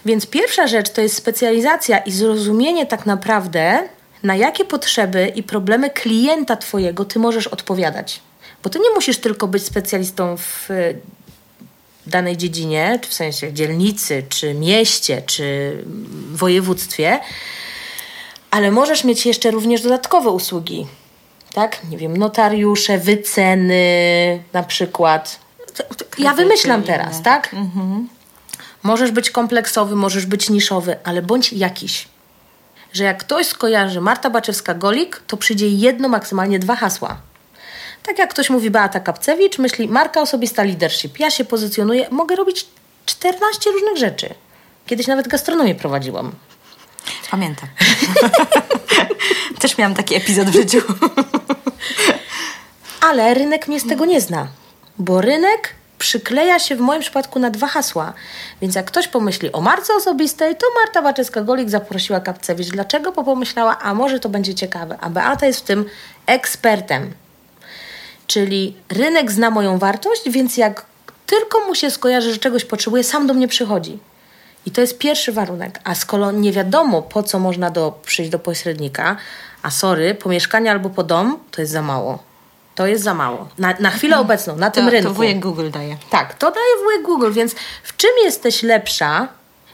Więc 0.05 0.25
pierwsza 0.25 0.67
rzecz 0.67 0.89
to 0.89 1.01
jest 1.01 1.15
specjalizacja 1.15 1.97
i 1.97 2.11
zrozumienie 2.11 2.85
tak 2.85 3.05
naprawdę, 3.05 3.89
na 4.25 4.35
jakie 4.35 4.65
potrzeby 4.65 5.31
i 5.35 5.43
problemy 5.43 5.89
klienta 5.89 6.55
Twojego 6.55 7.05
Ty 7.05 7.19
możesz 7.19 7.47
odpowiadać. 7.47 8.19
Bo 8.63 8.69
Ty 8.69 8.79
nie 8.79 8.89
musisz 8.89 9.17
tylko 9.17 9.47
być 9.47 9.63
specjalistą 9.63 10.37
w 10.37 10.69
danej 12.07 12.37
dziedzinie, 12.37 12.99
czy 13.01 13.09
w 13.09 13.13
sensie 13.13 13.53
dzielnicy, 13.53 14.23
czy 14.29 14.53
mieście, 14.53 15.21
czy 15.21 15.77
województwie, 16.31 17.19
ale 18.51 18.71
możesz 18.71 19.03
mieć 19.03 19.25
jeszcze 19.25 19.51
również 19.51 19.81
dodatkowe 19.81 20.29
usługi. 20.29 20.87
Tak? 21.53 21.83
Nie 21.89 21.97
wiem, 21.97 22.17
notariusze, 22.17 22.97
wyceny 22.97 24.43
na 24.53 24.63
przykład. 24.63 25.39
Ja 26.17 26.33
wymyślam 26.33 26.83
teraz, 26.83 27.21
tak? 27.21 27.53
Mhm. 27.53 28.09
Możesz 28.83 29.11
być 29.11 29.29
kompleksowy, 29.29 29.95
możesz 29.95 30.25
być 30.25 30.49
niszowy, 30.49 30.97
ale 31.03 31.21
bądź 31.21 31.53
jakiś. 31.53 32.07
Że 32.95 33.03
jak 33.03 33.17
ktoś 33.17 33.47
skojarzy 33.47 34.01
Marta 34.01 34.29
Baczewska-Golik, 34.29 35.19
to 35.27 35.37
przyjdzie 35.37 35.67
jedno, 35.67 36.09
maksymalnie 36.09 36.59
dwa 36.59 36.75
hasła. 36.75 37.17
Tak 38.03 38.19
jak 38.19 38.29
ktoś 38.29 38.49
mówi 38.49 38.69
Beata 38.69 38.99
Kapcewicz, 38.99 39.59
myśli 39.59 39.87
marka 39.87 40.21
osobista 40.21 40.63
leadership. 40.63 41.19
Ja 41.19 41.31
się 41.31 41.45
pozycjonuję, 41.45 42.07
mogę 42.11 42.35
robić 42.35 42.67
14 43.05 43.71
różnych 43.71 43.97
rzeczy. 43.97 44.29
Kiedyś 44.85 45.07
nawet 45.07 45.27
gastronomię 45.27 45.75
prowadziłam. 45.75 46.31
Pamiętam. 47.31 47.69
Też 49.61 49.77
miałam 49.77 49.95
taki 49.95 50.15
epizod 50.15 50.49
w 50.49 50.53
życiu. 50.53 50.81
Ale 53.09 53.33
rynek 53.33 53.67
mnie 53.67 53.79
z 53.79 53.87
tego 53.87 54.05
nie 54.05 54.21
zna, 54.21 54.47
bo 54.97 55.21
rynek 55.21 55.75
przykleja 55.97 56.59
się 56.59 56.75
w 56.75 56.79
moim 56.79 57.01
przypadku 57.01 57.39
na 57.39 57.49
dwa 57.49 57.67
hasła. 57.67 58.13
Więc 58.61 58.75
jak 58.75 58.85
ktoś 58.85 59.07
pomyśli 59.07 59.51
o 59.51 59.61
marce 59.61 59.93
osobistej, 59.93 60.55
to 60.55 60.65
Marta 60.81 61.01
Baczewska-Golik 61.01 61.69
zaprosiła 61.69 62.19
Kapcewicz. 62.19 62.67
Dlaczego? 62.67 63.11
Bo 63.11 63.23
pomyślała, 63.23 63.79
a 63.79 63.93
może 63.93 64.19
to 64.19 64.29
będzie 64.29 64.55
ciekawe. 64.55 64.97
A 65.01 65.09
Beata 65.09 65.45
jest 65.45 65.59
w 65.59 65.63
tym 65.63 65.85
ekspertem. 66.25 67.13
Czyli 68.27 68.75
rynek 68.89 69.31
zna 69.31 69.49
moją 69.49 69.77
wartość, 69.77 70.29
więc 70.29 70.57
jak 70.57 70.85
tylko 71.25 71.59
mu 71.59 71.75
się 71.75 71.91
skojarzy, 71.91 72.33
że 72.33 72.37
czegoś 72.37 72.65
potrzebuje, 72.65 73.03
sam 73.03 73.27
do 73.27 73.33
mnie 73.33 73.47
przychodzi. 73.47 73.99
I 74.65 74.71
to 74.71 74.81
jest 74.81 74.97
pierwszy 74.97 75.31
warunek. 75.31 75.79
A 75.83 75.95
skoro 75.95 76.31
nie 76.31 76.51
wiadomo, 76.51 77.01
po 77.01 77.23
co 77.23 77.39
można 77.39 77.71
do, 77.71 77.99
przyjść 78.05 78.31
do 78.31 78.39
pośrednika, 78.39 79.15
a 79.61 79.71
sorry, 79.71 80.15
po 80.15 80.29
mieszkanie 80.29 80.71
albo 80.71 80.89
po 80.89 81.03
dom, 81.03 81.39
to 81.51 81.61
jest 81.61 81.73
za 81.73 81.81
mało. 81.81 82.34
To 82.75 82.87
jest 82.87 83.03
za 83.03 83.13
mało. 83.13 83.47
Na, 83.57 83.73
na 83.79 83.89
chwilę 83.89 84.19
obecną, 84.19 84.55
na 84.55 84.71
tym 84.71 84.85
to, 84.85 84.91
rynku. 84.91 85.09
To 85.09 85.13
wujek 85.13 85.39
Google 85.39 85.69
daje. 85.71 85.97
Tak, 86.09 86.33
to 86.33 86.51
daje 86.51 86.83
wujek 86.83 87.01
Google, 87.01 87.31
więc 87.31 87.55
w 87.83 87.97
czym 87.97 88.11
jesteś 88.23 88.63
lepsza 88.63 89.27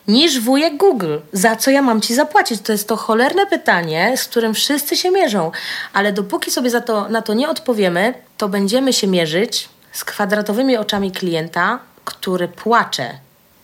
niż 0.07 0.39
wujek 0.39 0.77
Google? 0.77 1.17
Za 1.33 1.55
co 1.55 1.71
ja 1.71 1.81
mam 1.81 2.01
ci 2.01 2.15
zapłacić? 2.15 2.61
To 2.61 2.71
jest 2.71 2.87
to 2.87 2.97
cholerne 2.97 3.45
pytanie, 3.45 4.13
z 4.17 4.23
którym 4.23 4.53
wszyscy 4.53 4.97
się 4.97 5.11
mierzą. 5.11 5.51
Ale 5.93 6.13
dopóki 6.13 6.51
sobie 6.51 6.69
za 6.69 6.81
to, 6.81 7.09
na 7.09 7.21
to 7.21 7.33
nie 7.33 7.49
odpowiemy, 7.49 8.13
to 8.37 8.49
będziemy 8.49 8.93
się 8.93 9.07
mierzyć 9.07 9.69
z 9.91 10.03
kwadratowymi 10.03 10.77
oczami 10.77 11.11
klienta, 11.11 11.79
który 12.05 12.47
płacze, 12.47 13.19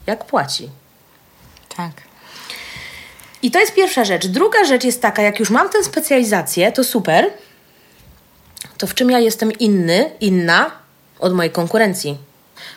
jak 0.07 0.25
płaci. 0.25 0.69
Tak. 1.77 1.91
I 3.41 3.51
to 3.51 3.59
jest 3.59 3.73
pierwsza 3.73 4.05
rzecz. 4.05 4.27
Druga 4.27 4.63
rzecz 4.63 4.83
jest 4.83 5.01
taka, 5.01 5.21
jak 5.21 5.39
już 5.39 5.49
mam 5.49 5.69
tę 5.69 5.83
specjalizację, 5.83 6.71
to 6.71 6.83
super. 6.83 7.31
To 8.78 8.88
w 8.88 8.93
czym 8.93 9.12
ja 9.12 9.20
jestem 9.20 9.51
inny, 9.51 10.12
inna 10.22 10.72
od 11.20 11.34
mojej 11.34 11.51
konkurencji? 11.51 12.18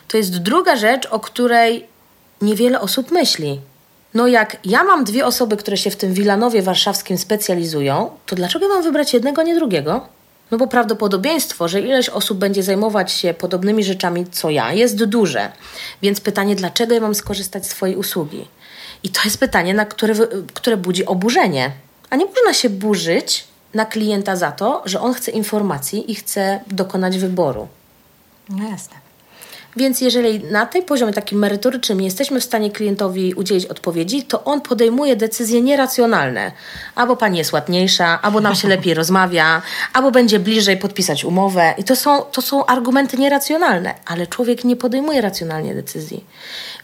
To 0.07 0.17
jest 0.17 0.37
druga 0.37 0.75
rzecz, 0.75 1.05
o 1.05 1.19
której 1.19 1.87
niewiele 2.41 2.81
osób 2.81 3.11
myśli. 3.11 3.61
No 4.13 4.27
jak 4.27 4.57
ja 4.65 4.83
mam 4.83 5.03
dwie 5.03 5.25
osoby, 5.25 5.57
które 5.57 5.77
się 5.77 5.91
w 5.91 5.95
tym 5.95 6.13
Wilanowie 6.13 6.61
warszawskim 6.61 7.17
specjalizują, 7.17 8.09
to 8.25 8.35
dlaczego 8.35 8.67
mam 8.67 8.83
wybrać 8.83 9.13
jednego, 9.13 9.43
nie 9.43 9.55
drugiego? 9.55 10.07
No 10.51 10.57
bo 10.57 10.67
prawdopodobieństwo, 10.67 11.67
że 11.67 11.81
ileś 11.81 12.09
osób 12.09 12.37
będzie 12.37 12.63
zajmować 12.63 13.11
się 13.11 13.33
podobnymi 13.33 13.83
rzeczami 13.83 14.25
co 14.31 14.49
ja, 14.49 14.73
jest 14.73 15.03
duże. 15.03 15.51
Więc 16.01 16.21
pytanie, 16.21 16.55
dlaczego 16.55 16.93
ja 16.93 17.01
mam 17.01 17.15
skorzystać 17.15 17.65
z 17.65 17.69
swojej 17.69 17.95
usługi? 17.95 18.47
I 19.03 19.09
to 19.09 19.21
jest 19.25 19.37
pytanie, 19.37 19.73
na 19.73 19.85
które, 19.85 20.13
które 20.53 20.77
budzi 20.77 21.05
oburzenie. 21.05 21.71
A 22.09 22.15
nie 22.15 22.25
można 22.25 22.53
się 22.53 22.69
burzyć 22.69 23.43
na 23.73 23.85
klienta 23.85 24.35
za 24.35 24.51
to, 24.51 24.81
że 24.85 25.01
on 25.01 25.13
chce 25.13 25.31
informacji 25.31 26.11
i 26.11 26.15
chce 26.15 26.59
dokonać 26.67 27.17
wyboru. 27.17 27.67
No 28.49 28.69
jasne. 28.69 28.95
Więc 29.75 30.01
jeżeli 30.01 30.43
na 30.43 30.65
tej 30.65 30.83
poziomie 30.83 31.13
takim 31.13 31.39
merytorycznym 31.39 31.99
nie 31.99 32.05
jesteśmy 32.05 32.39
w 32.39 32.43
stanie 32.43 32.71
klientowi 32.71 33.33
udzielić 33.33 33.65
odpowiedzi, 33.65 34.23
to 34.23 34.43
on 34.43 34.61
podejmuje 34.61 35.15
decyzje 35.15 35.61
nieracjonalne. 35.61 36.51
Albo 36.95 37.15
pani 37.15 37.37
jest 37.37 37.53
ładniejsza, 37.53 38.21
albo 38.21 38.41
nam 38.41 38.55
się 38.55 38.67
lepiej 38.67 38.93
rozmawia, 38.93 39.61
albo 39.93 40.11
będzie 40.11 40.39
bliżej 40.39 40.77
podpisać 40.77 41.25
umowę. 41.25 41.73
I 41.77 41.83
to 41.83 41.95
są, 41.95 42.21
to 42.21 42.41
są 42.41 42.65
argumenty 42.65 43.17
nieracjonalne, 43.17 43.93
ale 44.05 44.27
człowiek 44.27 44.63
nie 44.63 44.75
podejmuje 44.75 45.21
racjonalnie 45.21 45.75
decyzji. 45.75 46.25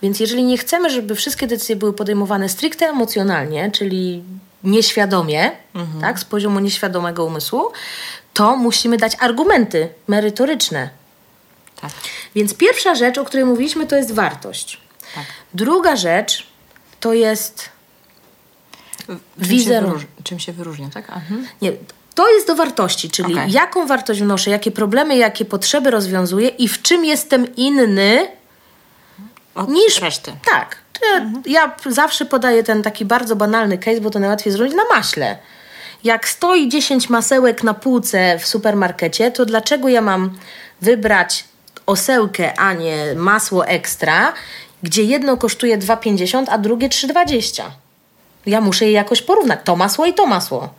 Więc 0.02 0.20
jeżeli 0.20 0.44
nie 0.44 0.58
chcemy, 0.58 0.90
żeby 0.90 1.16
wszystkie 1.16 1.48
decyzje 1.48 1.76
były 1.76 1.94
podejmowane 1.94 2.50
stricte 2.50 2.86
emocjonalnie, 2.86 3.72
czyli 3.72 4.24
nieświadomie, 4.64 5.52
mhm. 5.76 6.02
tak, 6.02 6.20
z 6.20 6.26
poziomu 6.26 6.60
nieświadomego 6.60 7.26
umysłu, 7.26 7.72
to 8.34 8.56
musimy 8.56 8.98
dać 8.98 9.18
argumenty 9.20 9.90
merytoryczne. 10.08 10.90
Tak. 11.82 11.92
Więc 12.36 12.54
pierwsza 12.54 12.96
rzecz, 12.96 13.18
o 13.18 13.26
której 13.26 13.46
mówiliśmy, 13.46 13.88
to 13.88 13.96
jest 13.96 14.12
wartość. 14.12 14.82
Tak. 15.16 15.26
Druga 15.54 15.96
rzecz 15.96 16.48
to 17.00 17.14
jest 17.14 17.70
wizerunek. 19.38 20.08
Czym 20.24 20.40
się 20.40 20.54
wyróżnia, 20.54 20.90
tak? 20.94 21.10
Mhm. 21.10 21.48
Nie, 21.62 21.72
to 22.16 22.30
jest 22.30 22.48
do 22.48 22.56
wartości, 22.56 23.10
czyli 23.10 23.34
okay. 23.34 23.50
jaką 23.50 23.88
wartość 23.88 24.22
wnoszę, 24.22 24.50
jakie 24.50 24.72
problemy, 24.72 25.18
jakie 25.18 25.46
potrzeby 25.46 25.92
rozwiązuję 25.92 26.48
i 26.48 26.68
w 26.68 26.82
czym 26.82 27.06
jestem 27.06 27.56
inny 27.56 28.28
Od 29.56 29.70
niż 29.70 30.02
reszty. 30.02 30.34
Tak. 30.46 30.78
Mhm. 31.04 31.44
Ja 31.46 31.76
zawsze 31.86 32.26
podaję 32.26 32.64
ten 32.64 32.84
taki 32.84 33.06
bardzo 33.06 33.36
banalny 33.36 33.78
case, 33.78 34.02
bo 34.02 34.10
to 34.10 34.20
najłatwiej 34.20 34.54
zrobić 34.54 34.76
na 34.76 34.96
maśle. 34.96 35.38
Jak 36.04 36.28
stoi 36.28 36.70
10 36.70 37.10
masełek 37.10 37.64
na 37.64 37.74
półce 37.74 38.40
w 38.40 38.48
supermarkecie, 38.48 39.32
to 39.32 39.46
dlaczego 39.46 39.90
ja 39.90 40.02
mam 40.02 40.38
wybrać 40.82 41.46
osełkę, 41.86 42.60
a 42.60 42.74
nie 42.74 43.14
masło 43.16 43.68
ekstra, 43.68 44.34
gdzie 44.84 45.04
jedno 45.04 45.38
kosztuje 45.38 45.78
2,50, 45.78 46.46
a 46.50 46.58
drugie 46.58 46.90
3,20. 46.90 47.64
Ja 48.46 48.62
muszę 48.62 48.86
je 48.86 48.92
jakoś 48.92 49.22
porównać. 49.22 49.60
To 49.64 49.76
masło 49.76 50.06
i 50.06 50.14
to 50.14 50.26
masło. 50.26 50.70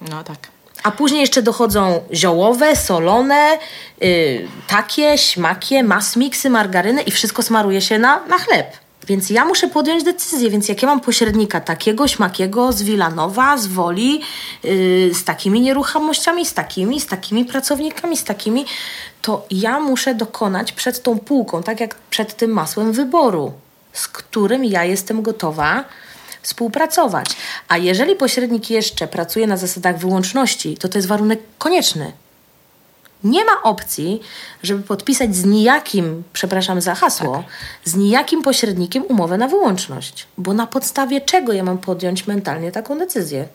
No 0.00 0.24
tak. 0.24 0.38
A 0.82 0.90
później 0.90 1.20
jeszcze 1.20 1.42
dochodzą 1.42 2.02
ziołowe, 2.12 2.76
solone, 2.76 3.58
yy, 4.00 4.48
takie, 4.66 5.18
śmakie, 5.18 5.82
masmiksy, 5.82 6.50
margaryny 6.50 7.02
i 7.02 7.10
wszystko 7.10 7.42
smaruje 7.42 7.80
się 7.80 7.98
na, 7.98 8.26
na 8.26 8.38
chleb. 8.38 8.83
Więc 9.06 9.30
ja 9.30 9.44
muszę 9.44 9.68
podjąć 9.68 10.04
decyzję, 10.04 10.50
więc 10.50 10.68
jak 10.68 10.82
ja 10.82 10.88
mam 10.88 11.00
pośrednika 11.00 11.60
takiego, 11.60 12.08
śmakiego, 12.08 12.72
z 12.72 12.82
Wilanowa, 12.82 13.56
z 13.56 13.66
Woli, 13.66 14.20
yy, 14.64 15.14
z 15.14 15.24
takimi 15.24 15.60
nieruchomościami, 15.60 16.46
z 16.46 16.54
takimi, 16.54 17.00
z 17.00 17.06
takimi 17.06 17.44
pracownikami, 17.44 18.16
z 18.16 18.24
takimi, 18.24 18.64
to 19.22 19.46
ja 19.50 19.80
muszę 19.80 20.14
dokonać 20.14 20.72
przed 20.72 21.02
tą 21.02 21.18
półką, 21.18 21.62
tak 21.62 21.80
jak 21.80 21.94
przed 21.94 22.36
tym 22.36 22.50
masłem 22.50 22.92
wyboru, 22.92 23.52
z 23.92 24.08
którym 24.08 24.64
ja 24.64 24.84
jestem 24.84 25.22
gotowa 25.22 25.84
współpracować. 26.42 27.26
A 27.68 27.76
jeżeli 27.76 28.16
pośrednik 28.16 28.70
jeszcze 28.70 29.08
pracuje 29.08 29.46
na 29.46 29.56
zasadach 29.56 29.98
wyłączności, 29.98 30.76
to 30.76 30.88
to 30.88 30.98
jest 30.98 31.08
warunek 31.08 31.40
konieczny. 31.58 32.12
Nie 33.24 33.44
ma 33.44 33.62
opcji, 33.62 34.20
żeby 34.62 34.82
podpisać 34.82 35.36
z 35.36 35.44
nijakim, 35.44 36.22
przepraszam 36.32 36.80
za 36.80 36.94
hasło, 36.94 37.36
tak. 37.36 37.46
z 37.84 37.96
nijakim 37.96 38.42
pośrednikiem 38.42 39.04
umowę 39.04 39.38
na 39.38 39.48
wyłączność. 39.48 40.26
Bo 40.38 40.54
na 40.54 40.66
podstawie 40.66 41.20
czego 41.20 41.52
ja 41.52 41.64
mam 41.64 41.78
podjąć 41.78 42.26
mentalnie 42.26 42.72
taką 42.72 42.98
decyzję? 42.98 43.48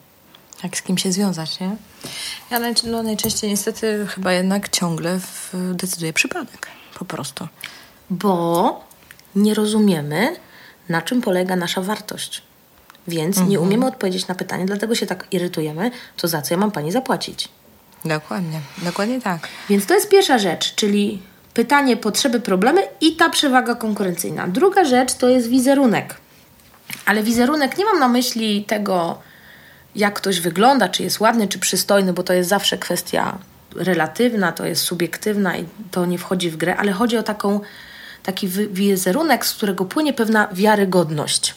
Jak 0.64 0.78
z 0.78 0.82
kim 0.82 0.98
się 0.98 1.12
związać, 1.12 1.60
nie? 1.60 1.76
Ja 2.52 2.60
naj, 2.60 2.74
no, 2.84 3.04
najczęściej 3.04 3.50
niestety 3.50 4.08
chyba 4.10 4.34
jednak 4.34 4.70
ciągle 4.70 5.20
w, 5.20 5.56
decyduję 5.74 6.14
przypadek. 6.14 6.68
Po 7.00 7.06
prostu. 7.06 7.48
Bo 8.10 8.84
nie 9.36 9.54
rozumiemy, 9.54 10.36
na 10.90 11.02
czym 11.02 11.22
polega 11.22 11.56
nasza 11.56 11.82
wartość. 11.82 12.42
Więc 13.08 13.38
mhm. 13.38 13.50
nie 13.50 13.60
umiemy 13.60 13.86
odpowiedzieć 13.86 14.28
na 14.28 14.36
pytanie, 14.36 14.66
dlatego 14.66 14.96
się 14.96 15.06
tak 15.06 15.28
irytujemy, 15.32 15.92
to 16.18 16.28
za 16.28 16.42
co 16.42 16.54
ja 16.54 16.58
mam 16.58 16.72
pani 16.72 16.92
zapłacić? 16.92 17.50
Dokładnie, 18.06 18.60
dokładnie 18.78 19.22
tak. 19.22 19.48
Więc 19.70 19.86
to 19.86 19.94
jest 19.94 20.10
pierwsza 20.10 20.38
rzecz, 20.38 20.76
czyli 20.76 21.22
pytanie, 21.54 21.98
potrzeby, 21.98 22.40
problemy 22.40 22.82
i 23.02 23.16
ta 23.16 23.30
przewaga 23.30 23.76
konkurencyjna. 23.76 24.48
Druga 24.48 24.86
rzecz 24.86 25.14
to 25.14 25.30
jest 25.30 25.50
wizerunek. 25.50 26.16
Ale 27.06 27.24
wizerunek 27.24 27.78
nie 27.78 27.86
mam 27.86 28.00
na 28.00 28.08
myśli 28.08 28.64
tego, 28.64 29.20
jak 29.96 30.14
ktoś 30.14 30.40
wygląda, 30.40 30.90
czy 30.90 31.04
jest 31.04 31.20
ładny, 31.20 31.48
czy 31.48 31.60
przystojny, 31.60 32.14
bo 32.14 32.24
to 32.24 32.34
jest 32.34 32.50
zawsze 32.50 32.78
kwestia 32.78 33.38
relatywna, 33.76 34.52
to 34.52 34.66
jest 34.66 34.82
subiektywna 34.82 35.58
i 35.58 35.66
to 35.92 36.06
nie 36.06 36.18
wchodzi 36.18 36.50
w 36.50 36.58
grę, 36.58 36.78
ale 36.78 36.92
chodzi 36.92 37.18
o 37.18 37.24
taką, 37.24 37.60
taki 38.24 38.48
wizerunek, 38.72 39.46
z 39.46 39.54
którego 39.54 39.86
płynie 39.86 40.14
pewna 40.14 40.48
wiarygodność. 40.52 41.56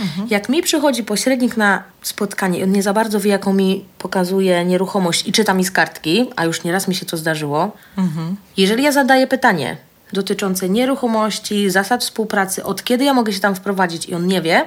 Mhm. 0.00 0.28
Jak 0.30 0.48
mi 0.48 0.62
przychodzi 0.62 1.04
pośrednik 1.04 1.56
na 1.56 1.82
spotkanie 2.02 2.58
i 2.58 2.62
on 2.62 2.72
nie 2.72 2.82
za 2.82 2.92
bardzo 2.92 3.20
wie, 3.20 3.30
jaką 3.30 3.52
mi 3.52 3.84
pokazuje 3.98 4.64
nieruchomość 4.64 5.28
i 5.28 5.32
czyta 5.32 5.54
mi 5.54 5.64
z 5.64 5.70
kartki, 5.70 6.30
a 6.36 6.44
już 6.44 6.64
nieraz 6.64 6.88
mi 6.88 6.94
się 6.94 7.06
to 7.06 7.16
zdarzyło, 7.16 7.72
mhm. 7.98 8.36
jeżeli 8.56 8.82
ja 8.82 8.92
zadaję 8.92 9.26
pytanie 9.26 9.76
dotyczące 10.12 10.68
nieruchomości, 10.68 11.70
zasad 11.70 12.04
współpracy, 12.04 12.64
od 12.64 12.84
kiedy 12.84 13.04
ja 13.04 13.14
mogę 13.14 13.32
się 13.32 13.40
tam 13.40 13.54
wprowadzić 13.54 14.08
i 14.08 14.14
on 14.14 14.26
nie 14.26 14.42
wie, 14.42 14.64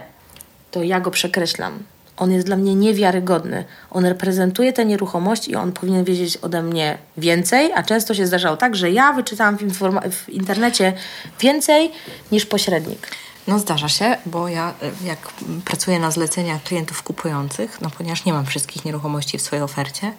to 0.72 0.84
ja 0.84 1.00
go 1.00 1.12
przekreślam. 1.12 1.80
On 2.18 2.32
jest 2.32 2.46
dla 2.46 2.56
mnie 2.56 2.76
niewiarygodny. 2.76 3.66
On 3.92 4.06
reprezentuje 4.06 4.74
tę 4.74 4.86
nieruchomość 4.86 5.48
i 5.48 5.56
on 5.56 5.72
powinien 5.72 6.04
wiedzieć 6.04 6.38
ode 6.38 6.64
mnie 6.64 6.98
więcej, 7.18 7.72
a 7.74 7.84
często 7.84 8.14
się 8.14 8.28
zdarzało 8.28 8.58
tak, 8.58 8.76
że 8.76 8.92
ja 8.92 9.14
wyczytałam 9.14 9.58
w, 9.58 9.74
w 10.12 10.30
internecie 10.30 10.94
więcej 11.40 11.92
niż 12.32 12.46
pośrednik. 12.46 13.08
No 13.48 13.60
zdarza 13.60 13.90
się, 13.90 14.18
bo 14.26 14.48
ja 14.48 14.74
e, 14.82 15.06
jak 15.06 15.34
pracuję 15.66 16.00
na 16.00 16.12
zlecenia 16.12 16.60
klientów 16.64 17.04
kupujących, 17.04 17.82
no 17.82 17.90
ponieważ 17.98 18.26
nie 18.26 18.34
mam 18.34 18.46
wszystkich 18.46 18.86
nieruchomości 18.86 19.38
w 19.38 19.42
swojej 19.42 19.64
ofercie, 19.64 20.14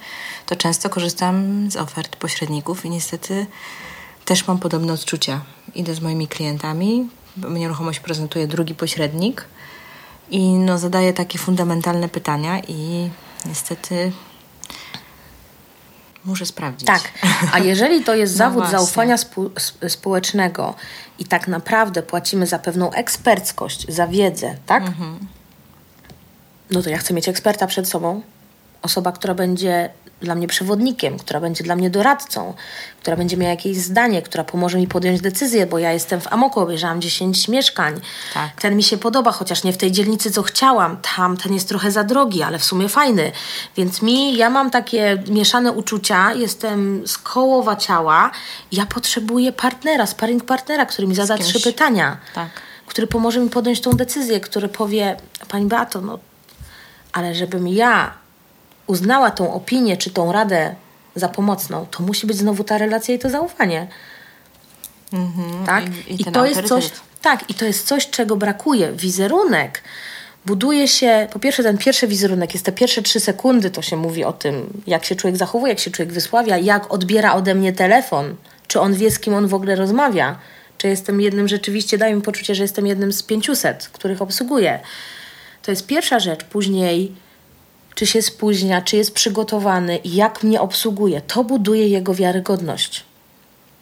to 0.47 0.57
często 0.57 0.91
korzystam 0.91 1.67
z 1.71 1.77
ofert 1.77 2.17
pośredników 2.17 2.85
i 2.85 2.91
niestety 2.91 3.47
też 4.25 4.47
mam 4.47 4.59
podobne 4.59 4.93
odczucia. 4.93 5.41
Idę 5.75 5.95
z 5.95 6.01
moimi 6.01 6.29
klientami, 6.29 7.09
nieruchomość 7.51 8.01
prezentuje 8.01 8.47
drugi 8.47 8.75
pośrednik 8.75 9.45
i 10.31 10.53
no 10.53 10.79
zadaję 10.79 11.13
takie 11.13 11.39
fundamentalne 11.39 12.09
pytania 12.09 12.61
i 12.69 13.11
niestety 13.47 14.13
Muszę 16.25 16.47
sprawdzić. 16.47 16.87
Tak, 16.87 17.03
a 17.53 17.59
jeżeli 17.59 18.05
to 18.05 18.15
jest 18.15 18.33
no 18.39 18.39
zawód 18.39 18.71
zaufania 18.71 19.17
spu 19.17 19.51
społecznego 19.89 20.75
i 21.19 21.25
tak 21.25 21.49
naprawdę 21.49 22.03
płacimy 22.03 22.47
za 22.47 22.59
pewną 22.59 22.93
eksperckość, 22.93 23.87
za 23.89 24.07
wiedzę, 24.07 24.57
tak? 24.67 24.83
Mhm. 24.83 25.19
No 26.71 26.83
to 26.83 26.91
ja 26.91 26.99
chcę 26.99 27.15
mieć 27.15 27.29
eksperta 27.29 27.67
przed 27.67 27.89
sobą. 27.89 28.23
Osoba, 28.85 29.13
która 29.13 29.35
będzie 29.35 29.91
dla 30.21 30.35
mnie 30.35 30.47
przewodnikiem, 30.47 31.19
która 31.19 31.41
będzie 31.41 31.65
dla 31.65 31.77
mnie 31.77 31.91
doradcą, 31.91 32.55
która 33.01 33.17
będzie 33.17 33.37
miała 33.37 33.51
jakieś 33.51 33.77
zdanie, 33.77 34.23
która 34.23 34.45
pomoże 34.45 34.79
mi 34.79 34.87
podjąć 34.87 35.21
decyzję, 35.21 35.67
bo 35.67 35.79
ja 35.79 35.93
jestem 35.93 36.21
w 36.21 36.33
Amoku, 36.33 36.61
obejrzałam 36.61 37.01
10 37.01 37.49
mieszkań. 37.49 38.01
Tak. 38.35 38.61
Ten 38.61 38.77
mi 38.77 38.83
się 38.83 38.99
podoba, 38.99 39.33
chociaż 39.33 39.65
nie 39.65 39.73
w 39.73 39.77
tej 39.77 39.93
dzielnicy, 39.93 40.31
co 40.31 40.43
chciałam. 40.43 40.97
Tam 41.17 41.37
ten 41.37 41.55
jest 41.55 41.69
trochę 41.69 41.91
za 41.91 42.05
drogi, 42.05 42.43
ale 42.43 42.59
w 42.59 42.65
sumie 42.65 42.89
fajny. 42.89 43.33
Więc 43.77 44.03
mi, 44.03 44.37
ja 44.37 44.51
mam 44.51 44.71
takie 44.71 45.23
mieszane 45.29 45.73
uczucia, 45.73 46.35
jestem 46.35 47.07
z 47.07 47.19
kołowa 47.19 47.77
ciała. 47.77 48.31
Ja 48.73 48.87
potrzebuję 48.87 49.53
partnera, 49.53 50.07
sparring 50.07 50.45
partnera, 50.45 50.87
który 50.87 51.09
mi 51.09 51.15
zada 51.15 51.39
trzy 51.39 51.61
pytania. 51.61 52.17
Tak. 52.35 52.49
Który 52.87 53.07
pomoże 53.07 53.41
mi 53.41 53.51
podjąć 53.51 53.81
tą 53.81 53.91
decyzję, 53.91 54.41
który 54.41 54.69
powie, 54.69 55.17
Pani 55.49 55.67
Beato, 55.67 56.01
no 56.01 56.19
ale 57.13 57.35
żebym 57.35 57.69
ja 57.69 58.24
uznała 58.87 59.31
tą 59.31 59.55
opinię 59.55 59.97
czy 59.97 60.11
tą 60.11 60.33
radę 60.33 60.75
za 61.15 61.29
pomocną, 61.29 61.87
to 61.91 62.03
musi 62.03 62.27
być 62.27 62.37
znowu 62.37 62.65
ta 62.65 62.79
relacja 62.79 63.15
i 63.15 63.19
to 63.19 63.31
zaufanie. 63.31 63.87
Mhm. 65.13 65.67
Tak? 65.67 65.85
I, 66.09 66.13
i, 66.13 66.23
I 66.23 66.25
to 66.25 66.47
jest 66.47 66.63
coś, 66.63 66.91
tak, 67.23 67.51
i 67.51 67.55
to 67.55 67.65
jest 67.65 67.87
coś, 67.87 68.11
czego 68.11 68.37
brakuje. 68.37 68.93
Wizerunek 68.93 69.83
buduje 70.47 70.89
się, 70.89 71.29
po 71.33 71.39
pierwsze 71.39 71.63
ten 71.63 71.79
pierwszy 71.79 72.07
wizerunek 72.07 72.55
jest 72.55 72.67
te 72.67 72.73
pierwsze 72.73 73.03
trzy 73.03 73.21
sekundy, 73.21 73.71
to 73.71 73.83
się 73.83 73.97
mówi 73.97 74.25
o 74.25 74.33
tym, 74.33 74.83
jak 74.87 75.05
się 75.05 75.17
człowiek 75.17 75.37
zachowuje, 75.37 75.73
jak 75.73 75.81
się 75.81 75.91
człowiek 75.91 76.13
wysławia, 76.13 76.59
jak 76.59 76.93
odbiera 76.93 77.35
ode 77.35 77.55
mnie 77.55 77.73
telefon, 77.73 78.37
Czy 78.69 78.81
on 78.81 78.95
wie, 78.95 79.11
z 79.11 79.19
kim 79.19 79.35
on 79.35 79.49
w 79.49 79.55
ogóle 79.55 79.75
rozmawia? 79.77 80.39
Czy 80.79 80.89
jestem 80.89 81.21
jednym 81.21 81.49
rzeczywiście, 81.49 81.99
daje 81.99 82.15
mi 82.15 82.23
poczucie, 82.23 82.55
że 82.55 82.63
jestem 82.63 82.87
jednym 82.87 83.13
z 83.13 83.23
500, 83.23 83.89
których 83.93 84.23
obsługuję. 84.23 84.81
To 85.63 85.71
jest 85.71 85.87
pierwsza 85.87 86.21
rzecz. 86.21 86.45
Później, 86.45 87.13
czy 87.95 88.07
się 88.07 88.23
spóźnia, 88.23 88.83
czy 88.83 88.97
jest 88.97 89.15
przygotowany, 89.15 90.01
jak 90.05 90.43
mnie 90.43 90.61
obsługuje. 90.61 91.21
To 91.21 91.45
buduje 91.45 91.89
jego 91.89 92.15
wiarygodność. 92.15 93.05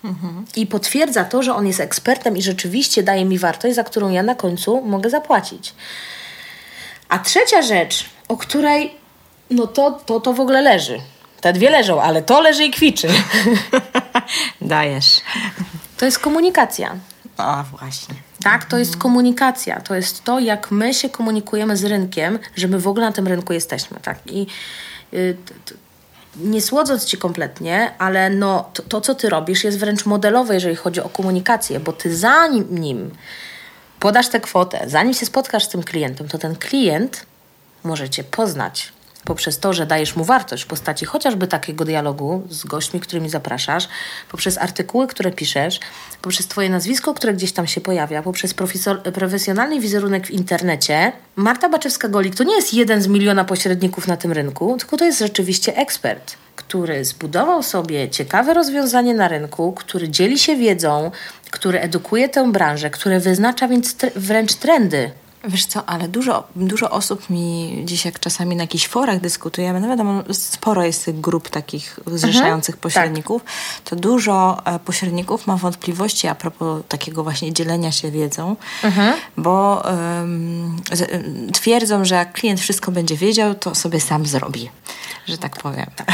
Mhm. 0.05 0.45
I 0.57 0.67
potwierdza 0.67 1.25
to, 1.25 1.43
że 1.43 1.55
on 1.55 1.67
jest 1.67 1.81
ekspertem 1.81 2.37
i 2.37 2.43
rzeczywiście 2.43 3.03
daje 3.03 3.25
mi 3.25 3.39
wartość, 3.39 3.75
za 3.75 3.85
którą 3.85 4.11
ja 4.11 4.23
na 4.23 4.35
końcu 4.35 4.83
mogę 4.83 5.11
zapłacić. 5.11 5.75
A 7.09 7.19
trzecia 7.19 7.63
rzecz, 7.63 8.05
o 8.29 8.37
której 8.37 9.03
no 9.51 9.67
to, 9.67 9.91
to, 9.91 10.21
to 10.21 10.33
w 10.33 10.41
ogóle 10.41 10.63
leży. 10.63 11.01
Te 11.41 11.53
dwie 11.53 11.71
leżą, 11.71 12.03
ale 12.03 12.23
to 12.23 12.41
leży 12.41 12.65
i 12.65 12.71
kwiczy. 12.71 13.09
Dajesz. 14.61 15.21
To 15.97 16.05
jest 16.05 16.19
komunikacja. 16.19 16.97
A 17.37 17.65
właśnie. 17.71 18.15
Tak, 18.45 18.65
to 18.65 18.79
jest 18.79 18.97
komunikacja. 18.97 19.81
To 19.81 19.95
jest 19.95 20.25
to, 20.25 20.41
jak 20.41 20.71
my 20.71 20.95
się 20.95 21.09
komunikujemy 21.09 21.77
z 21.77 21.85
rynkiem, 21.85 22.39
że 22.57 22.69
my 22.69 22.79
w 22.79 22.89
ogóle 22.89 23.07
na 23.07 23.13
tym 23.13 23.29
rynku 23.29 23.53
jesteśmy. 23.53 24.01
Tak? 24.01 24.19
I 24.27 24.47
y, 25.15 25.37
nie 26.37 26.63
słodząc 26.63 27.05
ci 27.05 27.19
kompletnie, 27.19 27.93
ale 27.99 28.31
no, 28.31 28.71
to, 28.75 28.83
to, 28.83 29.01
co 29.01 29.15
ty 29.15 29.29
robisz, 29.29 29.65
jest 29.65 29.79
wręcz 29.79 30.07
modelowe, 30.07 30.55
jeżeli 30.55 30.77
chodzi 30.77 31.01
o 31.01 31.09
komunikację, 31.09 31.81
bo 31.81 31.93
ty 31.93 32.17
zanim 32.17 33.11
podasz 34.01 34.29
tę 34.29 34.41
kwotę, 34.41 34.85
zanim 34.87 35.15
się 35.15 35.27
spotkasz 35.27 35.65
z 35.65 35.69
tym 35.69 35.83
klientem, 35.83 36.29
to 36.29 36.39
ten 36.39 36.57
klient 36.57 37.27
może 37.85 38.11
cię 38.11 38.25
poznać 38.25 38.93
poprzez 39.25 39.59
to, 39.59 39.73
że 39.73 39.87
dajesz 39.87 40.17
mu 40.17 40.25
wartość 40.25 40.63
w 40.63 40.67
postaci 40.67 41.05
chociażby 41.05 41.47
takiego 41.47 41.85
dialogu 41.85 42.43
z 42.51 42.65
gośćmi, 42.65 43.01
którymi 43.01 43.29
zapraszasz, 43.29 43.89
poprzez 44.31 44.59
artykuły, 44.59 45.07
które 45.07 45.33
piszesz, 45.33 45.81
poprzez 46.23 46.47
Twoje 46.47 46.69
nazwisko, 46.71 47.15
które 47.15 47.35
gdzieś 47.35 47.53
tam 47.53 47.67
się 47.67 47.81
pojawia, 47.81 48.23
poprzez 48.23 48.55
profesjonalny 49.15 49.81
wizerunek 49.81 50.27
w 50.27 50.31
internecie. 50.31 51.13
Marta 51.37 51.69
Baczewska-Golik 51.69 52.35
to 52.35 52.45
nie 52.45 52.55
jest 52.55 52.75
jeden 52.75 53.03
z 53.03 53.07
miliona 53.07 53.45
pośredników 53.45 54.09
na 54.09 54.17
tym 54.17 54.33
rynku, 54.33 54.77
tylko 54.79 54.97
to 54.97 55.05
jest 55.05 55.19
rzeczywiście 55.19 55.77
ekspert, 55.77 56.37
który 56.57 57.05
zbudował 57.05 57.63
sobie 57.63 58.11
ciekawe 58.11 58.55
rozwiązanie 58.55 59.15
na 59.15 59.29
rynku, 59.29 59.73
który 59.73 60.09
dzieli 60.09 60.39
się 60.39 60.57
wiedzą, 60.57 61.11
który 61.51 61.81
edukuje 61.81 62.29
tę 62.29 62.53
branżę, 62.53 62.91
który 62.91 63.21
wyznacza 63.21 63.69
więc 63.69 63.97
wręcz 64.17 64.55
trendy 64.55 65.11
Wiesz 65.45 65.67
co, 65.67 65.89
ale 65.89 66.09
dużo, 66.09 66.49
dużo 66.57 66.91
osób 66.91 67.31
mi 67.31 67.83
dziś, 67.85 68.05
jak 68.05 68.21
czasami 68.21 68.57
na 68.57 68.63
jakichś 68.63 68.89
forach 68.89 69.21
dyskutujemy, 69.21 69.81
no 69.81 69.89
wiadomo, 69.89 70.23
sporo 70.33 70.85
jest 70.85 71.05
tych 71.05 71.21
grup 71.21 71.49
takich 71.49 72.01
zrzeszających 72.07 72.75
mhm, 72.75 72.81
pośredników, 72.81 73.45
tak. 73.45 73.53
to 73.85 73.97
dużo 73.97 74.63
e, 74.65 74.79
pośredników 74.79 75.47
ma 75.47 75.57
wątpliwości 75.57 76.29
a 76.29 76.35
propos 76.35 76.83
takiego 76.89 77.23
właśnie 77.23 77.53
dzielenia 77.53 77.93
się 77.93 78.11
wiedzą, 78.11 78.57
mhm. 78.85 79.15
bo 79.37 79.83
um, 79.85 80.77
twierdzą, 81.53 82.05
że 82.05 82.15
jak 82.15 82.33
klient 82.33 82.61
wszystko 82.61 82.93
będzie 82.93 83.17
wiedział, 83.17 83.55
to 83.55 83.75
sobie 83.75 84.01
sam 84.01 84.27
zrobi, 84.27 84.71
że 85.27 85.39
tak 85.39 85.57
powiem. 85.57 85.87
Tak, 85.97 86.07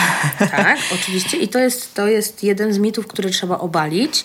tak 0.51 0.79
oczywiście. 0.95 1.37
I 1.37 1.49
to 1.49 1.59
jest, 1.59 1.95
to 1.95 2.07
jest 2.07 2.43
jeden 2.43 2.73
z 2.73 2.79
mitów, 2.79 3.07
który 3.07 3.31
trzeba 3.31 3.59
obalić, 3.59 4.25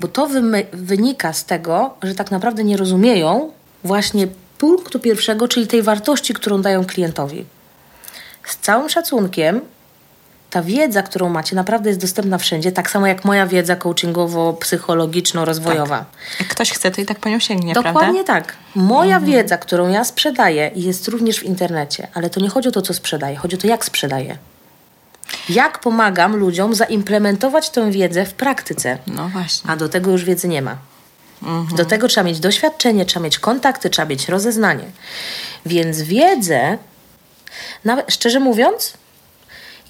bo 0.00 0.08
to 0.08 0.28
wynika 0.72 1.32
z 1.32 1.44
tego, 1.44 1.94
że 2.02 2.14
tak 2.14 2.30
naprawdę 2.30 2.64
nie 2.64 2.76
rozumieją, 2.76 3.52
właśnie 3.84 4.26
punktu 4.58 4.98
pierwszego, 4.98 5.48
czyli 5.48 5.66
tej 5.66 5.82
wartości, 5.82 6.34
którą 6.34 6.62
dają 6.62 6.84
klientowi. 6.84 7.44
Z 8.44 8.56
całym 8.56 8.88
szacunkiem, 8.88 9.60
ta 10.50 10.62
wiedza, 10.62 11.02
którą 11.02 11.28
macie, 11.28 11.56
naprawdę 11.56 11.90
jest 11.90 12.00
dostępna 12.00 12.38
wszędzie, 12.38 12.72
tak 12.72 12.90
samo 12.90 13.06
jak 13.06 13.24
moja 13.24 13.46
wiedza 13.46 13.76
coachingowo-psychologiczno-rozwojowa. 13.76 15.88
Tak. 15.88 16.06
Jak 16.40 16.48
ktoś 16.48 16.70
chce, 16.70 16.90
to 16.90 17.00
i 17.00 17.06
tak 17.06 17.18
po 17.18 17.28
nią 17.28 17.38
sięgnie, 17.38 17.74
Dokładnie 17.74 18.24
prawda? 18.24 18.24
tak. 18.24 18.56
Moja 18.74 19.16
mhm. 19.16 19.32
wiedza, 19.32 19.58
którą 19.58 19.88
ja 19.88 20.04
sprzedaję, 20.04 20.70
jest 20.74 21.08
również 21.08 21.38
w 21.38 21.42
internecie, 21.42 22.08
ale 22.14 22.30
to 22.30 22.40
nie 22.40 22.48
chodzi 22.48 22.68
o 22.68 22.72
to, 22.72 22.82
co 22.82 22.94
sprzedaję, 22.94 23.36
chodzi 23.36 23.56
o 23.56 23.58
to, 23.58 23.66
jak 23.66 23.84
sprzedaję. 23.84 24.38
Jak 25.48 25.78
pomagam 25.78 26.36
ludziom 26.36 26.74
zaimplementować 26.74 27.70
tę 27.70 27.90
wiedzę 27.90 28.24
w 28.24 28.34
praktyce. 28.34 28.98
No 29.06 29.28
właśnie. 29.28 29.70
A 29.70 29.76
do 29.76 29.88
tego 29.88 30.10
już 30.10 30.24
wiedzy 30.24 30.48
nie 30.48 30.62
ma. 30.62 30.76
Mhm. 31.42 31.76
Do 31.76 31.84
tego 31.84 32.08
trzeba 32.08 32.24
mieć 32.24 32.40
doświadczenie, 32.40 33.04
trzeba 33.04 33.24
mieć 33.24 33.38
kontakty, 33.38 33.90
trzeba 33.90 34.08
mieć 34.08 34.28
rozeznanie. 34.28 34.84
Więc 35.66 36.02
wiedzę, 36.02 36.78
nawet, 37.84 38.12
szczerze 38.12 38.40
mówiąc, 38.40 38.94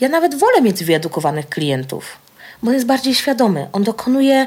ja 0.00 0.08
nawet 0.08 0.34
wolę 0.34 0.60
mieć 0.62 0.84
wyedukowanych 0.84 1.48
klientów, 1.48 2.16
bo 2.62 2.72
jest 2.72 2.86
bardziej 2.86 3.14
świadomy. 3.14 3.68
On 3.72 3.84
dokonuje 3.84 4.46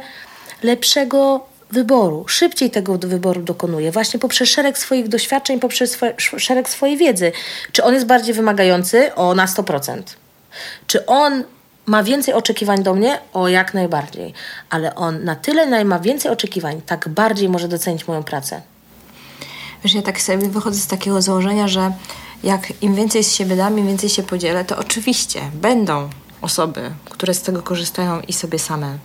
lepszego 0.63 1.45
wyboru, 1.71 2.27
szybciej 2.27 2.71
tego 2.71 2.97
wyboru 2.97 3.41
dokonuje, 3.41 3.91
właśnie 3.91 4.19
poprzez 4.19 4.49
szereg 4.49 4.77
swoich 4.77 5.07
doświadczeń, 5.07 5.59
poprzez 5.59 5.97
szereg 6.17 6.69
swojej 6.69 6.97
wiedzy. 6.97 7.31
Czy 7.71 7.83
on 7.83 7.93
jest 7.93 8.05
bardziej 8.05 8.33
wymagający? 8.33 9.15
O, 9.15 9.35
na 9.35 9.45
100%. 9.45 10.01
Czy 10.87 11.05
on 11.05 11.43
ma 11.85 12.03
więcej 12.03 12.33
oczekiwań 12.33 12.83
do 12.83 12.93
mnie? 12.93 13.19
O, 13.33 13.47
jak 13.47 13.73
najbardziej. 13.73 14.33
Ale 14.69 14.95
on 14.95 15.23
na 15.23 15.35
tyle 15.35 15.85
ma 15.85 15.99
więcej 15.99 16.31
oczekiwań, 16.31 16.81
tak 16.85 17.09
bardziej 17.09 17.49
może 17.49 17.67
docenić 17.67 18.07
moją 18.07 18.23
pracę. 18.23 18.61
Wiesz, 19.83 19.93
ja 19.93 20.01
tak 20.01 20.21
sobie 20.21 20.49
wychodzę 20.49 20.79
z 20.79 20.87
takiego 20.87 21.21
założenia, 21.21 21.67
że 21.67 21.91
jak 22.43 22.83
im 22.83 22.95
więcej 22.95 23.23
z 23.23 23.33
siebie 23.33 23.55
dam, 23.55 23.79
im 23.79 23.87
więcej 23.87 24.09
się 24.09 24.23
podzielę, 24.23 24.65
to 24.65 24.77
oczywiście 24.77 25.41
będą 25.53 26.09
osoby, 26.41 26.91
które 27.05 27.33
z 27.33 27.41
tego 27.41 27.61
korzystają 27.61 28.21
i 28.21 28.33
sobie 28.33 28.59
same 28.59 28.97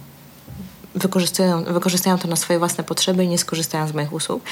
wykorzystują, 0.94 1.64
wykorzystają 1.64 2.18
to 2.18 2.28
na 2.28 2.36
swoje 2.36 2.58
własne 2.58 2.84
potrzeby 2.84 3.24
i 3.24 3.28
nie 3.28 3.38
skorzystają 3.38 3.88
z 3.88 3.94
moich 3.94 4.12
usług. 4.12 4.42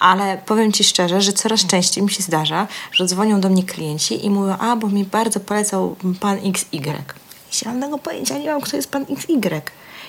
Ale 0.00 0.38
powiem 0.46 0.72
Ci 0.72 0.84
szczerze, 0.84 1.20
że 1.20 1.32
coraz 1.32 1.66
częściej 1.66 2.04
mi 2.04 2.10
się 2.10 2.22
zdarza, 2.22 2.68
że 2.92 3.06
dzwonią 3.06 3.40
do 3.40 3.48
mnie 3.48 3.62
klienci 3.62 4.26
i 4.26 4.30
mówią, 4.30 4.56
a 4.58 4.76
bo 4.76 4.88
mi 4.88 5.04
bardzo 5.04 5.40
polecał 5.40 5.96
pan 6.20 6.38
XY. 6.44 7.21
Zielonego 7.52 7.98
pojęcia 7.98 8.38
nie 8.38 8.50
mam, 8.50 8.60
kto 8.60 8.76
jest 8.76 8.90
pan 8.90 9.06
XY. 9.10 9.62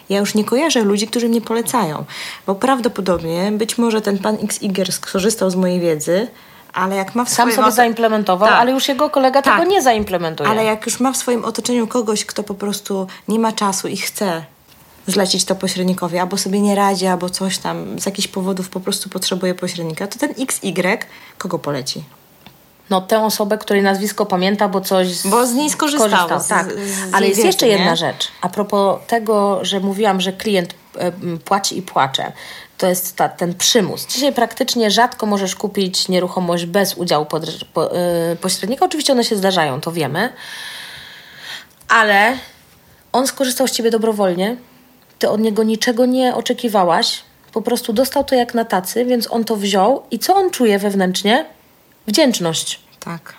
Ja 0.10 0.20
już 0.20 0.36
nie 0.36 0.44
kojarzę 0.44 0.84
ludzi, 0.84 1.08
którzy 1.08 1.30
mnie 1.30 1.42
polecają, 1.42 2.06
bo 2.48 2.56
prawdopodobnie 2.56 3.52
być 3.52 3.78
może 3.78 4.02
ten 4.02 4.18
pan 4.18 4.38
XY 4.44 4.92
skorzystał 4.92 5.50
z 5.50 5.56
mojej 5.56 5.80
wiedzy, 5.80 6.28
ale 6.74 6.96
jak 6.96 7.16
ma 7.16 7.26
w 7.26 7.30
Sam 7.30 7.52
sobie 7.52 7.72
zaimplementował, 7.72 8.50
tak. 8.50 8.60
ale 8.60 8.72
już 8.72 8.88
jego 8.88 9.10
kolega 9.10 9.42
tak. 9.42 9.60
tego 9.60 9.72
nie 9.72 9.82
zaimplementuje. 9.82 10.50
Ale 10.50 10.64
jak 10.64 10.86
już 10.86 11.00
ma 11.00 11.12
w 11.12 11.18
swoim 11.18 11.46
otoczeniu 11.46 11.88
kogoś, 11.88 12.26
kto 12.26 12.44
po 12.44 12.54
prostu 12.54 13.08
nie 13.28 13.40
ma 13.40 13.52
czasu 13.52 13.88
i 13.88 13.98
chce 13.98 14.44
zlecić 15.08 15.46
to 15.46 15.56
pośrednikowi, 15.56 16.18
albo 16.18 16.38
sobie 16.38 16.62
nie 16.62 16.76
radzi, 16.76 17.06
albo 17.06 17.30
coś 17.30 17.58
tam 17.58 18.00
z 18.00 18.06
jakichś 18.06 18.28
powodów 18.28 18.70
po 18.70 18.80
prostu 18.80 19.10
potrzebuje 19.10 19.56
pośrednika, 19.56 20.08
to 20.08 20.20
ten 20.20 20.34
XY 20.40 20.98
kogo 21.38 21.60
poleci? 21.60 22.04
No, 22.90 23.02
tę 23.02 23.24
osobę, 23.26 23.58
której 23.58 23.84
nazwisko 23.84 24.26
pamięta, 24.26 24.68
bo 24.68 24.82
coś. 24.82 25.28
Bo 25.28 25.46
z 25.46 25.54
niej 25.54 25.70
skorzystał. 25.70 26.28
tak. 26.28 26.42
Z, 26.42 26.76
z 26.76 27.14
Ale 27.14 27.28
jest 27.28 27.38
wiedzy, 27.38 27.48
jeszcze 27.48 27.68
jedna 27.68 27.92
nie? 27.92 27.98
rzecz. 27.98 28.28
A 28.42 28.50
propos 28.50 29.00
tego, 29.08 29.66
że 29.66 29.80
mówiłam, 29.80 30.22
że 30.22 30.34
klient 30.34 30.74
e, 30.98 31.12
płaci 31.46 31.78
i 31.78 31.82
płacze. 31.82 32.32
To 32.78 32.88
jest 32.88 33.16
ta, 33.16 33.30
ten 33.30 33.56
przymus. 33.56 34.08
Dzisiaj 34.08 34.34
praktycznie 34.34 34.92
rzadko 34.92 35.26
możesz 35.26 35.56
kupić 35.56 36.10
nieruchomość 36.10 36.66
bez 36.66 36.94
udziału 36.94 37.26
pod, 37.26 37.44
po, 37.74 37.98
e, 37.98 38.36
pośrednika. 38.36 38.86
Oczywiście 38.86 39.14
one 39.14 39.24
się 39.24 39.36
zdarzają, 39.36 39.82
to 39.82 39.92
wiemy. 39.92 40.34
Ale 41.88 42.38
on 43.12 43.28
skorzystał 43.28 43.68
z 43.68 43.72
ciebie 43.72 43.92
dobrowolnie. 43.92 44.58
Ty 45.20 45.30
od 45.30 45.42
niego 45.42 45.64
niczego 45.64 46.06
nie 46.06 46.36
oczekiwałaś. 46.36 47.24
Po 47.54 47.62
prostu 47.62 47.94
dostał 47.94 48.24
to 48.24 48.36
jak 48.36 48.54
na 48.54 48.66
tacy, 48.66 49.06
więc 49.06 49.32
on 49.32 49.44
to 49.44 49.56
wziął. 49.56 50.04
I 50.12 50.20
co 50.20 50.36
on 50.36 50.52
czuje 50.52 50.80
wewnętrznie? 50.80 51.46
Wdzięczność. 52.08 52.80
Tak. 53.00 53.34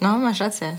No, 0.00 0.18
masz 0.18 0.40
rację. 0.40 0.76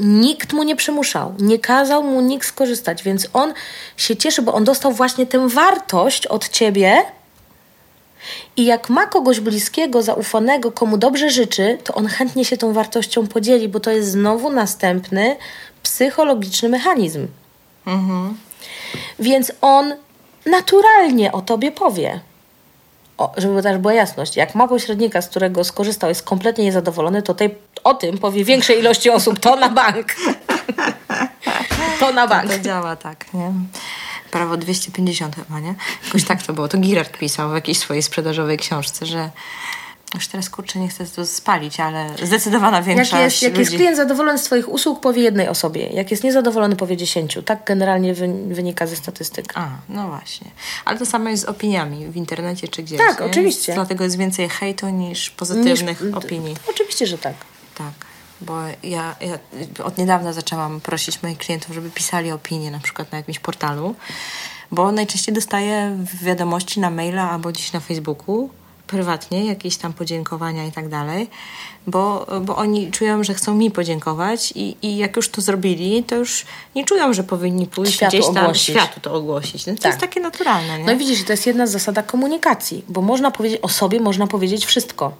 Nikt 0.00 0.52
mu 0.52 0.62
nie 0.62 0.76
przymuszał, 0.76 1.34
nie 1.38 1.58
kazał 1.58 2.02
mu 2.02 2.20
nikt 2.20 2.46
skorzystać, 2.46 3.02
więc 3.02 3.28
on 3.32 3.54
się 3.96 4.16
cieszy, 4.16 4.42
bo 4.42 4.54
on 4.54 4.64
dostał 4.64 4.92
właśnie 4.92 5.26
tę 5.26 5.48
wartość 5.48 6.26
od 6.26 6.48
ciebie. 6.48 7.02
I 8.56 8.64
jak 8.64 8.90
ma 8.90 9.06
kogoś 9.06 9.40
bliskiego, 9.40 10.02
zaufanego, 10.02 10.72
komu 10.72 10.98
dobrze 10.98 11.30
życzy, 11.30 11.78
to 11.84 11.94
on 11.94 12.06
chętnie 12.06 12.44
się 12.44 12.56
tą 12.56 12.72
wartością 12.72 13.26
podzieli, 13.26 13.68
bo 13.68 13.80
to 13.80 13.90
jest 13.90 14.10
znowu 14.10 14.50
następny 14.50 15.36
psychologiczny 15.82 16.68
mechanizm. 16.68 17.26
Mhm. 17.86 18.36
Więc 19.18 19.52
on 19.60 19.94
naturalnie 20.46 21.32
o 21.32 21.42
tobie 21.42 21.72
powie 21.72 22.20
o, 23.18 23.32
żeby 23.36 23.62
też 23.62 23.78
była 23.78 23.94
jasność, 23.94 24.36
jak 24.36 24.54
ma 24.54 24.68
pośrednika, 24.68 25.22
z 25.22 25.28
którego 25.28 25.64
skorzystał, 25.64 26.08
jest 26.08 26.22
kompletnie 26.22 26.64
niezadowolony, 26.64 27.22
to 27.22 27.34
tej, 27.34 27.54
o 27.84 27.94
tym 27.94 28.18
powie 28.18 28.44
większej 28.44 28.78
ilości 28.78 29.10
osób, 29.10 29.40
to 29.40 29.56
na 29.56 29.68
bank. 29.68 30.14
to 32.00 32.12
na 32.12 32.26
bank. 32.26 32.50
To, 32.50 32.56
to 32.56 32.62
działa 32.64 32.96
tak, 32.96 33.34
nie? 33.34 33.52
Prawo 34.30 34.56
250 34.56 35.36
chyba, 35.36 35.60
nie? 35.60 35.74
Jakoś 36.04 36.24
tak 36.24 36.42
to 36.42 36.52
było. 36.52 36.68
To 36.68 36.78
Girard 36.78 37.18
pisał 37.18 37.50
w 37.50 37.54
jakiejś 37.54 37.78
swojej 37.78 38.02
sprzedażowej 38.02 38.58
książce, 38.58 39.06
że 39.06 39.30
Już 40.14 40.28
teraz 40.28 40.50
kurczę, 40.50 40.78
nie 40.78 40.88
chcę 40.88 41.06
to 41.06 41.26
spalić, 41.26 41.80
ale 41.80 42.06
zdecydowana 42.22 42.82
większość 42.82 43.12
Jak 43.12 43.22
jest, 43.22 43.42
jak 43.42 43.52
ludzi... 43.52 43.60
jest 43.60 43.76
klient 43.76 43.96
zadowolony 43.96 44.38
z 44.38 44.42
Twoich 44.42 44.68
usług, 44.68 45.00
powie 45.00 45.22
jednej 45.22 45.48
osobie. 45.48 45.86
Jak 45.86 46.10
jest 46.10 46.24
niezadowolony, 46.24 46.76
powie 46.76 46.96
dziesięciu. 46.96 47.42
Tak 47.42 47.64
generalnie 47.66 48.14
wy, 48.14 48.28
wynika 48.46 48.86
ze 48.86 48.96
statystyk. 48.96 49.52
A, 49.54 49.68
no 49.88 50.08
właśnie. 50.08 50.50
Ale 50.84 50.98
to 50.98 51.06
samo 51.06 51.28
jest 51.28 51.42
z 51.42 51.46
opiniami 51.46 52.06
w 52.06 52.16
internecie 52.16 52.68
czy 52.68 52.82
gdzieś. 52.82 52.98
Tak, 52.98 53.20
nie? 53.20 53.26
oczywiście. 53.26 53.74
Dlatego 53.74 54.04
jest 54.04 54.18
więcej 54.18 54.48
hejtu 54.48 54.88
niż 54.88 55.30
pozytywnych 55.30 56.00
Niż- 56.00 56.14
opinii. 56.14 56.56
Oczywiście, 56.70 57.06
że 57.06 57.18
tak. 57.18 57.34
Tak, 57.74 57.92
bo 58.40 58.60
ja, 58.82 59.16
ja 59.20 59.38
od 59.84 59.98
niedawna 59.98 60.32
zaczęłam 60.32 60.80
prosić 60.80 61.22
moich 61.22 61.38
klientów, 61.38 61.74
żeby 61.74 61.90
pisali 61.90 62.32
opinie 62.32 62.70
na 62.70 62.78
przykład 62.80 63.12
na 63.12 63.18
jakimś 63.18 63.38
portalu, 63.38 63.94
bo 64.72 64.92
najczęściej 64.92 65.34
dostaję 65.34 65.98
wiadomości 66.22 66.80
na 66.80 66.90
maila 66.90 67.30
albo 67.30 67.48
gdzieś 67.48 67.72
na 67.72 67.80
Facebooku 67.80 68.50
prywatnie, 68.86 69.44
jakieś 69.46 69.76
tam 69.76 69.92
podziękowania 69.92 70.64
i 70.66 70.72
tak 70.72 70.88
dalej, 70.88 71.30
bo, 71.86 72.26
bo 72.40 72.56
oni 72.56 72.90
czują, 72.90 73.24
że 73.24 73.34
chcą 73.34 73.54
mi 73.54 73.70
podziękować 73.70 74.52
i, 74.56 74.76
i 74.82 74.96
jak 74.96 75.16
już 75.16 75.28
to 75.28 75.40
zrobili, 75.40 76.04
to 76.04 76.16
już 76.16 76.46
nie 76.74 76.84
czują, 76.84 77.12
że 77.12 77.24
powinni 77.24 77.66
pójść 77.66 77.94
Światu 77.94 78.16
gdzieś 78.16 78.26
tam 78.34 78.44
ogłosić. 78.44 78.76
światu 78.76 79.00
to 79.00 79.14
ogłosić. 79.14 79.66
No, 79.66 79.74
to 79.74 79.82
Tak. 79.82 79.90
jest 79.92 80.00
takie 80.00 80.20
naturalne, 80.20 80.78
nie? 80.78 80.84
No 80.84 80.92
i 80.92 80.96
widzisz, 80.96 81.24
to 81.24 81.32
jest 81.32 81.46
jedna 81.46 81.66
z 81.66 81.70
zasad 81.70 82.06
komunikacji, 82.06 82.84
bo 82.88 83.00
można 83.02 83.30
powiedzieć 83.30 83.58
o 83.62 83.68
sobie, 83.68 84.00
można 84.00 84.26
powiedzieć 84.26 84.66
wszystko. 84.66 85.12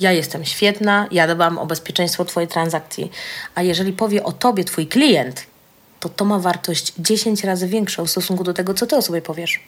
Ja 0.00 0.12
jestem 0.12 0.44
świetna, 0.44 1.06
ja 1.10 1.34
dbam 1.34 1.58
o 1.58 1.66
bezpieczeństwo 1.66 2.24
Twojej 2.24 2.48
transakcji. 2.48 3.10
A 3.54 3.62
jeżeli 3.62 3.92
powie 3.92 4.24
o 4.24 4.32
Tobie 4.32 4.64
Twój 4.64 4.86
klient, 4.86 5.46
to 6.00 6.08
to 6.08 6.24
ma 6.24 6.38
wartość 6.38 6.92
10 6.98 7.44
razy 7.44 7.68
większą 7.68 8.06
w 8.06 8.10
stosunku 8.10 8.44
do 8.44 8.54
tego, 8.54 8.74
co 8.74 8.86
Ty 8.86 8.96
o 8.96 9.02
sobie 9.02 9.22
powiesz. 9.22 9.60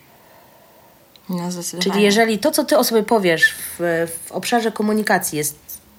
No. 1.28 1.48
Czyli 1.80 2.02
jeżeli 2.02 2.38
to, 2.38 2.50
co 2.50 2.64
Ty 2.64 2.78
o 2.78 2.84
sobie 2.84 3.02
powiesz 3.02 3.54
w, 3.78 4.06
w 4.26 4.32
obszarze 4.32 4.72
komunikacji 4.72 5.38
jest, 5.38 5.58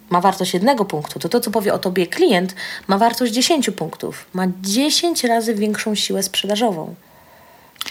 ma 0.10 0.22
wartość 0.22 0.54
jednego 0.54 0.86
punktu, 0.86 1.20
to 1.20 1.30
to, 1.30 1.40
co 1.40 1.52
powie 1.52 1.74
o 1.74 1.80
Tobie 1.80 2.08
klient, 2.08 2.56
ma 2.88 2.98
wartość 2.98 3.34
10 3.34 3.70
punktów. 3.70 4.26
Ma 4.34 4.46
10 4.62 5.24
razy 5.24 5.56
większą 5.56 5.96
siłę 5.96 6.24
sprzedażową. 6.24 6.96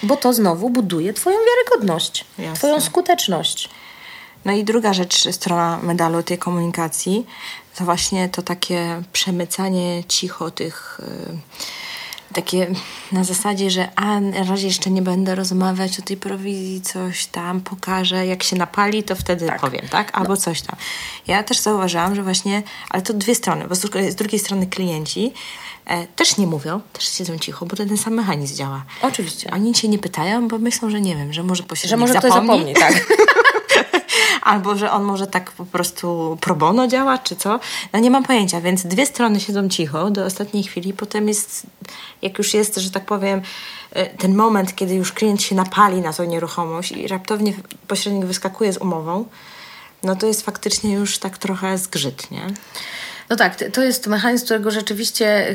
Bo 0.03 0.17
to 0.17 0.33
znowu 0.33 0.71
buduje 0.71 1.13
Twoją 1.13 1.37
wiarygodność, 1.39 2.25
Jasne. 2.39 2.55
Twoją 2.55 2.81
skuteczność. 2.81 3.69
No 4.45 4.53
i 4.53 4.65
druga 4.65 4.93
rzecz, 4.93 5.31
strona 5.31 5.79
medalu 5.83 6.23
tej 6.23 6.39
komunikacji, 6.39 7.27
to 7.77 7.85
właśnie 7.85 8.29
to 8.29 8.43
takie 8.43 9.03
przemycanie 9.13 10.05
cicho 10.09 10.51
tych... 10.51 11.01
y, 11.35 11.39
takie 12.33 12.67
na 13.13 13.25
zasadzie, 13.25 13.71
że 13.71 13.89
a 13.97 14.21
na 14.21 14.45
razie 14.45 14.67
jeszcze 14.67 14.91
nie 14.91 15.03
będę 15.03 15.35
rozmawiać 15.35 15.99
o 15.99 16.03
tej 16.03 16.17
prowizji, 16.17 16.81
coś 16.81 17.27
tam 17.27 17.61
pokażę, 17.61 18.27
jak 18.27 18.43
się 18.43 18.57
napali, 18.57 19.03
to 19.03 19.17
wtedy 19.17 19.49
powiem, 19.61 19.89
tak? 19.91 20.19
Albo 20.19 20.37
coś 20.37 20.63
tam. 20.63 20.77
Ja 21.27 21.43
też 21.43 21.59
zauważyłam, 21.59 22.15
że 22.15 22.23
właśnie, 22.23 22.63
ale 22.91 23.03
to 23.03 23.15
dwie 23.15 23.35
strony, 23.35 23.69
bo 23.69 23.75
z 23.75 24.15
drugiej, 24.15 24.39
strony 24.39 24.67
klienci 24.67 25.33
też 26.17 26.37
nie 26.37 26.47
mówią, 26.47 26.81
też 26.93 27.09
siedzą 27.09 27.39
cicho, 27.39 27.67
bo 27.67 27.77
ten 27.77 27.97
sam 27.97 28.15
mechanizm 28.15 28.57
działa. 28.57 28.85
Oczywiście. 29.03 29.51
Oni 29.51 29.75
cię 29.75 29.89
nie 29.89 29.99
pytają, 29.99 30.49
bo 30.49 30.59
myślą, 30.59 30.91
że 30.91 31.01
nie 31.01 31.17
wiem, 31.17 31.33
że 31.33 31.43
może 31.43 31.63
pośrednik 31.63 31.91
Że 31.91 31.97
może 31.97 32.15
ktoś 32.15 32.33
zapomni. 32.33 32.75
zapomni, 32.75 32.75
tak. 32.75 33.07
Albo, 34.43 34.77
że 34.77 34.93
on 34.93 35.03
może 35.05 35.27
tak 35.27 35.53
po 35.53 35.67
prostu 35.67 36.39
pro 36.41 36.55
bono 36.57 36.89
działa, 36.89 37.19
czy 37.19 37.37
co? 37.37 37.61
No 37.93 37.99
nie 37.99 38.11
mam 38.11 38.25
pojęcia, 38.25 38.61
więc 38.61 38.87
dwie 38.87 39.07
strony 39.07 39.41
siedzą 39.41 39.69
cicho 39.69 40.11
do 40.11 40.25
ostatniej 40.25 40.63
chwili, 40.65 40.93
potem 40.93 41.29
jest, 41.29 41.67
jak 42.23 42.39
już 42.39 42.55
jest, 42.55 42.77
że 42.77 42.91
tak 42.91 43.05
powiem, 43.05 43.43
e, 43.93 44.07
ten 44.07 44.35
moment, 44.37 44.75
kiedy 44.75 44.95
już 44.95 45.13
klient 45.13 45.43
się 45.43 45.55
napali 45.55 46.01
na 46.01 46.13
tą 46.13 46.25
nieruchomość 46.25 46.93
i 46.93 47.09
raptownie 47.09 47.53
pośrednik 47.89 48.25
wyskakuje 48.25 48.73
z 48.73 48.79
umową, 48.79 49.25
no 50.03 50.17
to 50.17 50.27
jest 50.27 50.43
faktycznie 50.43 50.93
już 50.95 51.19
tak 51.19 51.39
trochę 51.39 51.79
zgrzyt, 51.79 52.31
nie? 52.31 52.47
No 53.31 53.37
tak, 53.37 53.57
to 53.73 53.83
jest 53.83 54.07
mechanizm, 54.07 54.45
którego 54.45 54.71
rzeczywiście, 54.71 55.55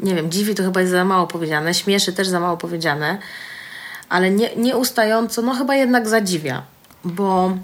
nie 0.00 0.14
wiem, 0.14 0.30
dziwi 0.30 0.54
to 0.54 0.62
chyba 0.62 0.80
jest 0.80 0.92
za 0.92 1.04
mało 1.04 1.26
powiedziane, 1.26 1.74
śmieszy 1.74 2.12
też 2.12 2.28
za 2.28 2.40
mało 2.40 2.56
powiedziane, 2.56 3.18
ale 4.08 4.30
nie, 4.30 4.56
nieustająco, 4.56 5.42
no 5.42 5.54
chyba 5.54 5.74
jednak 5.74 6.08
zadziwia, 6.08 6.62
bo 7.04 7.56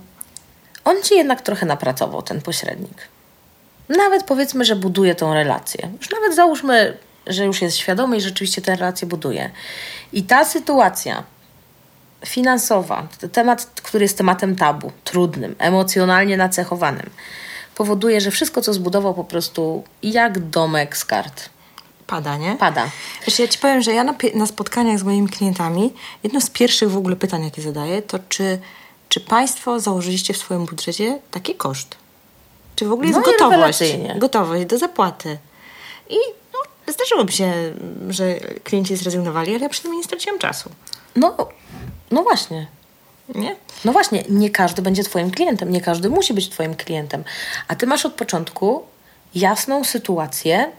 on 0.85 1.03
ci 1.03 1.15
jednak 1.15 1.43
trochę 1.43 1.67
napracował, 1.67 2.23
ten 2.23 2.43
pośrednik. 2.43 3.09
Nawet 3.89 4.25
powiedzmy, 4.25 4.65
że 4.65 4.77
buduje 4.77 5.15
tą 5.15 5.35
relację. 5.35 5.91
Już 5.99 6.11
nawet 6.11 6.35
załóżmy, 6.35 6.99
że 7.27 7.45
już 7.45 7.63
jest 7.63 7.77
świadomy 7.77 8.17
i 8.17 8.21
rzeczywiście 8.21 8.63
tę 8.63 8.77
relację 8.77 9.09
buduje. 9.09 9.51
I 10.13 10.23
ta 10.23 10.45
sytuacja 10.45 11.23
finansowa, 12.27 13.09
temat, 13.33 13.65
który 13.83 14.05
jest 14.05 14.19
tematem 14.19 14.57
tabu, 14.57 14.93
trudnym, 15.05 15.55
emocjonalnie 15.59 16.37
nacechowanym, 16.37 17.11
powoduje, 17.77 18.21
że 18.21 18.31
wszystko, 18.31 18.63
co 18.63 18.75
zbudował, 18.75 19.15
po 19.15 19.25
prostu 19.25 19.85
jak 20.03 20.39
domek 20.39 20.97
z 20.97 21.05
kart. 21.05 21.49
Pada, 22.07 22.37
nie? 22.37 22.57
Pada. 22.57 22.91
Wiesz, 23.27 23.39
ja 23.39 23.49
ci 23.49 23.59
powiem, 23.59 23.83
że 23.83 23.93
ja 23.93 24.05
na, 24.05 24.15
na 24.35 24.47
spotkaniach 24.47 24.99
z 24.99 25.03
moimi 25.03 25.29
klientami, 25.29 25.93
jedno 26.23 26.41
z 26.41 26.51
pierwszych 26.51 26.91
w 26.91 26.97
ogóle 26.97 27.17
pytań, 27.17 27.45
jakie 27.45 27.63
zadaję, 27.63 28.03
to 28.03 28.19
czy, 28.29 28.59
czy 29.09 29.21
Państwo 29.21 29.81
założyliście 29.81 30.35
w 30.35 30.37
swoim 30.37 30.67
budżecie 30.67 31.19
taki 31.31 31.55
koszt? 31.55 31.97
Czy 32.77 32.85
w 32.87 32.93
ogóle 32.93 33.09
jest 33.09 33.21
No 33.21 33.33
gotowość, 33.33 33.81
gotowość 34.17 34.67
do 34.67 34.79
zapłaty? 34.79 35.39
I 36.09 36.17
no, 36.53 36.93
zdarzyło 36.93 37.25
mi 37.25 37.33
się, 37.33 37.53
że 38.09 38.35
klienci 38.65 38.97
zrezygnowali, 38.97 39.55
ale 39.55 39.63
ja 39.63 39.69
przynajmniej 39.69 39.99
nie 39.99 40.05
straciłam 40.05 40.39
czasu. 40.39 40.71
No, 41.17 41.37
no 42.11 42.23
właśnie. 42.23 42.67
Nie? 43.35 43.57
No 43.85 43.93
właśnie, 43.93 44.25
nie 44.29 44.51
każdy 44.51 44.83
będzie 44.83 45.05
Twoim 45.05 45.31
klientem, 45.31 45.71
nie 45.71 45.81
każdy 45.81 46.09
musi 46.11 46.35
być 46.35 46.49
Twoim 46.49 46.75
klientem. 46.75 47.25
A 47.69 47.75
Ty 47.75 47.87
masz 47.87 48.07
od 48.07 48.13
początku 48.13 48.83
jasną 49.35 49.85
sytuację 49.85 50.73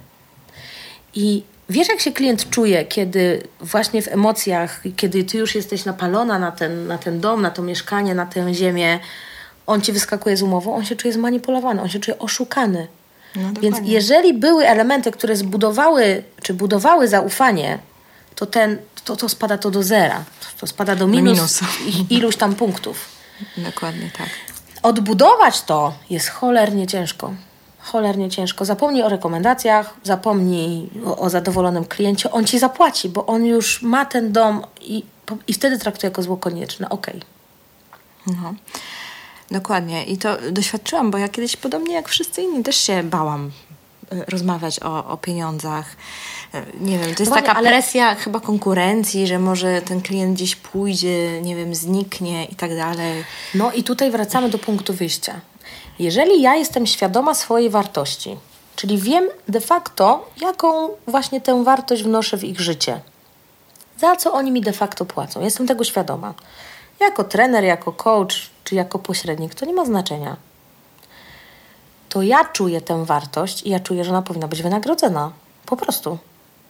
i 1.16 1.44
wiesz, 1.70 1.90
jak 1.90 2.00
się 2.00 2.12
klient 2.12 2.50
czuje, 2.50 2.86
kiedy 2.86 3.44
właśnie 3.60 4.02
w 4.02 4.08
emocjach, 4.08 4.82
kiedy 4.96 5.24
Ty 5.24 5.38
już 5.38 5.56
jesteś 5.56 5.86
napalona 5.86 6.40
na 6.40 6.52
ten, 6.52 6.88
na 6.88 6.98
ten 6.98 7.20
dom, 7.20 7.42
na 7.42 7.52
to 7.52 7.62
mieszkanie, 7.62 8.16
na 8.16 8.26
tę 8.26 8.54
ziemię, 8.54 9.00
on 9.68 9.82
Ci 9.82 9.94
wyskakuje 9.94 10.38
z 10.38 10.42
umową, 10.42 10.76
on 10.76 10.86
się 10.86 10.96
czuje 10.96 11.14
zmanipulowany, 11.14 11.82
on 11.82 11.90
się 11.90 12.00
czuje 12.00 12.20
oszukany. 12.20 12.88
No, 13.36 13.62
Więc 13.62 13.78
jeżeli 13.84 14.34
były 14.34 14.68
elementy, 14.68 15.12
które 15.12 15.36
zbudowały, 15.36 16.24
czy 16.42 16.54
budowały 16.54 17.08
zaufanie, 17.08 17.80
to, 18.38 18.46
ten, 18.46 18.78
to, 19.06 19.16
to 19.16 19.30
spada 19.30 19.58
to 19.58 19.72
do 19.72 19.84
zera. 19.84 20.24
To 20.60 20.68
spada 20.68 20.96
do 20.96 21.08
minus, 21.08 21.38
minusu. 21.38 21.66
i- 22.10 22.14
iluś 22.16 22.36
tam 22.36 22.56
punktów. 22.56 23.06
Dokładnie 23.58 24.12
tak. 24.18 24.30
Odbudować 24.84 25.62
to 25.62 25.94
jest 26.10 26.30
cholernie 26.30 26.88
ciężko. 26.88 27.34
Cholernie 27.80 28.30
ciężko. 28.30 28.66
Zapomnij 28.66 29.04
o 29.04 29.10
rekomendacjach, 29.10 29.94
zapomnij 30.04 30.90
o, 31.06 31.18
o 31.18 31.30
zadowolonym 31.30 31.86
kliencie. 31.86 32.32
On 32.32 32.46
ci 32.46 32.60
zapłaci, 32.60 33.10
bo 33.10 33.26
on 33.26 33.46
już 33.46 33.82
ma 33.82 34.06
ten 34.06 34.32
dom 34.32 34.64
i, 34.82 35.04
i 35.48 35.54
wtedy 35.54 35.80
traktuje 35.80 36.10
jako 36.10 36.24
zło 36.24 36.38
konieczne. 36.38 36.90
Okej. 36.90 37.22
No. 38.28 38.54
Dokładnie. 39.52 40.04
I 40.06 40.18
to 40.18 40.38
doświadczyłam, 40.52 41.12
bo 41.12 41.18
ja 41.18 41.30
kiedyś 41.30 41.56
podobnie 41.56 41.96
jak 41.96 42.10
wszyscy 42.10 42.42
inni 42.42 42.64
też 42.64 42.76
się 42.76 43.04
bałam 43.04 43.52
e, 44.12 44.26
rozmawiać 44.26 44.80
o, 44.80 45.06
o 45.08 45.18
pieniądzach. 45.18 45.86
Nie 46.80 47.00
wiem, 47.00 47.16
to 47.16 47.22
jest 47.24 47.26
Właśnie, 47.32 47.48
taka 47.48 47.58
ale- 47.60 47.70
presja 47.70 48.16
chyba 48.16 48.40
konkurencji, 48.40 49.28
że 49.28 49.40
może 49.40 49.82
ten 49.82 50.02
klient 50.02 50.34
gdzieś 50.36 50.56
pójdzie, 50.56 51.42
nie 51.42 51.56
wiem, 51.56 51.76
zniknie 51.76 52.46
i 52.46 52.56
tak 52.56 52.76
dalej. 52.76 53.24
No 53.56 53.72
i 53.72 53.84
tutaj 53.84 54.12
wracamy 54.12 54.50
do 54.50 54.58
punktu 54.60 54.94
wyjścia. 54.94 55.40
Jeżeli 56.00 56.42
ja 56.42 56.56
jestem 56.56 56.88
świadoma 56.88 57.34
swojej 57.34 57.70
wartości, 57.70 58.38
czyli 58.76 58.98
wiem 58.98 59.28
de 59.48 59.62
facto, 59.62 60.30
jaką 60.42 60.90
właśnie 61.08 61.42
tę 61.42 61.64
wartość 61.64 62.04
wnoszę 62.04 62.38
w 62.38 62.44
ich 62.44 62.60
życie, 62.60 63.00
za 64.00 64.16
co 64.16 64.34
oni 64.34 64.52
mi 64.52 64.62
de 64.62 64.74
facto 64.74 65.06
płacą, 65.06 65.42
jestem 65.42 65.68
tego 65.68 65.84
świadoma. 65.84 66.34
Jako 67.00 67.24
trener, 67.24 67.64
jako 67.64 67.92
coach 67.92 68.50
czy 68.64 68.76
jako 68.76 69.00
pośrednik, 69.00 69.56
to 69.56 69.66
nie 69.66 69.74
ma 69.74 69.86
znaczenia. 69.86 70.38
To 72.10 72.22
ja 72.22 72.46
czuję 72.46 72.82
tę 72.82 73.06
wartość 73.06 73.64
i 73.64 73.70
ja 73.70 73.80
czuję, 73.80 74.04
że 74.04 74.10
ona 74.12 74.22
powinna 74.22 74.48
być 74.48 74.62
wynagrodzona. 74.62 75.32
Po 75.66 75.78
prostu. 75.78 76.18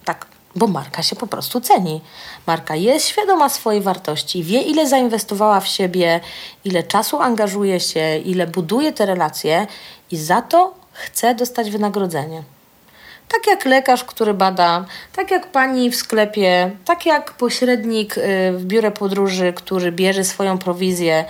Tak. 0.07 0.25
Bo 0.55 0.67
marka 0.67 1.03
się 1.03 1.15
po 1.15 1.27
prostu 1.27 1.61
ceni. 1.61 2.01
Marka 2.47 2.75
jest 2.75 3.07
świadoma 3.07 3.49
swojej 3.49 3.81
wartości, 3.81 4.43
wie 4.43 4.61
ile 4.61 4.87
zainwestowała 4.87 5.59
w 5.59 5.67
siebie, 5.67 6.19
ile 6.65 6.83
czasu 6.83 7.19
angażuje 7.21 7.79
się, 7.79 8.17
ile 8.17 8.47
buduje 8.47 8.93
te 8.93 9.05
relacje 9.05 9.67
i 10.11 10.17
za 10.17 10.41
to 10.41 10.73
chce 10.91 11.35
dostać 11.35 11.71
wynagrodzenie. 11.71 12.43
Tak 13.27 13.47
jak 13.47 13.65
lekarz, 13.65 14.03
który 14.03 14.33
bada, 14.33 14.85
tak 15.15 15.31
jak 15.31 15.51
pani 15.51 15.91
w 15.91 15.95
sklepie, 15.95 16.71
tak 16.85 17.05
jak 17.05 17.33
pośrednik 17.33 18.17
y, 18.17 18.21
w 18.57 18.65
biurze 18.65 18.91
podróży, 18.91 19.53
który 19.53 19.91
bierze 19.91 20.23
swoją 20.23 20.57
prowizję 20.57 21.25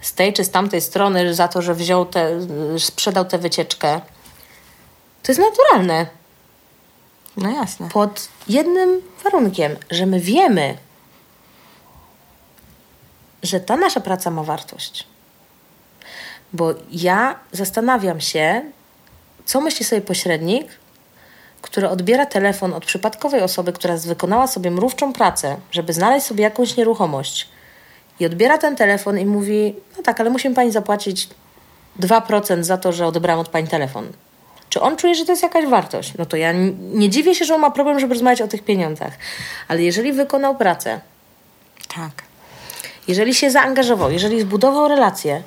z 0.00 0.14
tej 0.14 0.32
czy 0.32 0.44
z 0.44 0.50
tamtej 0.50 0.80
strony 0.80 1.34
za 1.34 1.48
to, 1.48 1.62
że 1.62 1.74
wziął 1.74 2.06
te, 2.06 2.30
y, 2.74 2.80
sprzedał 2.80 3.24
tę 3.24 3.38
wycieczkę. 3.38 4.00
To 5.22 5.32
jest 5.32 5.40
naturalne. 5.40 6.06
No 7.36 7.50
jasne. 7.50 7.88
Pod 7.88 8.28
jednym 8.48 9.02
warunkiem, 9.24 9.76
że 9.90 10.06
my 10.06 10.20
wiemy, 10.20 10.76
że 13.42 13.60
ta 13.60 13.76
nasza 13.76 14.00
praca 14.00 14.30
ma 14.30 14.42
wartość. 14.42 15.06
Bo 16.52 16.74
ja 16.90 17.38
zastanawiam 17.52 18.20
się, 18.20 18.62
co 19.44 19.60
myśli 19.60 19.84
sobie 19.84 20.02
pośrednik, 20.02 20.66
który 21.62 21.88
odbiera 21.88 22.26
telefon 22.26 22.72
od 22.72 22.84
przypadkowej 22.84 23.40
osoby, 23.40 23.72
która 23.72 23.96
wykonała 23.96 24.46
sobie 24.46 24.70
mrówczą 24.70 25.12
pracę, 25.12 25.56
żeby 25.70 25.92
znaleźć 25.92 26.26
sobie 26.26 26.44
jakąś 26.44 26.76
nieruchomość 26.76 27.48
i 28.20 28.26
odbiera 28.26 28.58
ten 28.58 28.76
telefon 28.76 29.18
i 29.18 29.26
mówi, 29.26 29.74
no 29.96 30.02
tak, 30.02 30.20
ale 30.20 30.30
musimy 30.30 30.54
pani 30.54 30.72
zapłacić 30.72 31.28
2% 32.00 32.62
za 32.62 32.76
to, 32.76 32.92
że 32.92 33.06
odebrałam 33.06 33.40
od 33.40 33.48
pani 33.48 33.68
telefon. 33.68 34.12
Czy 34.76 34.80
on 34.80 34.96
czuje, 34.96 35.14
że 35.14 35.24
to 35.24 35.32
jest 35.32 35.42
jakaś 35.42 35.66
wartość? 35.66 36.12
No 36.18 36.26
to 36.26 36.36
ja 36.36 36.52
nie 36.78 37.10
dziwię 37.10 37.34
się, 37.34 37.44
że 37.44 37.54
on 37.54 37.60
ma 37.60 37.70
problem, 37.70 38.00
żeby 38.00 38.14
rozmawiać 38.14 38.42
o 38.42 38.48
tych 38.48 38.64
pieniądzach. 38.64 39.12
Ale 39.68 39.82
jeżeli 39.82 40.12
wykonał 40.12 40.56
pracę, 40.56 41.00
Tak. 41.88 42.10
jeżeli 43.08 43.34
się 43.34 43.50
zaangażował, 43.50 44.10
jeżeli 44.10 44.40
zbudował 44.40 44.88
relacje, 44.88 45.42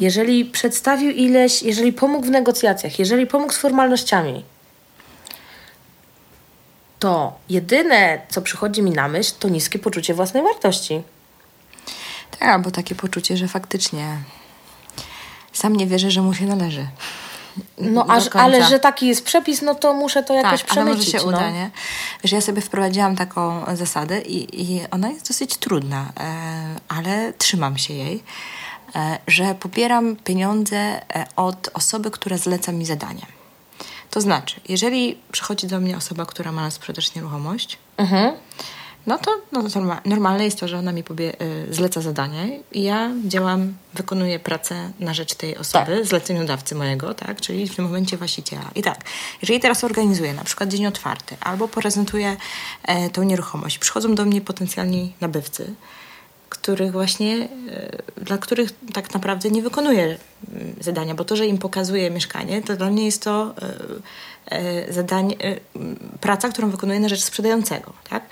jeżeli 0.00 0.44
przedstawił 0.44 1.10
ileś, 1.10 1.62
jeżeli 1.62 1.92
pomógł 1.92 2.26
w 2.26 2.30
negocjacjach, 2.30 2.98
jeżeli 2.98 3.26
pomógł 3.26 3.52
z 3.52 3.58
formalnościami, 3.58 4.44
to 6.98 7.38
jedyne, 7.48 8.20
co 8.28 8.42
przychodzi 8.42 8.82
mi 8.82 8.90
na 8.90 9.08
myśl, 9.08 9.32
to 9.38 9.48
niskie 9.48 9.78
poczucie 9.78 10.14
własnej 10.14 10.42
wartości. 10.42 11.02
Tak, 12.30 12.42
albo 12.48 12.70
takie 12.70 12.94
poczucie, 12.94 13.36
że 13.36 13.48
faktycznie 13.48 14.16
sam 15.52 15.76
nie 15.76 15.86
wierzę, 15.86 16.10
że 16.10 16.22
mu 16.22 16.34
się 16.34 16.46
należy. 16.46 16.86
No, 17.78 18.06
aż, 18.08 18.28
ale 18.32 18.64
że 18.64 18.78
taki 18.78 19.06
jest 19.06 19.24
przepis, 19.24 19.62
no 19.62 19.74
to 19.74 19.94
muszę 19.94 20.22
to 20.22 20.34
jakoś 20.34 20.62
tak, 20.62 20.72
ale 20.72 20.84
może 20.84 20.94
przemycić. 20.94 21.12
się 21.12 21.30
no. 21.30 21.38
uda, 21.38 21.50
nie? 21.50 21.70
Wiesz, 22.22 22.32
ja 22.32 22.40
sobie 22.40 22.62
wprowadziłam 22.62 23.16
taką 23.16 23.64
zasadę 23.76 24.20
i, 24.20 24.62
i 24.62 24.80
ona 24.90 25.08
jest 25.08 25.28
dosyć 25.28 25.56
trudna, 25.56 26.12
e, 26.20 26.80
ale 26.88 27.32
trzymam 27.38 27.78
się 27.78 27.94
jej, 27.94 28.22
e, 28.94 29.18
że 29.26 29.54
pobieram 29.54 30.16
pieniądze 30.16 30.76
e, 30.76 31.26
od 31.36 31.70
osoby, 31.74 32.10
która 32.10 32.36
zleca 32.36 32.72
mi 32.72 32.86
zadanie. 32.86 33.26
To 34.10 34.20
znaczy, 34.20 34.60
jeżeli 34.68 35.18
przychodzi 35.32 35.66
do 35.66 35.80
mnie 35.80 35.96
osoba, 35.96 36.26
która 36.26 36.52
ma 36.52 36.62
na 36.62 36.70
sprzedaż 36.70 37.14
nieruchomość, 37.14 37.78
Mhm. 37.96 38.34
No 39.06 39.18
to, 39.18 39.30
no 39.52 39.62
to 39.62 39.68
norma- 39.68 40.00
normalne 40.04 40.44
jest 40.44 40.58
to, 40.60 40.68
że 40.68 40.78
ona 40.78 40.92
mi 40.92 41.04
pobie- 41.04 41.32
y, 41.70 41.74
zleca 41.74 42.00
zadanie 42.00 42.60
i 42.72 42.82
ja 42.82 43.10
działam, 43.26 43.74
wykonuję 43.94 44.38
pracę 44.38 44.92
na 45.00 45.14
rzecz 45.14 45.34
tej 45.34 45.56
osoby, 45.56 46.04
zleceniodawcy 46.04 46.74
mojego, 46.74 47.14
tak, 47.14 47.40
czyli 47.40 47.68
w 47.68 47.76
tym 47.76 47.84
momencie 47.84 48.16
właściciela. 48.16 48.70
I 48.74 48.82
tak, 48.82 49.04
jeżeli 49.42 49.60
teraz 49.60 49.84
organizuję 49.84 50.34
na 50.34 50.44
przykład 50.44 50.68
dzień 50.68 50.86
otwarty 50.86 51.36
albo 51.40 51.68
prezentuję 51.68 52.36
e, 52.82 53.10
tą 53.10 53.22
nieruchomość, 53.22 53.78
przychodzą 53.78 54.14
do 54.14 54.24
mnie 54.24 54.40
potencjalni 54.40 55.12
nabywcy, 55.20 55.74
których 56.48 56.92
właśnie, 56.92 57.48
e, 58.16 58.22
dla 58.24 58.38
których 58.38 58.70
tak 58.92 59.14
naprawdę 59.14 59.50
nie 59.50 59.62
wykonuję 59.62 60.18
zadania, 60.80 61.14
bo 61.14 61.24
to, 61.24 61.36
że 61.36 61.46
im 61.46 61.58
pokazuję 61.58 62.10
mieszkanie, 62.10 62.62
to 62.62 62.76
dla 62.76 62.90
mnie 62.90 63.04
jest 63.04 63.22
to 63.22 63.54
e, 64.50 64.56
e, 64.56 64.92
zadanie, 64.92 65.36
praca, 66.20 66.48
którą 66.48 66.70
wykonuję 66.70 67.00
na 67.00 67.08
rzecz 67.08 67.20
sprzedającego, 67.22 67.92
tak? 68.10 68.22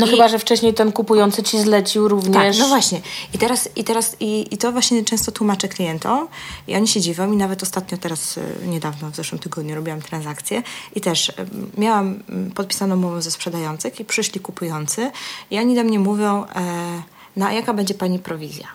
No 0.00 0.06
I- 0.06 0.10
chyba, 0.10 0.28
że 0.28 0.38
wcześniej 0.38 0.74
ten 0.74 0.92
kupujący 0.92 1.42
ci 1.42 1.60
zlecił 1.60 2.08
również. 2.08 2.56
tak, 2.56 2.58
no 2.58 2.68
właśnie. 2.68 3.00
I 3.34 3.38
teraz, 3.38 3.68
i, 3.76 3.84
teraz 3.84 4.16
i, 4.20 4.54
i 4.54 4.58
to 4.58 4.72
właśnie 4.72 5.04
często 5.04 5.32
tłumaczę 5.32 5.68
klientom 5.68 6.28
i 6.68 6.76
oni 6.76 6.88
się 6.88 7.00
dziwią 7.00 7.32
i 7.32 7.36
nawet 7.36 7.62
ostatnio 7.62 7.98
teraz, 7.98 8.36
y, 8.36 8.42
niedawno, 8.66 9.10
w 9.10 9.16
zeszłym 9.16 9.38
tygodniu 9.38 9.74
robiłam 9.74 10.02
transakcję 10.02 10.62
i 10.94 11.00
też 11.00 11.28
y, 11.28 11.32
miałam 11.78 12.22
y, 12.50 12.54
podpisaną 12.54 12.94
umowę 12.96 13.22
ze 13.22 13.30
sprzedających 13.30 14.00
i 14.00 14.04
przyszli 14.04 14.40
kupujący 14.40 15.10
i 15.50 15.58
oni 15.58 15.74
do 15.74 15.84
mnie 15.84 15.98
mówią, 15.98 16.44
e, 16.44 17.02
no 17.36 17.46
a 17.46 17.52
jaka 17.52 17.74
będzie 17.74 17.94
pani 17.94 18.18
prowizja? 18.18 18.66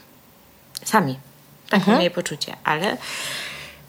Sami. 0.86 1.20
Takie 1.70 1.92
moje 1.92 2.12
poczucie, 2.12 2.56
ale 2.64 2.98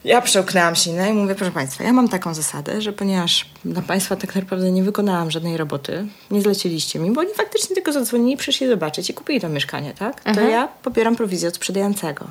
ja 0.06 0.20
przełknęłam 0.20 0.76
się 0.76 1.10
i 1.10 1.12
mówię, 1.12 1.34
proszę 1.34 1.52
Państwa, 1.52 1.84
ja 1.84 1.92
mam 1.92 2.08
taką 2.08 2.34
zasadę, 2.34 2.80
że 2.80 2.92
ponieważ 2.92 3.46
dla 3.64 3.82
Państwa 3.82 4.16
tak 4.16 4.34
naprawdę 4.34 4.72
nie 4.72 4.82
wykonałam 4.82 5.30
żadnej 5.30 5.56
roboty, 5.56 6.06
nie 6.30 6.42
zleciliście 6.42 6.98
mi, 6.98 7.10
bo 7.10 7.20
oni 7.20 7.34
faktycznie 7.34 7.74
tylko 7.74 7.92
zadzwonili 7.92 8.32
i 8.32 8.36
przyszli 8.36 8.68
zobaczyć 8.68 9.10
i 9.10 9.14
kupili 9.14 9.40
to 9.40 9.48
mieszkanie, 9.48 9.94
tak? 9.98 10.20
To 10.34 10.40
ja 10.40 10.68
pobieram 10.82 11.16
prowizję 11.16 11.48
od 11.48 11.54
sprzedającego. 11.54 12.26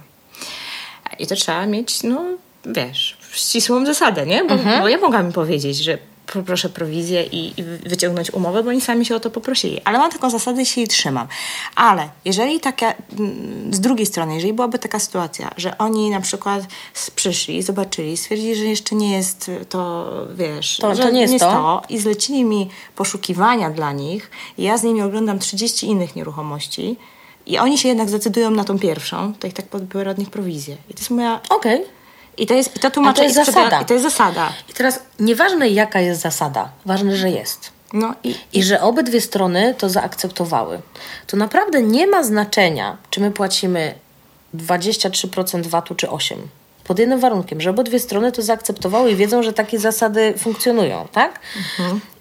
I 1.20 1.28
to 1.28 1.36
trzeba 1.36 1.66
mieć, 1.66 2.04
no 2.04 2.24
wiesz, 2.66 3.18
ścisłą 3.32 3.86
zasadę, 3.86 4.26
nie? 4.26 4.44
Bo, 4.44 4.58
bo 4.82 4.88
ja 4.88 4.98
mogłam 4.98 5.26
im 5.26 5.32
powiedzieć, 5.34 5.78
że 5.78 5.98
poproszę 6.34 6.70
prowizję 6.70 7.24
i, 7.24 7.60
i 7.60 7.64
wyciągnąć 7.64 8.34
umowę, 8.34 8.64
bo 8.64 8.70
oni 8.70 8.82
sami 8.82 9.06
się 9.06 9.16
o 9.16 9.20
to 9.20 9.30
poprosili. 9.30 9.82
Ale 9.86 9.98
mam 9.98 10.12
taką 10.12 10.30
zasadę 10.30 10.62
i 10.62 10.66
się 10.66 10.82
jej 10.82 10.88
trzymam. 10.88 11.28
Ale 11.76 12.10
jeżeli 12.26 12.60
taka, 12.60 12.94
mm, 13.20 13.74
z 13.74 13.80
drugiej 13.80 14.06
strony, 14.06 14.36
jeżeli 14.36 14.54
byłaby 14.54 14.80
taka 14.80 15.00
sytuacja, 15.00 15.52
że 15.58 15.78
oni 15.78 16.10
na 16.10 16.22
przykład 16.22 16.62
przyszli, 17.16 17.62
zobaczyli, 17.64 18.18
stwierdzili, 18.18 18.56
że 18.56 18.64
jeszcze 18.66 18.96
nie 18.96 19.12
jest 19.12 19.52
to, 19.70 20.12
wiesz, 20.36 20.78
To- 20.78 20.96
że 20.96 21.04
to 21.04 21.10
nie 21.10 21.22
jest 21.22 21.40
to. 21.40 21.46
to 21.52 21.82
i 21.90 22.00
zlecili 22.00 22.44
mi 22.44 22.70
poszukiwania 22.96 23.70
dla 23.70 23.92
nich 23.92 24.32
i 24.58 24.64
ja 24.64 24.78
z 24.78 24.84
nimi 24.84 25.02
oglądam 25.02 25.40
30 25.40 25.88
innych 25.88 26.16
nieruchomości 26.16 26.98
i 27.46 27.58
oni 27.58 27.78
się 27.78 27.88
jednak 27.88 28.10
zdecydują 28.10 28.52
na 28.52 28.64
tą 28.64 28.80
pierwszą, 28.80 29.34
to 29.40 29.48
ich 29.48 29.54
tak 29.54 29.66
podbiorę 29.68 30.12
od 30.12 30.18
nich 30.18 30.30
prowizję. 30.30 30.78
I 30.90 30.94
to 30.94 31.00
jest 31.00 31.10
moja... 31.12 31.42
Okej. 31.50 31.82
I 32.38 32.48
to 32.48 32.54
jest, 32.54 32.76
i 32.76 32.80
to 32.80 32.92
tłumaczę. 32.92 33.24
jest 33.24 33.36
i 33.36 33.46
zasada. 33.46 33.82
I 33.82 33.86
to 33.86 33.94
jest 33.94 34.06
zasada. 34.06 34.54
I 34.70 34.74
teraz 34.74 35.00
nieważne 35.20 35.70
jaka 35.70 36.00
jest 36.00 36.22
zasada, 36.22 36.70
ważne, 36.86 37.16
że 37.16 37.30
jest. 37.30 37.76
No 37.94 38.14
i, 38.24 38.36
I 38.54 38.64
że 38.64 38.82
obydwie 38.82 39.22
strony 39.22 39.76
to 39.78 39.90
zaakceptowały. 39.90 40.82
To 41.28 41.38
naprawdę 41.38 41.82
nie 41.82 42.08
ma 42.08 42.24
znaczenia, 42.24 42.98
czy 43.10 43.22
my 43.22 43.32
płacimy 43.32 43.94
23% 44.56 45.66
VAT-u 45.66 45.96
czy 45.96 46.08
8%. 46.08 46.36
Pod 46.84 47.00
jednym 47.00 47.20
warunkiem, 47.20 47.62
że 47.62 47.70
obydwie 47.70 48.00
strony 48.00 48.32
to 48.32 48.42
zaakceptowały 48.42 49.12
i 49.12 49.16
wiedzą, 49.16 49.44
że 49.44 49.54
takie 49.54 49.80
zasady 49.80 50.34
funkcjonują, 50.38 51.08
tak? 51.12 51.40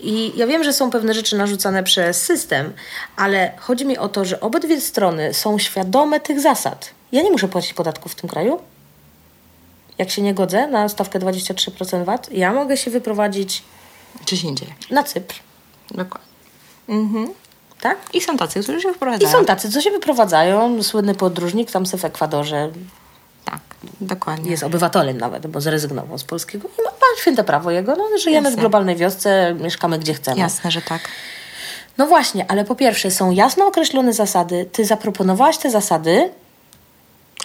I 0.00 0.32
ja 0.36 0.46
wiem, 0.46 0.64
że 0.64 0.72
są 0.72 0.90
pewne 0.90 1.14
rzeczy 1.14 1.36
narzucane 1.36 1.82
przez 1.82 2.22
system, 2.22 2.72
ale 3.16 3.52
chodzi 3.58 3.86
mi 3.86 3.98
o 3.98 4.08
to, 4.08 4.24
że 4.24 4.40
obydwie 4.40 4.80
strony 4.80 5.34
są 5.34 5.58
świadome 5.58 6.20
tych 6.20 6.40
zasad. 6.40 6.90
Ja 7.12 7.22
nie 7.22 7.30
muszę 7.30 7.48
płacić 7.48 7.74
podatków 7.74 8.12
w 8.12 8.14
tym 8.14 8.30
kraju. 8.30 8.58
Jak 9.98 10.10
się 10.10 10.22
nie 10.22 10.34
godzę 10.34 10.66
na 10.66 10.88
stawkę 10.88 11.18
23% 11.18 12.04
VAT, 12.04 12.32
ja 12.32 12.52
mogę 12.52 12.76
się 12.76 12.90
wyprowadzić 12.90 13.62
się 14.26 14.54
dzieje. 14.54 14.74
na 14.90 15.02
Cypr, 15.02 15.34
Dokładnie. 15.90 16.28
Mhm. 16.88 17.28
tak? 17.80 17.98
I 18.12 18.20
są 18.20 18.36
tacy, 18.36 18.62
którzy 18.62 18.80
się 18.80 18.90
I 18.90 18.94
wprowadzają. 18.94 19.32
są 19.32 19.44
tacy, 19.44 19.70
co 19.70 19.80
się 19.80 19.90
wyprowadzają. 19.90 20.82
Słynny 20.82 21.14
podróżnik 21.14 21.70
tam 21.70 21.86
se 21.86 21.98
w 21.98 22.04
Ekwadorze 22.04 22.70
Tak, 23.44 23.60
dokładnie. 24.00 24.50
jest 24.50 24.62
obywatelem 24.62 25.18
nawet, 25.18 25.46
bo 25.46 25.60
zrezygnował 25.60 26.18
z 26.18 26.24
polskiego. 26.24 26.68
I 26.78 26.82
ma, 26.82 26.90
ma 26.90 27.20
święte 27.20 27.44
prawo 27.44 27.70
jego. 27.70 27.96
No, 27.96 28.04
żyjemy 28.18 28.44
Jasne. 28.44 28.56
w 28.56 28.60
globalnej 28.60 28.96
wiosce, 28.96 29.54
mieszkamy 29.60 29.98
gdzie 29.98 30.14
chcemy. 30.14 30.40
Jasne, 30.40 30.70
że 30.70 30.82
tak. 30.82 31.00
No 31.98 32.06
właśnie, 32.06 32.50
ale 32.50 32.64
po 32.64 32.74
pierwsze 32.74 33.10
są 33.10 33.30
jasno 33.30 33.66
określone 33.66 34.12
zasady. 34.12 34.68
Ty 34.72 34.84
zaproponowałaś 34.84 35.58
te 35.58 35.70
zasady 35.70 36.30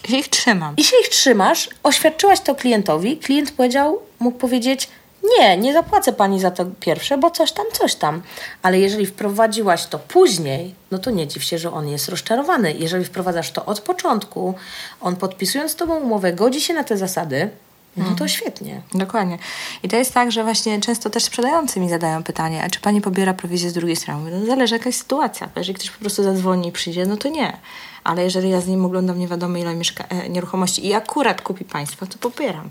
Ja 0.09 0.17
ich 0.17 0.27
trzymam. 0.27 0.75
i 0.77 0.83
się 0.83 0.95
ich 1.01 1.09
trzymasz, 1.09 1.69
oświadczyłaś 1.83 2.39
to 2.39 2.55
klientowi. 2.55 3.17
Klient 3.17 3.51
powiedział, 3.51 3.99
mógł 4.19 4.37
powiedzieć, 4.37 4.89
nie, 5.39 5.57
nie 5.57 5.73
zapłacę 5.73 6.13
pani 6.13 6.39
za 6.39 6.51
to 6.51 6.65
pierwsze, 6.79 7.17
bo 7.17 7.31
coś 7.31 7.51
tam, 7.51 7.65
coś 7.73 7.95
tam. 7.95 8.21
Ale 8.61 8.79
jeżeli 8.79 9.05
wprowadziłaś 9.05 9.85
to 9.85 9.99
później, 9.99 10.75
no 10.91 10.99
to 10.99 11.11
nie 11.11 11.27
dziw 11.27 11.43
się, 11.43 11.57
że 11.57 11.71
on 11.71 11.87
jest 11.87 12.09
rozczarowany. 12.09 12.73
Jeżeli 12.73 13.05
wprowadzasz 13.05 13.51
to 13.51 13.65
od 13.65 13.81
początku, 13.81 14.53
on 15.01 15.15
podpisując 15.15 15.71
z 15.71 15.75
tobą 15.75 15.95
umowę, 15.95 16.33
godzi 16.33 16.61
się 16.61 16.73
na 16.73 16.83
te 16.83 16.97
zasady, 16.97 17.49
no 17.97 18.15
to 18.17 18.27
świetnie. 18.27 18.81
Dokładnie. 18.93 19.37
I 19.83 19.89
to 19.89 19.95
jest 19.95 20.13
tak, 20.13 20.31
że 20.31 20.43
właśnie 20.43 20.81
często 20.81 21.09
też 21.09 21.23
sprzedający 21.23 21.79
mi 21.79 21.89
zadają 21.89 22.23
pytanie, 22.23 22.63
a 22.63 22.69
czy 22.69 22.79
pani 22.79 23.01
pobiera 23.01 23.33
prowizję 23.33 23.69
z 23.69 23.73
drugiej 23.73 23.95
strony? 23.95 24.19
Mówię, 24.23 24.31
No 24.39 24.45
zależy 24.45 24.75
jaka 24.75 24.89
jest 24.89 24.99
sytuacja. 24.99 25.49
Jeżeli 25.55 25.75
ktoś 25.75 25.89
po 25.91 25.99
prostu 25.99 26.23
zadzwoni 26.23 26.67
i 26.67 26.71
przyjdzie, 26.71 27.05
no 27.05 27.17
to 27.17 27.29
nie. 27.29 27.57
Ale 28.03 28.23
jeżeli 28.23 28.49
ja 28.49 28.61
z 28.61 28.67
nim 28.67 28.85
oglądam 28.85 29.19
nie 29.19 29.27
wiadomo 29.27 29.57
ile 29.57 29.75
mieszka- 29.75 30.05
e, 30.09 30.29
nieruchomości 30.29 30.87
i 30.87 30.93
akurat 30.93 31.41
kupi 31.41 31.65
państwo, 31.65 32.05
to 32.07 32.17
popieram. 32.17 32.69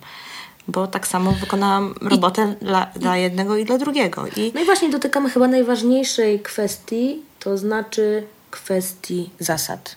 Bo 0.69 0.87
tak 0.87 1.07
samo 1.07 1.33
wykonałam 1.33 1.95
robotę 2.03 2.55
dla, 2.63 2.87
dla 2.97 3.17
jednego 3.17 3.57
i 3.57 3.65
dla 3.65 3.79
drugiego. 3.79 4.27
I 4.37 4.53
No 4.55 4.61
i 4.61 4.65
właśnie 4.65 4.89
dotykamy 4.91 5.31
chyba 5.31 5.49
najważniejszej 5.49 6.41
kwestii, 6.41 7.23
to 7.41 7.59
znaczy 7.59 8.27
kwestii 8.51 9.31
zasad. 9.39 9.97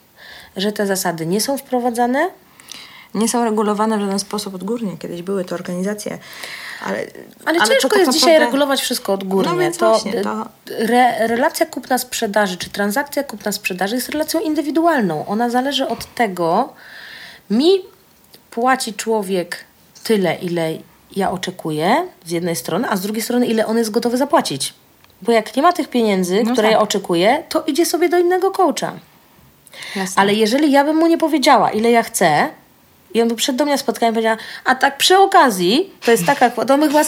Że 0.57 0.71
te 0.71 0.87
zasady 0.87 1.25
nie 1.25 1.41
są 1.41 1.57
wprowadzane, 1.57 2.29
nie 3.13 3.27
są 3.29 3.43
regulowane 3.43 3.97
w 3.97 4.01
żaden 4.01 4.19
sposób 4.19 4.55
odgórnie. 4.55 4.97
Kiedyś 4.97 5.21
były 5.21 5.45
to 5.45 5.55
organizacje, 5.55 6.17
ale... 6.85 7.05
Ale, 7.45 7.59
to 7.59 7.67
ciężko 7.67 7.89
tak 7.89 7.99
jest 7.99 8.11
dzisiaj 8.11 8.29
naprawdę- 8.29 8.45
regulować 8.45 8.81
wszystko 8.81 9.13
odgórnie. 9.13 9.51
No 9.51 9.57
więc 9.57 9.77
to, 9.77 9.89
właśnie, 9.89 10.21
to- 10.21 10.45
Re, 10.77 11.27
relacja 11.27 11.65
kupna-sprzedaży, 11.65 12.57
czy 12.57 12.69
transakcja 12.69 13.23
kupna-sprzedaży 13.23 13.95
jest 13.95 14.09
relacją 14.09 14.39
indywidualną. 14.39 15.25
Ona 15.27 15.49
zależy 15.49 15.87
od 15.87 16.15
tego, 16.15 16.73
mi 17.49 17.69
płaci 18.51 18.93
człowiek 18.93 19.65
tyle, 20.03 20.35
ile 20.35 20.73
ja 21.15 21.31
oczekuję 21.31 22.07
z 22.25 22.31
jednej 22.31 22.55
strony, 22.55 22.89
a 22.89 22.95
z 22.95 23.01
drugiej 23.01 23.21
strony, 23.23 23.45
ile 23.45 23.65
on 23.67 23.77
jest 23.77 23.91
gotowy 23.91 24.17
zapłacić. 24.17 24.73
Bo 25.21 25.31
jak 25.31 25.55
nie 25.55 25.61
ma 25.61 25.73
tych 25.73 25.89
pieniędzy, 25.89 26.43
No 26.43 26.51
które 26.53 26.67
tak. 26.67 26.71
ja 26.71 26.79
oczekuję, 26.79 27.43
to 27.49 27.63
idzie 27.67 27.85
sobie 27.85 28.09
do 28.09 28.19
innego 28.19 28.51
coacha. 28.51 28.93
Jasne. 29.95 30.21
Ale 30.21 30.33
jeżeli 30.33 30.71
ja 30.71 30.83
bym 30.83 30.95
mu 30.95 31.07
nie 31.07 31.17
powiedziała, 31.17 31.71
ile 31.71 31.91
ja 31.91 32.03
chcę, 32.03 32.49
I 33.13 33.21
on 33.21 33.27
był 33.27 33.37
przed 33.37 33.55
do 33.55 33.63
mnie 33.63 33.73
na 33.73 33.77
spotkaniu 33.77 34.11
i 34.11 34.15
powiedział, 34.15 34.37
a 34.65 34.75
tak 34.75 34.97
przy 34.97 35.17
okazji, 35.17 35.93
to 36.05 36.11
jest 36.11 36.25
taka, 36.25 36.49
to 36.49 36.77
my 36.77 36.87
chyba 36.87 37.03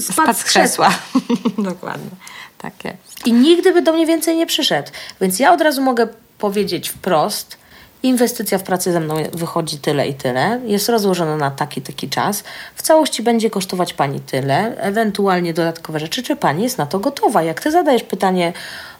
spadł 0.00 0.38
z 0.38 0.44
krzesła. 0.44 0.90
Dokładnie, 1.58 2.10
tak 2.58 2.84
jest. 2.84 3.26
I 3.26 3.32
nigdy 3.32 3.72
by 3.72 3.82
do 3.82 3.92
mnie 3.92 4.06
więcej 4.06 4.36
nie 4.36 4.46
przyszedł. 4.46 4.90
Więc 5.20 5.38
ja 5.38 5.52
od 5.52 5.60
razu 5.60 5.82
mogę 5.82 6.08
powiedzieć 6.38 6.88
wprost, 6.88 7.58
inwestycja 8.02 8.58
w 8.58 8.62
pracę 8.62 8.92
ze 8.92 9.00
mną 9.00 9.14
wychodzi 9.32 9.78
tyle 9.78 10.08
i 10.08 10.14
tyle, 10.14 10.60
jest 10.64 10.88
rozłożona 10.88 11.36
na 11.36 11.50
taki, 11.50 11.82
taki 11.82 12.08
czas, 12.08 12.44
w 12.74 12.82
całości 12.82 13.22
będzie 13.22 13.50
kosztować 13.50 13.94
Pani 13.94 14.20
tyle, 14.20 14.76
ewentualnie 14.76 15.54
dodatkowe 15.54 16.00
rzeczy, 16.00 16.22
czy 16.22 16.36
Pani 16.36 16.62
jest 16.62 16.78
na 16.78 16.86
to 16.86 16.98
gotowa? 16.98 17.42
Jak 17.42 17.60
Ty 17.60 17.70
zadajesz 17.70 18.02
pytanie 18.02 18.52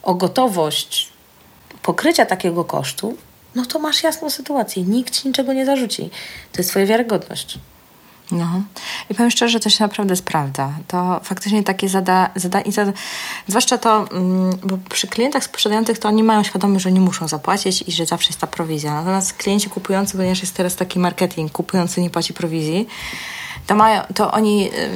o 0.03 0.15
gotowość 0.15 1.09
pokrycia 1.81 2.25
takiego 2.25 2.63
kosztu, 2.63 3.17
no 3.55 3.65
to 3.65 3.79
masz 3.79 4.03
jasną 4.03 4.29
sytuację. 4.29 4.83
Nikt 4.83 5.13
ci 5.13 5.27
niczego 5.27 5.53
nie 5.53 5.65
zarzuci. 5.65 6.09
To 6.51 6.57
jest 6.57 6.69
twoja 6.69 6.85
wiarygodność. 6.85 7.59
No. 8.31 8.61
I 9.09 9.15
powiem 9.15 9.31
szczerze, 9.31 9.51
że 9.51 9.59
to 9.59 9.69
się 9.69 9.83
naprawdę 9.83 10.15
sprawdza. 10.15 10.73
To 10.87 11.19
faktycznie 11.23 11.63
takie 11.63 11.89
zada, 11.89 12.29
zadanie, 12.35 12.71
zada, 12.71 12.91
zwłaszcza 13.47 13.77
to, 13.77 14.07
mm, 14.11 14.57
bo 14.63 14.77
przy 14.89 15.07
klientach 15.07 15.43
sprzedających 15.43 15.99
to 15.99 16.07
oni 16.07 16.23
mają 16.23 16.43
świadomość, 16.43 16.83
że 16.83 16.91
nie 16.91 17.01
muszą 17.01 17.27
zapłacić 17.27 17.83
i 17.87 17.91
że 17.91 18.05
zawsze 18.05 18.29
jest 18.29 18.39
ta 18.39 18.47
prowizja. 18.47 18.93
Natomiast 18.93 19.33
klienci 19.33 19.69
kupujący, 19.69 20.17
ponieważ 20.17 20.41
jest 20.41 20.53
teraz 20.53 20.75
taki 20.75 20.99
marketing, 20.99 21.51
kupujący 21.51 22.01
nie 22.01 22.09
płaci 22.09 22.33
prowizji, 22.33 22.87
to, 23.67 23.75
mają, 23.75 24.01
to 24.15 24.31
oni 24.31 24.69
y, 24.73 24.89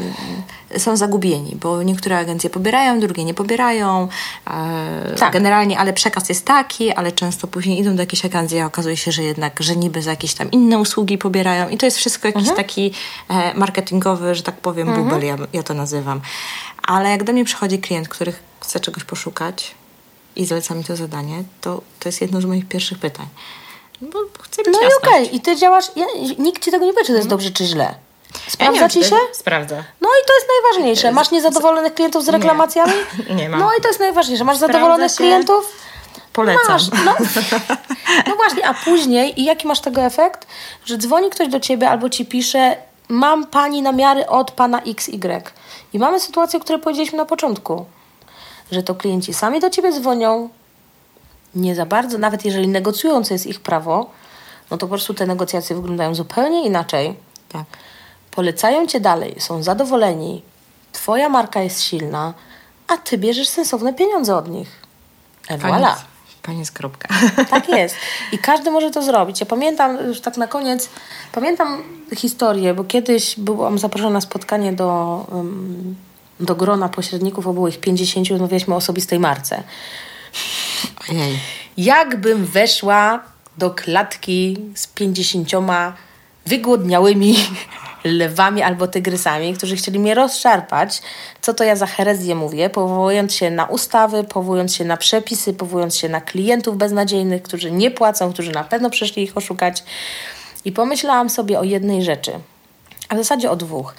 są 0.78 0.98
zagubieni, 0.98 1.56
bo 1.56 1.84
niektóre 1.84 2.18
agencje 2.18 2.50
pobierają, 2.50 3.00
drugie 3.00 3.26
nie 3.26 3.34
pobierają. 3.34 4.08
E, 4.48 5.16
tak. 5.20 5.34
Generalnie, 5.34 5.80
ale 5.80 5.94
przekaz 5.94 6.30
jest 6.30 6.46
taki, 6.46 6.92
ale 6.92 7.12
często 7.12 7.48
później 7.48 7.80
idą 7.80 7.96
do 7.96 8.02
jakiejś 8.02 8.26
agencji, 8.26 8.60
a 8.60 8.66
okazuje 8.66 8.98
się, 8.98 9.12
że 9.12 9.24
jednak, 9.24 9.64
że 9.64 9.76
niby 9.76 10.02
za 10.02 10.10
jakieś 10.10 10.34
tam 10.34 10.52
inne 10.52 10.80
usługi 10.80 11.18
pobierają 11.18 11.70
i 11.70 11.78
to 11.78 11.86
jest 11.86 11.98
wszystko 11.98 12.28
jakiś 12.28 12.50
mhm. 12.50 12.58
taki 12.58 12.92
e, 13.30 13.54
marketingowy, 13.54 14.36
że 14.36 14.44
tak 14.44 14.58
powiem, 14.58 14.88
mhm. 14.88 15.08
bubel, 15.08 15.26
ja, 15.26 15.38
ja 15.54 15.64
to 15.64 15.74
nazywam. 15.74 16.22
Ale 16.88 17.10
jak 17.10 17.24
do 17.24 17.34
mnie 17.34 17.46
przychodzi 17.46 17.80
klient, 17.80 18.08
który 18.08 18.34
chce 18.60 18.80
czegoś 18.80 19.04
poszukać 19.04 19.76
i 20.36 20.46
zleca 20.46 20.76
mi 20.76 20.84
to 20.84 20.96
zadanie, 20.96 21.44
to 21.62 21.82
to 22.00 22.10
jest 22.10 22.22
jedno 22.22 22.42
z 22.42 22.46
moich 22.46 22.68
pierwszych 22.68 23.00
pytań. 23.00 23.28
Bo 24.02 24.20
chcę 24.42 24.62
mieć 24.62 24.74
No 24.74 24.82
jasność. 24.82 25.04
i 25.04 25.08
okej, 25.08 25.24
okay. 25.24 25.36
i 25.36 25.40
ty 25.40 25.56
działasz, 25.56 25.86
ja, 25.96 26.06
nikt 26.40 26.64
ci 26.64 26.72
tego 26.72 26.86
nie 26.86 26.94
powie, 26.94 27.06
czy 27.06 27.12
to 27.12 27.18
jest 27.18 27.26
mhm. 27.26 27.30
dobrze, 27.30 27.52
czy 27.52 27.66
źle. 27.66 27.96
Sprawdza 28.48 28.82
ja 28.82 28.90
ci 28.90 29.04
się? 29.04 29.16
Sprawdza. 29.34 29.76
No 29.76 30.10
i 30.10 30.26
to 30.28 30.34
jest 30.34 30.48
najważniejsze. 30.64 31.12
Masz 31.12 31.32
niezadowolonych 31.32 31.94
klientów 31.94 32.26
z 32.26 32.30
reklamacjami? 32.30 32.94
Nie, 33.30 33.36
nie 33.40 33.50
mam. 33.50 33.60
No 33.60 33.72
i 33.80 33.82
to 33.82 33.88
jest 33.88 34.00
najważniejsze. 34.00 34.44
Masz 34.44 34.58
Sprawdza 34.58 34.74
zadowolonych 34.74 35.12
się. 35.12 35.18
klientów? 35.18 35.72
Polecam. 36.34 36.66
Masz. 36.68 36.90
No. 37.06 37.16
no 38.28 38.36
właśnie, 38.36 38.68
a 38.68 38.74
później 38.74 39.42
i 39.42 39.44
jaki 39.44 39.68
masz 39.68 39.80
tego 39.80 40.02
efekt? 40.02 40.48
Że 40.86 40.98
dzwoni 40.98 41.30
ktoś 41.30 41.48
do 41.48 41.60
ciebie 41.60 41.90
albo 41.90 42.10
ci 42.10 42.26
pisze 42.26 42.78
mam 43.10 43.46
pani 43.46 43.82
namiary 43.82 44.28
od 44.28 44.52
pana 44.52 44.82
XY. 44.82 45.42
I 45.94 46.00
mamy 46.00 46.20
sytuację, 46.20 46.60
o 46.60 46.62
której 46.62 46.82
powiedzieliśmy 46.82 47.18
na 47.18 47.26
początku. 47.26 47.86
Że 48.72 48.84
to 48.84 48.96
klienci 48.96 49.34
sami 49.34 49.60
do 49.60 49.70
ciebie 49.70 49.92
dzwonią, 49.92 50.50
nie 51.56 51.76
za 51.76 51.86
bardzo, 51.86 52.18
nawet 52.18 52.46
jeżeli 52.46 52.68
negocjują, 52.68 53.24
co 53.24 53.34
jest 53.34 53.48
ich 53.48 53.60
prawo, 53.60 54.10
no 54.72 54.78
to 54.78 54.86
po 54.86 54.90
prostu 54.90 55.14
te 55.14 55.26
negocjacje 55.26 55.76
wyglądają 55.76 56.16
zupełnie 56.16 56.66
inaczej. 56.66 57.16
Tak 57.50 57.64
polecają 58.32 58.88
cię 58.88 59.00
dalej, 59.00 59.36
są 59.40 59.64
zadowoleni, 59.64 60.42
twoja 60.92 61.30
marka 61.30 61.62
jest 61.62 61.82
silna, 61.82 62.34
a 62.88 62.98
ty 62.98 63.18
bierzesz 63.18 63.48
sensowne 63.48 63.94
pieniądze 63.94 64.36
od 64.36 64.50
nich. 64.50 64.70
E 65.50 65.58
voilà. 65.58 65.96
Koniec, 66.42 66.72
kropka. 66.72 67.08
Tak 67.50 67.70
jest. 67.70 67.96
I 68.32 68.38
każdy 68.38 68.72
może 68.72 68.92
to 68.92 69.04
zrobić. 69.04 69.40
Ja 69.40 69.46
pamiętam, 69.46 69.98
już 70.08 70.22
tak 70.22 70.38
na 70.38 70.48
koniec, 70.48 70.90
pamiętam 71.32 71.84
historię, 72.16 72.74
bo 72.74 72.84
kiedyś 72.84 73.40
byłam 73.40 73.80
zaproszona 73.80 74.14
na 74.14 74.22
spotkanie 74.22 74.74
do, 74.74 75.26
do 76.40 76.56
grona 76.56 76.90
pośredników, 76.90 77.46
ich 77.70 77.80
50, 77.80 78.30
rozmawialiśmy 78.30 78.74
o 78.74 78.78
osobistej 78.78 79.20
marce. 79.20 79.64
Ojej. 81.10 81.40
Jakbym 81.78 82.46
weszła 82.46 83.20
do 83.58 83.72
klatki 83.72 84.58
z 84.76 84.88
50 84.88 85.50
wygłodniałymi 86.46 87.36
lwami 88.04 88.62
albo 88.62 88.88
tygrysami, 88.88 89.54
którzy 89.54 89.76
chcieli 89.76 90.00
mnie 90.00 90.16
rozszarpać, 90.16 91.02
co 91.42 91.54
to 91.54 91.64
ja 91.64 91.76
za 91.76 91.86
herezję 91.86 92.36
mówię, 92.36 92.70
powołując 92.70 93.34
się 93.34 93.52
na 93.52 93.66
ustawy, 93.66 94.24
powołując 94.24 94.76
się 94.76 94.86
na 94.86 94.98
przepisy, 94.98 95.54
powołując 95.54 95.98
się 95.98 96.10
na 96.10 96.22
klientów 96.22 96.78
beznadziejnych, 96.78 97.44
którzy 97.44 97.72
nie 97.72 97.92
płacą, 97.92 98.34
którzy 98.34 98.52
na 98.52 98.64
pewno 98.64 98.90
przyszli 98.90 99.24
ich 99.24 99.38
oszukać. 99.38 99.84
I 100.66 100.72
pomyślałam 100.72 101.30
sobie 101.30 101.60
o 101.60 101.64
jednej 101.64 102.04
rzeczy, 102.04 102.32
a 103.10 103.16
w 103.16 103.18
zasadzie 103.18 103.52
o 103.52 103.56
dwóch. 103.56 103.96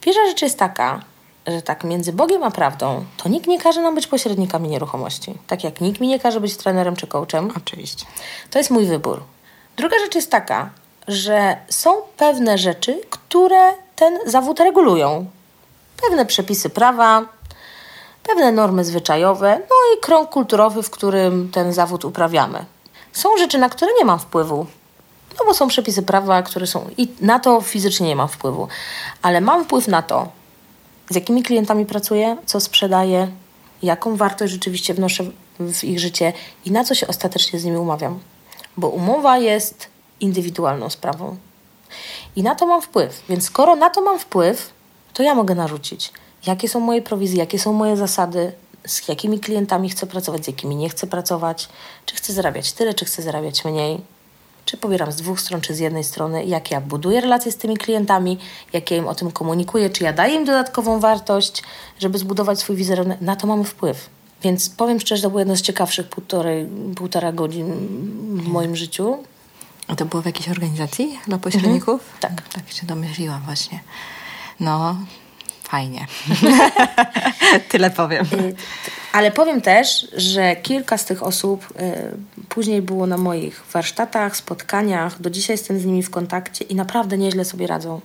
Pierwsza 0.00 0.26
rzecz 0.26 0.42
jest 0.42 0.58
taka, 0.58 1.00
że 1.46 1.62
tak 1.62 1.84
między 1.84 2.12
Bogiem 2.12 2.42
a 2.42 2.50
prawdą, 2.50 3.04
to 3.16 3.28
nikt 3.28 3.46
nie 3.46 3.60
każe 3.60 3.82
nam 3.82 3.94
być 3.94 4.06
pośrednikami 4.06 4.68
nieruchomości. 4.68 5.34
Tak 5.46 5.64
jak 5.64 5.80
nikt 5.80 6.00
mi 6.00 6.08
nie 6.08 6.20
każe 6.20 6.40
być 6.40 6.56
trenerem 6.56 6.96
czy 6.96 7.06
coachem. 7.06 7.52
Oczywiście. 7.56 8.06
To 8.50 8.58
jest 8.58 8.70
mój 8.70 8.86
wybór. 8.86 9.22
Druga 9.76 9.96
rzecz 9.98 10.14
jest 10.14 10.30
taka, 10.30 10.70
że 11.08 11.56
są 11.68 11.90
pewne 12.16 12.58
rzeczy, 12.58 13.00
które 13.10 13.72
ten 13.96 14.18
zawód 14.26 14.60
regulują. 14.60 15.26
Pewne 16.02 16.26
przepisy 16.26 16.70
prawa, 16.70 17.24
pewne 18.22 18.52
normy 18.52 18.84
zwyczajowe, 18.84 19.58
no 19.58 19.96
i 19.96 20.00
krąg 20.00 20.30
kulturowy, 20.30 20.82
w 20.82 20.90
którym 20.90 21.50
ten 21.52 21.72
zawód 21.72 22.04
uprawiamy. 22.04 22.64
Są 23.12 23.36
rzeczy, 23.38 23.58
na 23.58 23.68
które 23.68 23.92
nie 23.98 24.04
mam 24.04 24.18
wpływu. 24.18 24.66
No 25.38 25.44
bo 25.46 25.54
są 25.54 25.68
przepisy 25.68 26.02
prawa, 26.02 26.42
które 26.42 26.66
są 26.66 26.90
i 26.96 27.08
na 27.20 27.38
to 27.38 27.60
fizycznie 27.60 28.08
nie 28.08 28.16
mam 28.16 28.28
wpływu, 28.28 28.68
ale 29.22 29.40
mam 29.40 29.64
wpływ 29.64 29.88
na 29.88 30.02
to, 30.02 30.28
z 31.10 31.14
jakimi 31.14 31.42
klientami 31.42 31.86
pracuję, 31.86 32.36
co 32.46 32.60
sprzedaję, 32.60 33.28
jaką 33.82 34.16
wartość 34.16 34.52
rzeczywiście 34.52 34.94
wnoszę 34.94 35.24
w 35.60 35.84
ich 35.84 36.00
życie 36.00 36.32
i 36.64 36.70
na 36.70 36.84
co 36.84 36.94
się 36.94 37.06
ostatecznie 37.06 37.58
z 37.58 37.64
nimi 37.64 37.76
umawiam. 37.76 38.20
Bo 38.76 38.88
umowa 38.88 39.38
jest 39.38 39.93
indywidualną 40.20 40.90
sprawą. 40.90 41.36
I 42.36 42.42
na 42.42 42.54
to 42.54 42.66
mam 42.66 42.82
wpływ. 42.82 43.22
Więc 43.28 43.44
skoro 43.44 43.76
na 43.76 43.90
to 43.90 44.00
mam 44.00 44.18
wpływ, 44.18 44.70
to 45.12 45.22
ja 45.22 45.34
mogę 45.34 45.54
narzucić, 45.54 46.12
jakie 46.46 46.68
są 46.68 46.80
moje 46.80 47.02
prowizje, 47.02 47.38
jakie 47.38 47.58
są 47.58 47.72
moje 47.72 47.96
zasady, 47.96 48.52
z 48.86 49.08
jakimi 49.08 49.40
klientami 49.40 49.90
chcę 49.90 50.06
pracować, 50.06 50.44
z 50.44 50.46
jakimi 50.46 50.76
nie 50.76 50.88
chcę 50.88 51.06
pracować, 51.06 51.68
czy 52.06 52.16
chcę 52.16 52.32
zarabiać 52.32 52.72
tyle, 52.72 52.94
czy 52.94 53.04
chcę 53.04 53.22
zarabiać 53.22 53.64
mniej, 53.64 54.00
czy 54.64 54.76
pobieram 54.76 55.12
z 55.12 55.16
dwóch 55.16 55.40
stron, 55.40 55.60
czy 55.60 55.74
z 55.74 55.78
jednej 55.78 56.04
strony, 56.04 56.44
jak 56.44 56.70
ja 56.70 56.80
buduję 56.80 57.20
relacje 57.20 57.52
z 57.52 57.56
tymi 57.56 57.76
klientami, 57.76 58.38
jak 58.72 58.90
ja 58.90 58.96
im 58.96 59.08
o 59.08 59.14
tym 59.14 59.32
komunikuję, 59.32 59.90
czy 59.90 60.04
ja 60.04 60.12
daję 60.12 60.34
im 60.34 60.44
dodatkową 60.44 61.00
wartość, 61.00 61.62
żeby 61.98 62.18
zbudować 62.18 62.58
swój 62.58 62.76
wizerunek. 62.76 63.20
Na 63.20 63.36
to 63.36 63.46
mamy 63.46 63.64
wpływ. 63.64 64.10
Więc 64.42 64.70
powiem 64.70 65.00
szczerze, 65.00 65.22
to 65.22 65.30
było 65.30 65.38
jedno 65.38 65.56
z 65.56 65.62
ciekawszych 65.62 66.08
półtorej, 66.08 66.68
półtora 66.96 67.32
godzin 67.32 67.72
w 68.42 68.48
moim 68.48 68.76
życiu. 68.76 69.18
A 69.88 69.96
to 69.96 70.04
było 70.04 70.22
w 70.22 70.26
jakiejś 70.26 70.48
organizacji 70.48 71.18
dla 71.26 71.38
pośredników? 71.38 72.00
Mhm. 72.14 72.20
Tak. 72.20 72.48
Tak 72.48 72.72
się 72.72 72.86
domyśliłam 72.86 73.42
właśnie. 73.42 73.80
No, 74.60 74.96
fajnie. 75.62 76.06
Tyle 77.70 77.90
powiem. 77.90 78.26
Y, 78.32 78.54
ale 79.12 79.30
powiem 79.30 79.60
też, 79.60 80.08
że 80.16 80.56
kilka 80.56 80.98
z 80.98 81.04
tych 81.04 81.22
osób 81.22 81.68
y, 81.70 82.46
później 82.48 82.82
było 82.82 83.06
na 83.06 83.16
moich 83.16 83.64
warsztatach, 83.72 84.36
spotkaniach. 84.36 85.20
Do 85.20 85.30
dzisiaj 85.30 85.54
jestem 85.54 85.80
z 85.80 85.84
nimi 85.84 86.02
w 86.02 86.10
kontakcie 86.10 86.64
i 86.64 86.74
naprawdę 86.74 87.18
nieźle 87.18 87.44
sobie 87.44 87.66
radzą. 87.66 88.00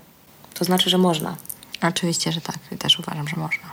To 0.53 0.65
znaczy, 0.65 0.89
że 0.89 0.97
można. 0.97 1.36
Oczywiście, 1.82 2.32
że 2.32 2.41
tak. 2.41 2.57
Też 2.80 2.99
uważam, 2.99 3.27
że 3.27 3.36
można. 3.36 3.63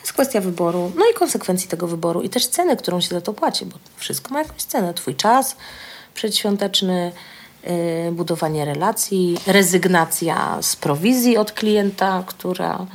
Jest 0.00 0.12
kwestia 0.12 0.40
wyboru, 0.40 0.92
no 0.96 1.04
i 1.10 1.14
konsekwencji 1.14 1.68
tego 1.68 1.86
wyboru 1.86 2.22
i 2.22 2.28
też 2.28 2.46
ceny, 2.46 2.76
którą 2.76 3.00
się 3.00 3.08
za 3.08 3.20
to 3.20 3.32
płaci, 3.32 3.66
bo 3.66 3.78
wszystko 3.96 4.34
ma 4.34 4.40
jakąś 4.40 4.62
cenę. 4.62 4.94
Twój 4.94 5.14
czas, 5.14 5.56
przedświąteczny, 6.14 7.12
y, 8.08 8.12
budowanie 8.12 8.64
relacji, 8.64 9.38
rezygnacja 9.46 10.58
z 10.60 10.76
prowizji 10.76 11.36
od 11.36 11.52
klienta, 11.52 12.24
która. 12.26 12.86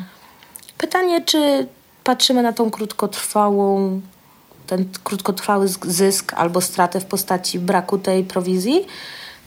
Pytanie, 0.77 1.21
czy 1.21 1.67
patrzymy 2.03 2.43
na 2.43 2.53
tą 2.53 2.71
krótkotrwałą, 2.71 4.01
ten 4.67 4.85
krótkotrwały 5.03 5.67
zysk 5.85 6.33
albo 6.33 6.61
stratę 6.61 6.99
w 6.99 7.05
postaci 7.05 7.59
braku 7.59 7.97
tej 7.97 8.23
prowizji, 8.23 8.85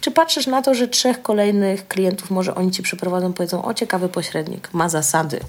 czy 0.00 0.10
patrzysz 0.10 0.46
na 0.46 0.62
to, 0.62 0.74
że 0.74 0.88
trzech 0.88 1.22
kolejnych 1.22 1.88
klientów 1.88 2.30
może 2.30 2.54
oni 2.54 2.70
ci 2.70 2.82
przyprowadzą, 2.82 3.32
powiedzą, 3.32 3.64
o 3.64 3.74
ciekawy 3.74 4.08
pośrednik, 4.08 4.68
ma 4.72 4.88
zasady. 4.88 5.40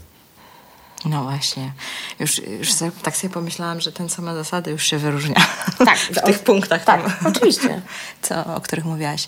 No 1.06 1.24
właśnie. 1.24 1.72
Już, 2.20 2.41
już 2.60 2.70
tak 3.04 3.18
sobie 3.18 3.34
pomyślałam, 3.34 3.82
że 3.82 3.91
ten, 3.91 4.08
ma 4.20 4.34
zasady, 4.34 4.72
już 4.72 4.84
się 4.84 4.97
wyróżnia. 4.97 5.36
Tak. 5.86 5.97
w 6.18 6.22
tych 6.22 6.39
punktach. 6.39 6.84
Tak, 6.84 7.04
tam, 7.04 7.32
oczywiście. 7.34 7.82
Co, 8.22 8.56
o 8.56 8.62
których 8.62 8.86
mówiłaś. 8.86 9.28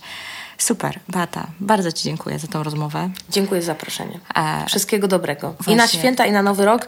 Super, 0.57 0.99
Bata, 1.07 1.47
bardzo 1.59 1.91
Ci 1.91 2.03
dziękuję 2.03 2.39
za 2.39 2.47
tą 2.47 2.63
rozmowę. 2.63 3.09
Dziękuję 3.29 3.61
za 3.61 3.65
zaproszenie. 3.65 4.19
A, 4.33 4.65
Wszystkiego 4.67 5.07
dobrego. 5.07 5.51
Właśnie. 5.51 5.73
I 5.73 5.75
na 5.75 5.87
święta, 5.87 6.25
i 6.25 6.31
na 6.31 6.41
Nowy 6.41 6.65
Rok, 6.65 6.87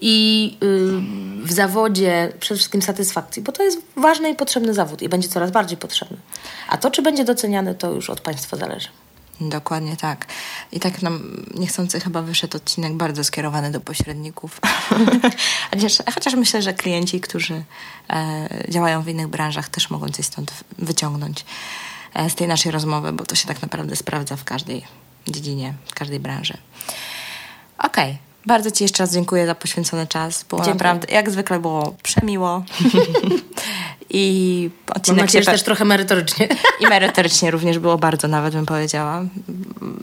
i 0.00 0.44
yy, 0.60 1.46
w 1.46 1.52
zawodzie 1.52 2.32
przede 2.40 2.58
wszystkim 2.58 2.82
satysfakcji, 2.82 3.42
bo 3.42 3.52
to 3.52 3.62
jest 3.62 3.78
ważny 3.96 4.30
i 4.30 4.34
potrzebny 4.34 4.74
zawód 4.74 5.02
i 5.02 5.08
będzie 5.08 5.28
coraz 5.28 5.50
bardziej 5.50 5.78
potrzebny. 5.78 6.16
A 6.68 6.76
to, 6.76 6.90
czy 6.90 7.02
będzie 7.02 7.24
doceniany, 7.24 7.74
to 7.74 7.92
już 7.92 8.10
od 8.10 8.20
Państwa 8.20 8.56
zależy. 8.56 8.88
Dokładnie 9.40 9.96
tak. 9.96 10.26
I 10.72 10.80
tak 10.80 11.02
nam 11.02 11.44
niechcący 11.54 12.00
chyba 12.00 12.22
wyszedł 12.22 12.56
odcinek 12.56 12.92
bardzo 12.92 13.24
skierowany 13.24 13.70
do 13.70 13.80
pośredników. 13.80 14.60
chociaż, 15.70 15.98
chociaż 16.14 16.34
myślę, 16.34 16.62
że 16.62 16.74
klienci, 16.74 17.20
którzy 17.20 17.64
e, 18.10 18.48
działają 18.68 19.02
w 19.02 19.08
innych 19.08 19.28
branżach, 19.28 19.68
też 19.68 19.90
mogą 19.90 20.08
coś 20.08 20.24
stąd 20.24 20.52
wyciągnąć 20.78 21.44
e, 22.14 22.30
z 22.30 22.34
tej 22.34 22.48
naszej 22.48 22.72
rozmowy, 22.72 23.12
bo 23.12 23.24
to 23.24 23.34
się 23.34 23.48
tak 23.48 23.62
naprawdę 23.62 23.96
sprawdza 23.96 24.36
w 24.36 24.44
każdej 24.44 24.84
dziedzinie, 25.28 25.74
w 25.86 25.94
każdej 25.94 26.20
branży. 26.20 26.58
Okej. 27.78 28.10
Okay. 28.10 28.28
Bardzo 28.46 28.70
Ci 28.70 28.84
jeszcze 28.84 29.02
raz 29.02 29.12
dziękuję 29.12 29.46
za 29.46 29.54
poświęcony 29.54 30.06
czas. 30.06 30.44
Było 30.44 30.60
dziękuję. 30.60 30.74
naprawdę, 30.74 31.14
jak 31.14 31.30
zwykle 31.30 31.60
było 31.60 31.94
przemiło. 32.02 32.62
I 34.10 34.70
odcinek 34.88 35.16
Mam 35.16 35.26
nadzieję, 35.26 35.44
się... 35.44 35.50
też 35.50 35.62
trochę 35.62 35.84
merytorycznie. 35.84 36.48
I 36.80 36.86
merytorycznie 36.86 37.50
również 37.50 37.78
było 37.78 37.98
bardzo, 37.98 38.28
nawet 38.28 38.54
bym 38.54 38.66
powiedziała. 38.66 39.24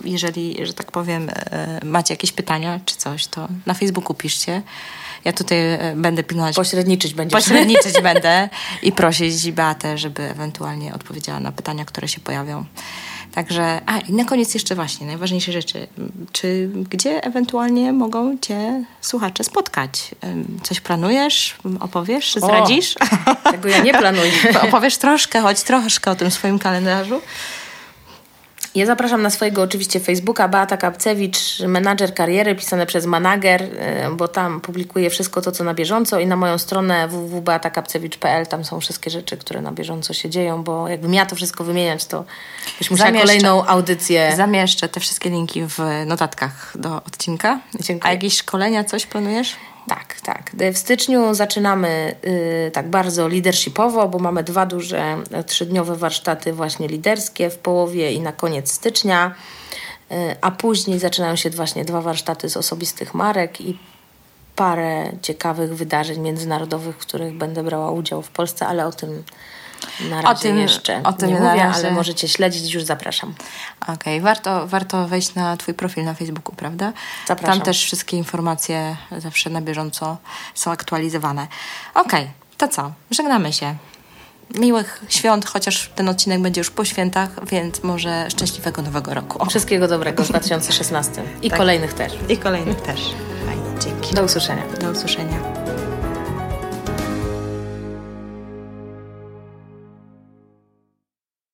Jeżeli, 0.03 0.65
że 0.65 0.73
tak 0.73 0.91
powiem, 0.91 1.29
e, 1.29 1.79
macie 1.83 2.13
jakieś 2.13 2.31
pytania 2.31 2.79
czy 2.85 2.95
coś, 2.95 3.27
to 3.27 3.47
na 3.65 3.73
Facebooku 3.73 4.13
piszcie. 4.13 4.61
Ja 5.25 5.33
tutaj 5.33 5.57
e, 5.57 5.93
będę 5.95 6.23
pilnować. 6.23 6.55
Pośredniczyć 6.55 7.13
będziesz. 7.13 7.43
Pośredniczyć 7.43 8.01
będę 8.09 8.49
i 8.83 8.91
prosić 8.91 9.51
Beatę, 9.51 9.97
żeby 9.97 10.23
ewentualnie 10.23 10.93
odpowiedziała 10.93 11.39
na 11.39 11.51
pytania, 11.51 11.85
które 11.85 12.07
się 12.07 12.19
pojawią. 12.19 12.65
Także, 13.35 13.81
a 13.85 13.97
i 13.97 14.13
na 14.13 14.25
koniec 14.25 14.53
jeszcze 14.53 14.75
właśnie 14.75 15.07
najważniejsze 15.07 15.51
rzeczy. 15.51 15.87
Czy 16.31 16.69
gdzie 16.89 17.23
ewentualnie 17.23 17.93
mogą 17.93 18.37
Cię 18.37 18.83
słuchacze 19.01 19.43
spotkać? 19.43 20.11
Coś 20.63 20.81
planujesz? 20.81 21.55
Opowiesz? 21.79 22.35
Zdradzisz? 22.35 22.95
O, 23.45 23.51
tego 23.51 23.69
ja 23.69 23.81
nie 23.83 23.93
planuję. 23.93 24.31
Opowiesz 24.67 24.97
troszkę, 24.97 25.41
choć 25.41 25.63
troszkę 25.63 26.11
o 26.11 26.15
tym 26.15 26.31
swoim 26.31 26.59
kalendarzu. 26.59 27.21
Ja 28.75 28.85
zapraszam 28.85 29.21
na 29.21 29.29
swojego 29.29 29.61
oczywiście 29.61 29.99
Facebooka 29.99 30.47
Beata 30.47 30.77
Kapcewicz, 30.77 31.59
menadżer 31.67 32.13
kariery, 32.13 32.55
pisane 32.55 32.85
przez 32.85 33.05
Manager, 33.05 33.63
e, 33.63 34.09
bo 34.11 34.27
tam 34.27 34.61
publikuję 34.61 35.09
wszystko 35.09 35.41
to, 35.41 35.51
co 35.51 35.63
na 35.63 35.73
bieżąco 35.73 36.19
i 36.19 36.27
na 36.27 36.35
moją 36.35 36.57
stronę 36.57 37.07
www.beatakapcewicz.pl 37.07 38.47
tam 38.47 38.65
są 38.65 38.79
wszystkie 38.79 39.09
rzeczy, 39.09 39.37
które 39.37 39.61
na 39.61 39.71
bieżąco 39.71 40.13
się 40.13 40.29
dzieją, 40.29 40.63
bo 40.63 40.87
jakbym 40.87 41.13
ja 41.13 41.25
to 41.25 41.35
wszystko 41.35 41.63
wymieniać, 41.63 42.05
to 42.05 42.25
byś 42.79 42.91
musiała 42.91 43.07
Zamieszczę. 43.07 43.27
kolejną 43.27 43.65
audycję. 43.65 44.33
Zamieszczę 44.37 44.89
te 44.89 44.99
wszystkie 44.99 45.29
linki 45.29 45.61
w 45.67 45.79
notatkach 46.05 46.73
do 46.75 46.95
odcinka. 46.95 47.59
Dziękuję. 47.79 48.09
A 48.09 48.13
jakieś 48.13 48.37
szkolenia, 48.37 48.83
coś 48.83 49.05
planujesz? 49.05 49.55
Tak, 49.87 50.21
tak. 50.21 50.51
W 50.73 50.77
styczniu 50.77 51.33
zaczynamy 51.33 52.15
y, 52.67 52.71
tak 52.71 52.89
bardzo 52.89 53.27
leadershipowo, 53.27 54.07
bo 54.07 54.19
mamy 54.19 54.43
dwa 54.43 54.65
duże 54.65 55.17
trzydniowe 55.45 55.95
warsztaty 55.95 56.53
właśnie 56.53 56.87
liderskie 56.87 57.49
w 57.49 57.57
połowie 57.57 58.11
i 58.11 58.21
na 58.21 58.31
koniec 58.31 58.71
stycznia, 58.71 59.35
y, 60.11 60.15
a 60.41 60.51
później 60.51 60.99
zaczynają 60.99 61.35
się 61.35 61.49
właśnie 61.49 61.85
dwa 61.85 62.01
warsztaty 62.01 62.49
z 62.49 62.57
osobistych 62.57 63.13
marek 63.13 63.61
i 63.61 63.77
parę 64.55 65.11
ciekawych 65.21 65.75
wydarzeń 65.75 66.19
międzynarodowych, 66.19 66.95
w 66.95 66.99
których 66.99 67.33
będę 67.33 67.63
brała 67.63 67.91
udział 67.91 68.21
w 68.21 68.29
Polsce, 68.29 68.67
ale 68.67 68.87
o 68.87 68.91
tym 68.91 69.23
na 70.09 70.21
razie 70.21 70.27
o 70.27 70.35
tym, 70.35 70.57
jeszcze 70.57 71.03
o 71.03 71.13
tym 71.13 71.29
nie 71.29 71.35
mówię, 71.35 71.63
razie... 71.63 71.63
ale 71.63 71.91
możecie 71.91 72.27
śledzić, 72.27 72.73
już 72.73 72.83
zapraszam. 72.83 73.33
Okej, 73.81 73.93
okay. 73.95 74.21
warto, 74.21 74.67
warto 74.67 75.07
wejść 75.07 75.35
na 75.35 75.57
Twój 75.57 75.73
profil 75.73 76.03
na 76.03 76.13
Facebooku, 76.13 76.55
prawda? 76.55 76.93
Zapraszam. 77.27 77.57
Tam 77.57 77.65
też 77.65 77.83
wszystkie 77.83 78.17
informacje 78.17 78.97
zawsze 79.17 79.49
na 79.49 79.61
bieżąco 79.61 80.17
są 80.53 80.71
aktualizowane. 80.71 81.47
Okej, 81.93 82.23
okay. 82.23 82.33
to 82.57 82.67
co? 82.67 82.91
Żegnamy 83.11 83.53
się. 83.53 83.75
Miłych 84.53 85.03
świąt, 85.09 85.45
chociaż 85.45 85.89
ten 85.95 86.09
odcinek 86.09 86.41
będzie 86.41 86.61
już 86.61 86.71
po 86.71 86.85
świętach, 86.85 87.29
więc 87.45 87.83
może 87.83 88.29
szczęśliwego 88.29 88.81
nowego 88.81 89.13
roku. 89.13 89.45
Wszystkiego 89.49 89.87
dobrego 89.87 90.23
w 90.23 90.29
2016 90.29 91.23
i 91.41 91.49
tak. 91.49 91.59
kolejnych 91.59 91.93
też. 91.93 92.13
I 92.29 92.37
kolejnych 92.37 92.81
też. 92.81 93.01
Fajnie, 93.45 93.79
dzięki. 93.79 94.15
Do 94.15 94.23
usłyszenia. 94.23 94.63
Do 94.81 94.91
usłyszenia. 94.91 95.64